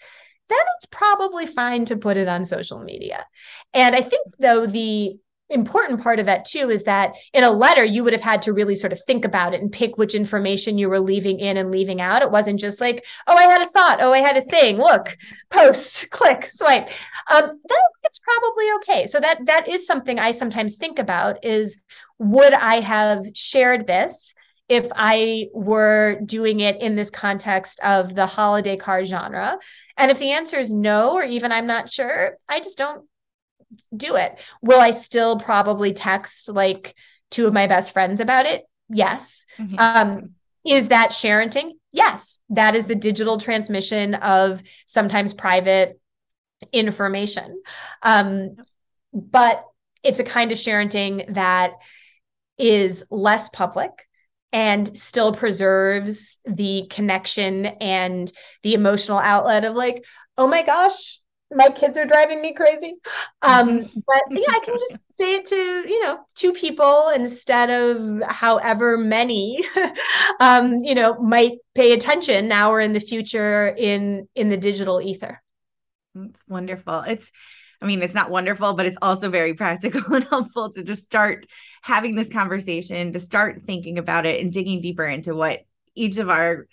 then 0.48 0.58
it's 0.76 0.86
probably 0.86 1.46
fine 1.46 1.84
to 1.86 1.96
put 1.96 2.16
it 2.16 2.28
on 2.28 2.44
social 2.44 2.78
media. 2.78 3.26
And 3.72 3.96
I 3.96 4.02
think, 4.02 4.28
though, 4.38 4.66
the 4.66 5.16
important 5.50 6.02
part 6.02 6.18
of 6.18 6.26
that 6.26 6.44
too 6.44 6.70
is 6.70 6.84
that 6.84 7.14
in 7.32 7.44
a 7.44 7.50
letter 7.50 7.84
you 7.84 8.02
would 8.02 8.14
have 8.14 8.22
had 8.22 8.40
to 8.42 8.52
really 8.52 8.74
sort 8.74 8.92
of 8.92 9.02
think 9.02 9.24
about 9.24 9.52
it 9.52 9.60
and 9.60 9.70
pick 9.70 9.98
which 9.98 10.14
information 10.14 10.78
you 10.78 10.88
were 10.88 11.00
leaving 11.00 11.38
in 11.38 11.56
and 11.56 11.70
leaving 11.70 12.00
out. 12.00 12.22
It 12.22 12.30
wasn't 12.30 12.60
just 12.60 12.80
like 12.80 13.04
oh 13.26 13.36
i 13.36 13.44
had 13.44 13.62
a 13.62 13.68
thought. 13.70 14.02
Oh 14.02 14.12
i 14.12 14.18
had 14.18 14.36
a 14.36 14.42
thing. 14.42 14.78
Look 14.78 15.16
post 15.50 16.10
click 16.10 16.46
swipe. 16.46 16.88
Um 17.30 17.42
then 17.46 17.78
it's 18.04 18.18
probably 18.18 18.64
okay. 18.76 19.06
So 19.06 19.20
that 19.20 19.44
that 19.46 19.68
is 19.68 19.86
something 19.86 20.18
i 20.18 20.30
sometimes 20.30 20.76
think 20.76 20.98
about 20.98 21.44
is 21.44 21.80
would 22.18 22.54
i 22.54 22.80
have 22.80 23.24
shared 23.34 23.86
this 23.86 24.34
if 24.68 24.86
I 24.96 25.48
were 25.52 26.20
doing 26.24 26.60
it 26.60 26.80
in 26.80 26.96
this 26.96 27.10
context 27.10 27.80
of 27.80 28.14
the 28.14 28.26
holiday 28.26 28.76
car 28.76 29.04
genre. 29.04 29.58
And 29.98 30.10
if 30.10 30.18
the 30.18 30.30
answer 30.30 30.58
is 30.58 30.72
no, 30.72 31.12
or 31.12 31.22
even 31.22 31.52
I'm 31.52 31.66
not 31.66 31.92
sure, 31.92 32.38
I 32.48 32.60
just 32.60 32.78
don't 32.78 33.06
do 33.96 34.16
it. 34.16 34.40
Will 34.62 34.80
I 34.80 34.90
still 34.90 35.38
probably 35.38 35.92
text 35.92 36.48
like 36.48 36.94
two 37.30 37.46
of 37.46 37.52
my 37.52 37.66
best 37.66 37.92
friends 37.92 38.20
about 38.20 38.46
it? 38.46 38.64
Yes. 38.88 39.46
Mm-hmm. 39.58 39.76
Um, 39.78 40.30
is 40.64 40.88
that 40.88 41.10
sharenting? 41.10 41.72
Yes. 41.92 42.40
That 42.50 42.76
is 42.76 42.86
the 42.86 42.94
digital 42.94 43.38
transmission 43.38 44.14
of 44.14 44.62
sometimes 44.86 45.34
private 45.34 46.00
information. 46.72 47.62
Um, 48.02 48.56
but 49.12 49.64
it's 50.02 50.20
a 50.20 50.24
kind 50.24 50.52
of 50.52 50.58
sharenting 50.58 51.34
that 51.34 51.72
is 52.58 53.04
less 53.10 53.48
public 53.48 53.90
and 54.52 54.96
still 54.96 55.34
preserves 55.34 56.38
the 56.44 56.86
connection 56.88 57.66
and 57.66 58.30
the 58.62 58.74
emotional 58.74 59.18
outlet 59.18 59.64
of 59.64 59.74
like, 59.74 60.04
oh 60.38 60.46
my 60.46 60.62
gosh, 60.62 61.20
my 61.50 61.70
kids 61.70 61.96
are 61.96 62.06
driving 62.06 62.40
me 62.40 62.52
crazy. 62.52 62.94
Um, 63.42 63.80
but 64.06 64.22
yeah, 64.30 64.48
I 64.50 64.60
can 64.64 64.76
just 64.76 65.02
say 65.10 65.36
it 65.36 65.46
to, 65.46 65.56
you 65.56 66.02
know, 66.04 66.20
two 66.34 66.52
people 66.52 67.10
instead 67.14 67.70
of 67.70 68.22
however 68.28 68.96
many, 68.96 69.64
um, 70.40 70.84
you 70.84 70.94
know, 70.94 71.14
might 71.20 71.58
pay 71.74 71.92
attention 71.92 72.48
now 72.48 72.70
or 72.70 72.80
in 72.80 72.92
the 72.92 73.00
future 73.00 73.68
in, 73.68 74.28
in 74.34 74.48
the 74.48 74.56
digital 74.56 75.00
ether. 75.00 75.42
It's 76.14 76.42
wonderful. 76.48 77.00
It's, 77.00 77.30
I 77.80 77.86
mean, 77.86 78.02
it's 78.02 78.14
not 78.14 78.30
wonderful, 78.30 78.74
but 78.74 78.86
it's 78.86 78.98
also 79.02 79.30
very 79.30 79.54
practical 79.64 80.14
and 80.14 80.24
helpful 80.24 80.70
to 80.72 80.82
just 80.82 81.02
start 81.02 81.46
having 81.82 82.14
this 82.14 82.28
conversation, 82.28 83.12
to 83.12 83.20
start 83.20 83.62
thinking 83.62 83.98
about 83.98 84.26
it 84.26 84.40
and 84.40 84.52
digging 84.52 84.80
deeper 84.80 85.04
into 85.04 85.34
what 85.34 85.60
each 85.94 86.18
of 86.18 86.30
our 86.30 86.66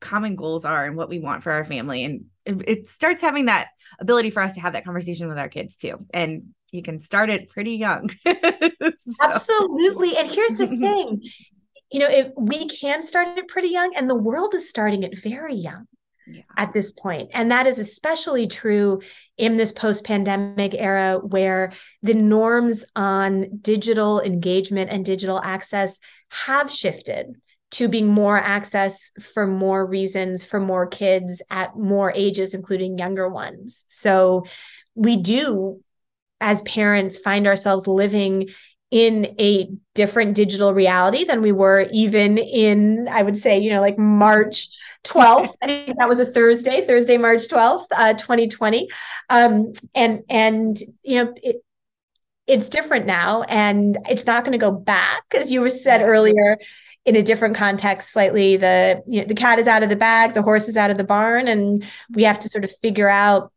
common 0.00 0.36
goals 0.36 0.64
are 0.64 0.84
and 0.84 0.96
what 0.96 1.08
we 1.08 1.18
want 1.18 1.42
for 1.42 1.52
our 1.52 1.64
family. 1.64 2.04
And 2.04 2.26
it, 2.44 2.68
it 2.68 2.88
starts 2.88 3.22
having 3.22 3.46
that 3.46 3.68
ability 3.98 4.30
for 4.30 4.42
us 4.42 4.54
to 4.54 4.60
have 4.60 4.72
that 4.74 4.84
conversation 4.84 5.28
with 5.28 5.38
our 5.38 5.48
kids 5.48 5.76
too. 5.76 6.06
And 6.12 6.54
you 6.70 6.82
can 6.82 7.00
start 7.00 7.30
it 7.30 7.48
pretty 7.48 7.72
young. 7.72 8.10
so. 8.26 8.92
Absolutely. 9.22 10.16
And 10.16 10.28
here's 10.28 10.54
the 10.54 10.66
thing 10.80 11.22
you 11.90 12.00
know, 12.00 12.08
if 12.08 12.32
we 12.36 12.68
can 12.68 13.02
start 13.02 13.38
it 13.38 13.48
pretty 13.48 13.68
young, 13.68 13.94
and 13.96 14.10
the 14.10 14.14
world 14.14 14.54
is 14.54 14.68
starting 14.68 15.02
it 15.02 15.18
very 15.18 15.54
young. 15.54 15.86
Yeah. 16.28 16.42
At 16.56 16.72
this 16.72 16.90
point. 16.90 17.30
And 17.34 17.52
that 17.52 17.68
is 17.68 17.78
especially 17.78 18.48
true 18.48 19.00
in 19.36 19.56
this 19.56 19.70
post 19.70 20.04
pandemic 20.04 20.74
era 20.74 21.20
where 21.22 21.70
the 22.02 22.14
norms 22.14 22.84
on 22.96 23.46
digital 23.62 24.20
engagement 24.20 24.90
and 24.90 25.04
digital 25.04 25.40
access 25.44 26.00
have 26.30 26.68
shifted 26.68 27.36
to 27.76 27.88
being 27.88 28.08
more 28.08 28.38
access 28.38 29.10
for 29.20 29.46
more 29.46 29.84
reasons 29.84 30.42
for 30.42 30.58
more 30.58 30.86
kids 30.86 31.42
at 31.50 31.76
more 31.76 32.10
ages, 32.14 32.54
including 32.54 32.96
younger 32.96 33.28
ones. 33.28 33.84
So 33.88 34.46
we 34.94 35.18
do, 35.18 35.82
as 36.40 36.62
parents, 36.62 37.18
find 37.18 37.46
ourselves 37.46 37.86
living 37.86 38.48
in 38.90 39.26
a 39.38 39.68
different 39.94 40.34
digital 40.34 40.72
reality 40.72 41.24
than 41.24 41.42
we 41.42 41.50
were 41.50 41.88
even 41.92 42.38
in 42.38 43.08
i 43.08 43.20
would 43.20 43.36
say 43.36 43.58
you 43.58 43.68
know 43.68 43.80
like 43.80 43.98
march 43.98 44.68
12th 45.02 45.52
i 45.60 45.66
think 45.66 45.98
that 45.98 46.08
was 46.08 46.20
a 46.20 46.24
thursday 46.24 46.86
thursday 46.86 47.18
march 47.18 47.48
12th 47.48 47.86
uh, 47.96 48.14
2020 48.14 48.88
um, 49.28 49.72
and 49.92 50.22
and 50.30 50.78
you 51.02 51.16
know 51.16 51.34
it, 51.42 51.56
it's 52.46 52.68
different 52.68 53.06
now 53.06 53.42
and 53.42 53.98
it's 54.08 54.24
not 54.24 54.44
going 54.44 54.52
to 54.52 54.58
go 54.58 54.70
back 54.70 55.24
as 55.34 55.50
you 55.50 55.68
said 55.68 56.00
earlier 56.00 56.56
in 57.06 57.16
a 57.16 57.22
different 57.22 57.56
context 57.56 58.12
slightly 58.12 58.56
the 58.56 59.02
you 59.06 59.20
know, 59.20 59.26
the 59.26 59.34
cat 59.34 59.58
is 59.58 59.68
out 59.68 59.82
of 59.82 59.88
the 59.88 59.96
bag 59.96 60.34
the 60.34 60.42
horse 60.42 60.68
is 60.68 60.76
out 60.76 60.90
of 60.90 60.98
the 60.98 61.04
barn 61.04 61.48
and 61.48 61.84
we 62.10 62.24
have 62.24 62.38
to 62.38 62.48
sort 62.48 62.64
of 62.64 62.70
figure 62.82 63.08
out 63.08 63.52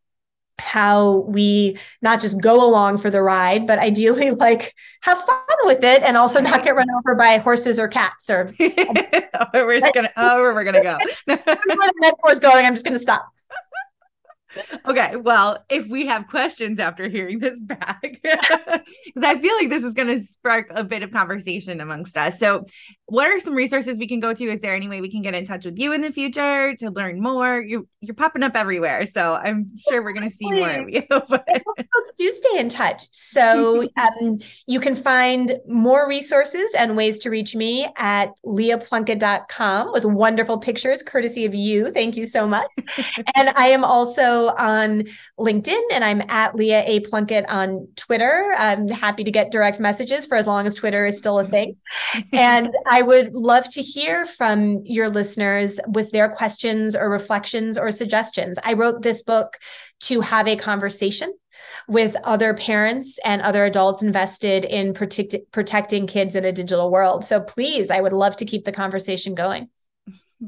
how 0.58 1.18
we 1.20 1.76
not 2.02 2.20
just 2.20 2.40
go 2.40 2.64
along 2.68 2.98
for 2.98 3.10
the 3.10 3.20
ride 3.20 3.66
but 3.66 3.78
ideally 3.78 4.30
like 4.46 4.74
have 5.02 5.18
fun 5.18 5.40
with 5.64 5.82
it 5.82 6.02
and 6.02 6.16
also 6.16 6.40
not 6.40 6.62
get 6.62 6.76
run 6.76 6.86
over 6.98 7.14
by 7.14 7.38
horses 7.38 7.78
or 7.78 7.88
cats 7.88 8.30
or 8.30 8.50
we're 9.52 9.80
just 9.80 9.94
gonna 9.94 10.12
oh 10.16 10.40
we're 10.40 10.64
gonna 10.64 10.82
go. 10.82 10.96
Where 11.24 11.36
the 11.36 11.94
metaphor 11.96 12.30
is 12.30 12.38
going 12.38 12.64
i'm 12.64 12.74
just 12.74 12.84
gonna 12.84 12.98
stop 12.98 13.32
okay, 14.86 15.16
well, 15.16 15.64
if 15.68 15.86
we 15.86 16.06
have 16.06 16.26
questions 16.28 16.78
after 16.78 17.08
hearing 17.08 17.38
this 17.38 17.58
back, 17.60 18.00
because 18.22 19.22
I 19.22 19.38
feel 19.38 19.54
like 19.56 19.68
this 19.68 19.84
is 19.84 19.94
going 19.94 20.08
to 20.08 20.26
spark 20.26 20.68
a 20.70 20.84
bit 20.84 21.02
of 21.02 21.10
conversation 21.10 21.80
amongst 21.80 22.16
us. 22.16 22.38
So, 22.38 22.66
what 23.06 23.26
are 23.26 23.40
some 23.40 23.54
resources 23.54 23.98
we 23.98 24.06
can 24.06 24.20
go 24.20 24.32
to? 24.32 24.44
Is 24.44 24.60
there 24.60 24.74
any 24.74 24.88
way 24.88 25.00
we 25.00 25.10
can 25.10 25.22
get 25.22 25.34
in 25.34 25.44
touch 25.44 25.64
with 25.64 25.78
you 25.78 25.92
in 25.92 26.00
the 26.00 26.12
future 26.12 26.76
to 26.76 26.90
learn 26.90 27.20
more? 27.20 27.60
You 27.60 27.88
you're 28.00 28.14
popping 28.14 28.42
up 28.42 28.56
everywhere, 28.56 29.06
so 29.06 29.34
I'm 29.34 29.72
sure 29.88 30.02
we're 30.02 30.12
going 30.12 30.30
to 30.30 30.36
see 30.36 30.50
more 30.50 30.70
of 30.70 30.88
you. 30.88 31.02
But... 31.28 31.46
Folks 31.46 32.14
do 32.16 32.30
stay 32.30 32.58
in 32.58 32.68
touch, 32.68 33.04
so 33.12 33.82
um, 34.00 34.40
you 34.66 34.80
can 34.80 34.96
find 34.96 35.58
more 35.68 36.08
resources 36.08 36.72
and 36.78 36.96
ways 36.96 37.18
to 37.20 37.30
reach 37.30 37.54
me 37.54 37.86
at 37.96 38.30
leahplunkett.com 38.44 39.92
with 39.92 40.04
wonderful 40.04 40.58
pictures, 40.58 41.02
courtesy 41.02 41.44
of 41.44 41.54
you. 41.54 41.90
Thank 41.92 42.16
you 42.16 42.24
so 42.24 42.46
much. 42.46 42.68
and 43.36 43.50
I 43.54 43.68
am 43.68 43.84
also 43.84 44.39
on 44.48 45.04
LinkedIn 45.38 45.80
and 45.92 46.04
I'm 46.04 46.22
at 46.28 46.54
Leah 46.54 46.82
A. 46.86 47.00
Plunkett 47.00 47.48
on 47.48 47.86
Twitter. 47.96 48.54
I'm 48.56 48.88
happy 48.88 49.24
to 49.24 49.30
get 49.30 49.52
direct 49.52 49.80
messages 49.80 50.26
for 50.26 50.36
as 50.36 50.46
long 50.46 50.66
as 50.66 50.74
Twitter 50.74 51.06
is 51.06 51.18
still 51.18 51.38
a 51.38 51.46
thing. 51.46 51.76
and 52.32 52.72
I 52.86 53.02
would 53.02 53.32
love 53.32 53.68
to 53.72 53.82
hear 53.82 54.26
from 54.26 54.82
your 54.84 55.08
listeners 55.08 55.78
with 55.88 56.10
their 56.10 56.28
questions 56.28 56.96
or 56.96 57.08
reflections 57.08 57.78
or 57.78 57.92
suggestions. 57.92 58.58
I 58.64 58.72
wrote 58.72 59.02
this 59.02 59.22
book 59.22 59.58
to 60.00 60.20
have 60.20 60.48
a 60.48 60.56
conversation 60.56 61.32
with 61.88 62.16
other 62.24 62.54
parents 62.54 63.18
and 63.24 63.42
other 63.42 63.64
adults 63.64 64.02
invested 64.02 64.64
in 64.64 64.94
protect- 64.94 65.50
protecting 65.52 66.06
kids 66.06 66.36
in 66.36 66.44
a 66.44 66.52
digital 66.52 66.90
world. 66.90 67.24
So 67.24 67.40
please, 67.40 67.90
I 67.90 68.00
would 68.00 68.12
love 68.12 68.36
to 68.36 68.44
keep 68.44 68.64
the 68.64 68.72
conversation 68.72 69.34
going. 69.34 69.68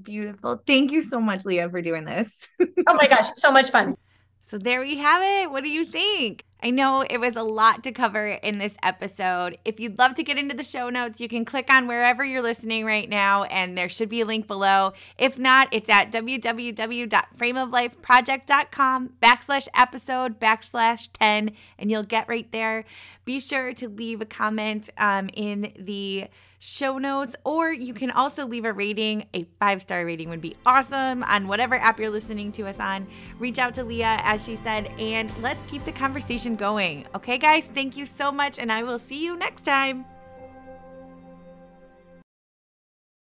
Beautiful. 0.01 0.63
Thank 0.67 0.91
you 0.91 1.03
so 1.03 1.21
much, 1.21 1.45
Leah, 1.45 1.69
for 1.69 1.83
doing 1.83 2.05
this. 2.05 2.49
oh 2.61 2.95
my 2.95 3.07
gosh, 3.09 3.29
so 3.35 3.53
much 3.53 3.71
fun. 3.71 3.97
So 4.43 4.59
there 4.59 4.81
we 4.81 4.99
have 4.99 5.23
it. 5.23 5.51
What 5.51 5.65
do 5.65 5.71
you 5.71 5.85
think? 5.85 6.45
I 6.63 6.71
know 6.71 7.05
it 7.09 7.19
was 7.19 7.37
a 7.37 7.43
lot 7.43 7.83
to 7.85 7.93
cover 7.93 8.27
in 8.29 8.59
this 8.59 8.75
episode. 8.83 9.57
If 9.65 9.81
you'd 9.81 9.99
love 9.99 10.13
to 10.15 10.23
get 10.23 10.37
into 10.39 10.55
the 10.55 10.63
show 10.63 10.91
notes, 10.91 11.21
you 11.21 11.27
can 11.29 11.45
click 11.45 11.69
on 11.71 11.89
wherever 11.89 12.25
you're 12.25 12.43
listening 12.43 12.85
right 12.85 13.09
now, 13.09 13.43
and 13.45 13.77
there 13.77 13.89
should 13.89 14.09
be 14.09 14.21
a 14.21 14.27
link 14.27 14.47
below. 14.47 14.93
If 15.19 15.39
not, 15.39 15.67
it's 15.73 15.89
at 15.89 16.13
www.frameoflifeproject.com 16.13 19.13
backslash 19.21 19.67
episode 19.75 20.39
backslash 20.39 21.09
10, 21.15 21.51
and 21.79 21.91
you'll 21.91 22.05
get 22.05 22.29
right 22.29 22.53
there. 22.53 22.85
Be 23.25 23.41
sure 23.41 23.75
to 23.75 23.89
leave 23.89 24.21
a 24.21 24.27
comment 24.27 24.91
um, 24.99 25.31
in 25.35 25.73
the 25.79 26.29
show 26.63 26.97
notes, 26.97 27.35
or 27.45 27.73
you 27.73 27.93
can 27.93 28.13
also 28.13 28.47
leave 28.47 28.65
a 28.65 28.73
rating. 28.73 29.27
A 29.35 29.45
five 29.59 29.83
star 29.83 30.05
rating 30.07 30.31
would 30.31 30.41
be 30.41 30.55
awesome 30.65 31.25
on 31.25 31.49
whatever 31.49 31.75
app 31.75 31.99
you're 31.99 32.09
listening 32.09 32.53
to 32.53 32.69
us 32.69 32.79
on. 32.79 33.07
Reach 33.41 33.59
out 33.59 33.75
to 33.75 33.85
Leah, 33.85 34.21
as 34.23 34.45
she 34.45 34.55
said, 34.55 34.87
and 34.99 35.33
let's 35.43 35.61
keep 35.69 35.85
the 35.85 35.93
conversation 35.93 36.55
going. 36.55 37.05
Okay, 37.17 37.37
guys, 37.37 37.67
thank 37.75 37.97
you 37.97 38.07
so 38.07 38.31
much, 38.31 38.61
and 38.61 38.71
I 38.71 38.85
will 38.85 39.01
see 39.01 39.25
you 39.25 39.37
next 39.37 39.65
time. 39.65 40.05